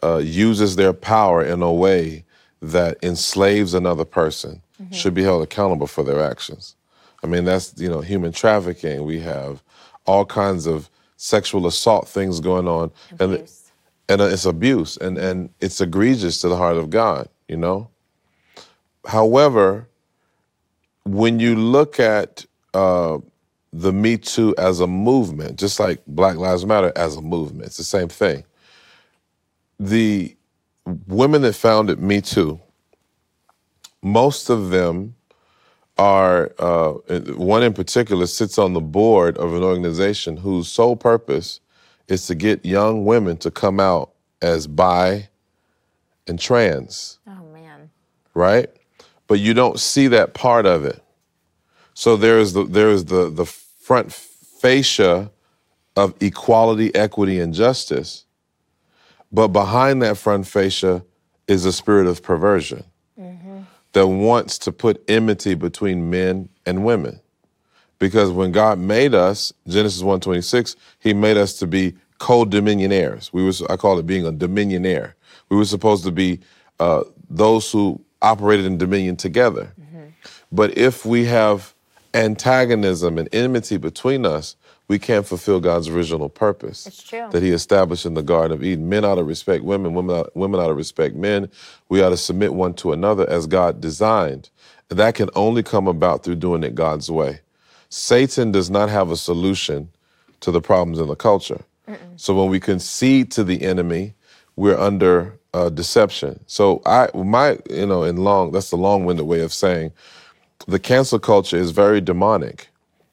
uh, 0.02 0.18
uses 0.18 0.76
their 0.76 0.92
power 0.92 1.42
in 1.42 1.62
a 1.62 1.72
way 1.72 2.24
that 2.60 2.98
enslaves 3.02 3.72
another 3.74 4.04
person, 4.04 4.62
mm-hmm. 4.80 4.92
should 4.92 5.14
be 5.14 5.22
held 5.22 5.42
accountable 5.42 5.86
for 5.86 6.04
their 6.04 6.22
actions. 6.22 6.74
I 7.22 7.26
mean, 7.26 7.44
that's 7.44 7.74
you 7.78 7.88
know 7.88 8.00
human 8.00 8.32
trafficking. 8.32 9.04
We 9.04 9.20
have 9.20 9.62
all 10.06 10.24
kinds 10.24 10.66
of 10.66 10.90
sexual 11.16 11.66
assault 11.66 12.08
things 12.08 12.40
going 12.40 12.66
on, 12.66 12.90
abuse. 13.18 13.70
and 14.08 14.22
and 14.22 14.32
it's 14.32 14.44
abuse, 14.46 14.96
and 14.96 15.18
and 15.18 15.50
it's 15.60 15.80
egregious 15.80 16.40
to 16.40 16.48
the 16.48 16.56
heart 16.56 16.76
of 16.76 16.90
God. 16.90 17.28
You 17.48 17.56
know. 17.56 17.90
However, 19.06 19.88
when 21.04 21.40
you 21.40 21.56
look 21.56 21.98
at 21.98 22.44
uh, 22.74 23.18
the 23.72 23.92
Me 23.92 24.16
Too 24.16 24.54
as 24.58 24.80
a 24.80 24.86
movement, 24.86 25.58
just 25.58 25.80
like 25.80 26.02
Black 26.06 26.36
Lives 26.36 26.66
Matter 26.66 26.92
as 26.96 27.16
a 27.16 27.22
movement, 27.22 27.66
it's 27.66 27.76
the 27.76 27.84
same 27.84 28.08
thing. 28.08 28.44
The 29.78 30.36
women 31.06 31.42
that 31.42 31.54
founded 31.54 32.00
Me 32.00 32.20
Too, 32.20 32.60
most 34.02 34.50
of 34.50 34.70
them 34.70 35.14
are, 36.00 36.52
uh, 36.58 36.92
one 37.36 37.62
in 37.62 37.74
particular 37.74 38.26
sits 38.26 38.56
on 38.56 38.72
the 38.72 38.80
board 38.80 39.36
of 39.36 39.52
an 39.52 39.62
organization 39.62 40.38
whose 40.38 40.66
sole 40.66 40.96
purpose 40.96 41.60
is 42.08 42.26
to 42.26 42.34
get 42.34 42.64
young 42.64 43.04
women 43.04 43.36
to 43.36 43.50
come 43.50 43.78
out 43.78 44.12
as 44.40 44.66
bi 44.66 45.28
and 46.26 46.40
trans. 46.40 47.18
Oh, 47.26 47.44
man. 47.52 47.90
Right? 48.32 48.70
But 49.26 49.40
you 49.40 49.52
don't 49.52 49.78
see 49.78 50.08
that 50.08 50.32
part 50.32 50.64
of 50.64 50.86
it. 50.86 51.02
So 51.92 52.16
there 52.16 52.38
is 52.38 52.54
the 52.54 52.64
there 52.64 52.88
is 52.88 53.04
the 53.04 53.28
the 53.28 53.44
front 53.44 54.10
fascia 54.10 55.30
of 55.96 56.14
equality, 56.22 56.94
equity, 56.94 57.38
and 57.38 57.52
justice. 57.52 58.24
But 59.30 59.48
behind 59.48 60.00
that 60.00 60.16
front 60.16 60.46
fascia 60.46 61.04
is 61.46 61.66
a 61.66 61.72
spirit 61.72 62.06
of 62.06 62.22
perversion 62.22 62.84
mm-hmm. 63.20 63.49
That 63.92 64.06
wants 64.06 64.58
to 64.58 64.72
put 64.72 65.02
enmity 65.08 65.54
between 65.54 66.10
men 66.10 66.48
and 66.66 66.84
women. 66.84 67.20
Because 67.98 68.30
when 68.30 68.52
God 68.52 68.78
made 68.78 69.14
us, 69.14 69.52
Genesis 69.68 70.02
1:26, 70.02 70.76
he 70.98 71.12
made 71.12 71.36
us 71.36 71.58
to 71.58 71.66
be 71.66 71.94
co-dominionaires. 72.18 73.32
We 73.32 73.42
was 73.42 73.62
I 73.62 73.76
call 73.76 73.98
it 73.98 74.06
being 74.06 74.26
a 74.26 74.32
dominionaire. 74.32 75.14
We 75.48 75.56
were 75.56 75.64
supposed 75.64 76.04
to 76.04 76.10
be 76.10 76.40
uh, 76.78 77.04
those 77.28 77.70
who 77.70 78.00
operated 78.22 78.66
in 78.66 78.78
dominion 78.78 79.16
together. 79.16 79.72
Mm-hmm. 79.80 80.06
But 80.52 80.76
if 80.78 81.04
we 81.04 81.24
have 81.26 81.74
antagonism 82.14 83.18
and 83.18 83.28
enmity 83.32 83.76
between 83.76 84.26
us, 84.26 84.56
we 84.90 84.98
can't 84.98 85.24
fulfill 85.24 85.60
God's 85.60 85.86
original 85.86 86.28
purpose 86.28 86.84
it's 86.84 87.00
true. 87.00 87.28
that 87.30 87.44
He 87.44 87.50
established 87.50 88.04
in 88.04 88.14
the 88.14 88.24
Garden 88.24 88.50
of 88.50 88.64
Eden. 88.64 88.88
Men 88.88 89.04
ought 89.04 89.14
to 89.14 89.22
respect 89.22 89.62
women, 89.62 89.94
women 89.94 90.16
ought, 90.16 90.34
women 90.36 90.58
ought 90.58 90.66
to 90.66 90.74
respect 90.74 91.14
men. 91.14 91.48
We 91.88 92.02
ought 92.02 92.08
to 92.08 92.16
submit 92.16 92.54
one 92.54 92.74
to 92.74 92.92
another 92.92 93.24
as 93.30 93.46
God 93.46 93.80
designed. 93.80 94.50
And 94.90 94.98
that 94.98 95.14
can 95.14 95.30
only 95.36 95.62
come 95.62 95.86
about 95.86 96.24
through 96.24 96.34
doing 96.34 96.64
it 96.64 96.74
God's 96.74 97.08
way. 97.08 97.38
Satan 97.88 98.50
does 98.50 98.68
not 98.68 98.88
have 98.88 99.12
a 99.12 99.16
solution 99.16 99.88
to 100.40 100.50
the 100.50 100.60
problems 100.60 100.98
in 100.98 101.06
the 101.06 101.14
culture. 101.14 101.60
Mm-mm. 101.88 101.96
So 102.16 102.34
when 102.34 102.50
we 102.50 102.58
concede 102.58 103.30
to 103.30 103.44
the 103.44 103.62
enemy, 103.62 104.14
we're 104.56 104.76
under 104.76 105.38
uh, 105.54 105.68
deception. 105.68 106.40
So 106.48 106.82
I, 106.84 107.10
my, 107.14 107.60
you 107.70 107.86
know, 107.86 108.02
in 108.02 108.16
long, 108.16 108.50
that's 108.50 108.70
the 108.70 108.76
long-winded 108.76 109.24
way 109.24 109.42
of 109.42 109.52
saying 109.52 109.92
the 110.66 110.80
cancel 110.80 111.20
culture 111.20 111.56
is 111.56 111.70
very 111.70 112.00
demonic 112.00 112.69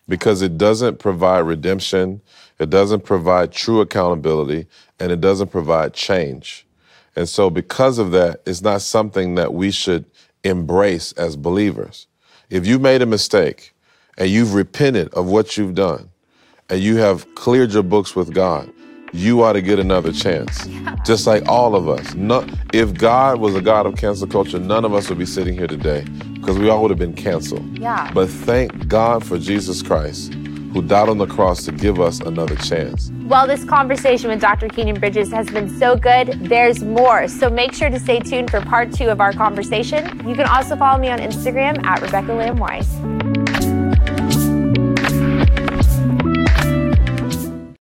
because 0.07 0.41
it 0.41 0.57
doesn't 0.57 0.99
provide 0.99 1.39
redemption, 1.39 2.21
it 2.59 2.69
doesn't 2.69 3.03
provide 3.03 3.51
true 3.51 3.81
accountability, 3.81 4.67
and 4.99 5.11
it 5.11 5.21
doesn't 5.21 5.51
provide 5.51 5.93
change. 5.93 6.65
And 7.15 7.27
so, 7.27 7.49
because 7.49 7.97
of 7.97 8.11
that, 8.11 8.41
it's 8.45 8.61
not 8.61 8.81
something 8.81 9.35
that 9.35 9.53
we 9.53 9.71
should 9.71 10.05
embrace 10.43 11.11
as 11.13 11.35
believers. 11.35 12.07
If 12.49 12.65
you 12.65 12.79
made 12.79 13.01
a 13.01 13.05
mistake 13.07 13.73
and 14.17 14.29
you've 14.29 14.53
repented 14.53 15.13
of 15.13 15.27
what 15.27 15.57
you've 15.57 15.75
done 15.75 16.09
and 16.69 16.79
you 16.79 16.97
have 16.97 17.33
cleared 17.35 17.73
your 17.73 17.83
books 17.83 18.15
with 18.15 18.33
God, 18.33 18.71
you 19.13 19.43
ought 19.43 19.53
to 19.53 19.61
get 19.61 19.79
another 19.79 20.11
chance. 20.11 20.67
Just 21.05 21.27
like 21.27 21.47
all 21.47 21.75
of 21.75 21.87
us. 21.87 22.13
No, 22.15 22.45
if 22.73 22.93
God 22.93 23.39
was 23.39 23.55
a 23.55 23.61
God 23.61 23.85
of 23.85 23.95
cancel 23.95 24.27
culture, 24.27 24.59
none 24.59 24.85
of 24.85 24.93
us 24.93 25.09
would 25.09 25.17
be 25.17 25.25
sitting 25.25 25.53
here 25.53 25.67
today 25.67 26.01
because 26.33 26.57
we 26.57 26.69
all 26.69 26.81
would 26.81 26.91
have 26.91 26.99
been 26.99 27.13
canceled. 27.13 27.77
Yeah. 27.77 28.11
But 28.13 28.29
thank 28.29 28.87
God 28.87 29.25
for 29.25 29.37
Jesus 29.37 29.81
Christ 29.81 30.33
who 30.73 30.81
died 30.81 31.09
on 31.09 31.17
the 31.17 31.25
cross 31.25 31.65
to 31.65 31.71
give 31.71 31.99
us 31.99 32.19
another 32.19 32.55
chance. 32.55 33.09
Well, 33.23 33.47
this 33.47 33.63
conversation 33.63 34.29
with 34.29 34.39
Dr. 34.39 34.67
Kynan 34.67 34.99
Bridges 34.99 35.31
has 35.31 35.49
been 35.49 35.69
so 35.69 35.95
good. 35.95 36.27
There's 36.41 36.83
more. 36.83 37.27
So 37.27 37.49
make 37.49 37.73
sure 37.73 37.89
to 37.89 37.99
stay 37.99 38.19
tuned 38.19 38.51
for 38.51 38.61
part 38.61 38.93
two 38.93 39.07
of 39.07 39.19
our 39.19 39.33
conversation. 39.33 40.05
You 40.27 40.35
can 40.35 40.47
also 40.47 40.75
follow 40.75 40.99
me 40.99 41.09
on 41.09 41.19
Instagram 41.19 41.83
at 41.83 42.01
Rebecca 42.01 42.33
Lamb 42.33 42.57
Weiss. 42.57 43.46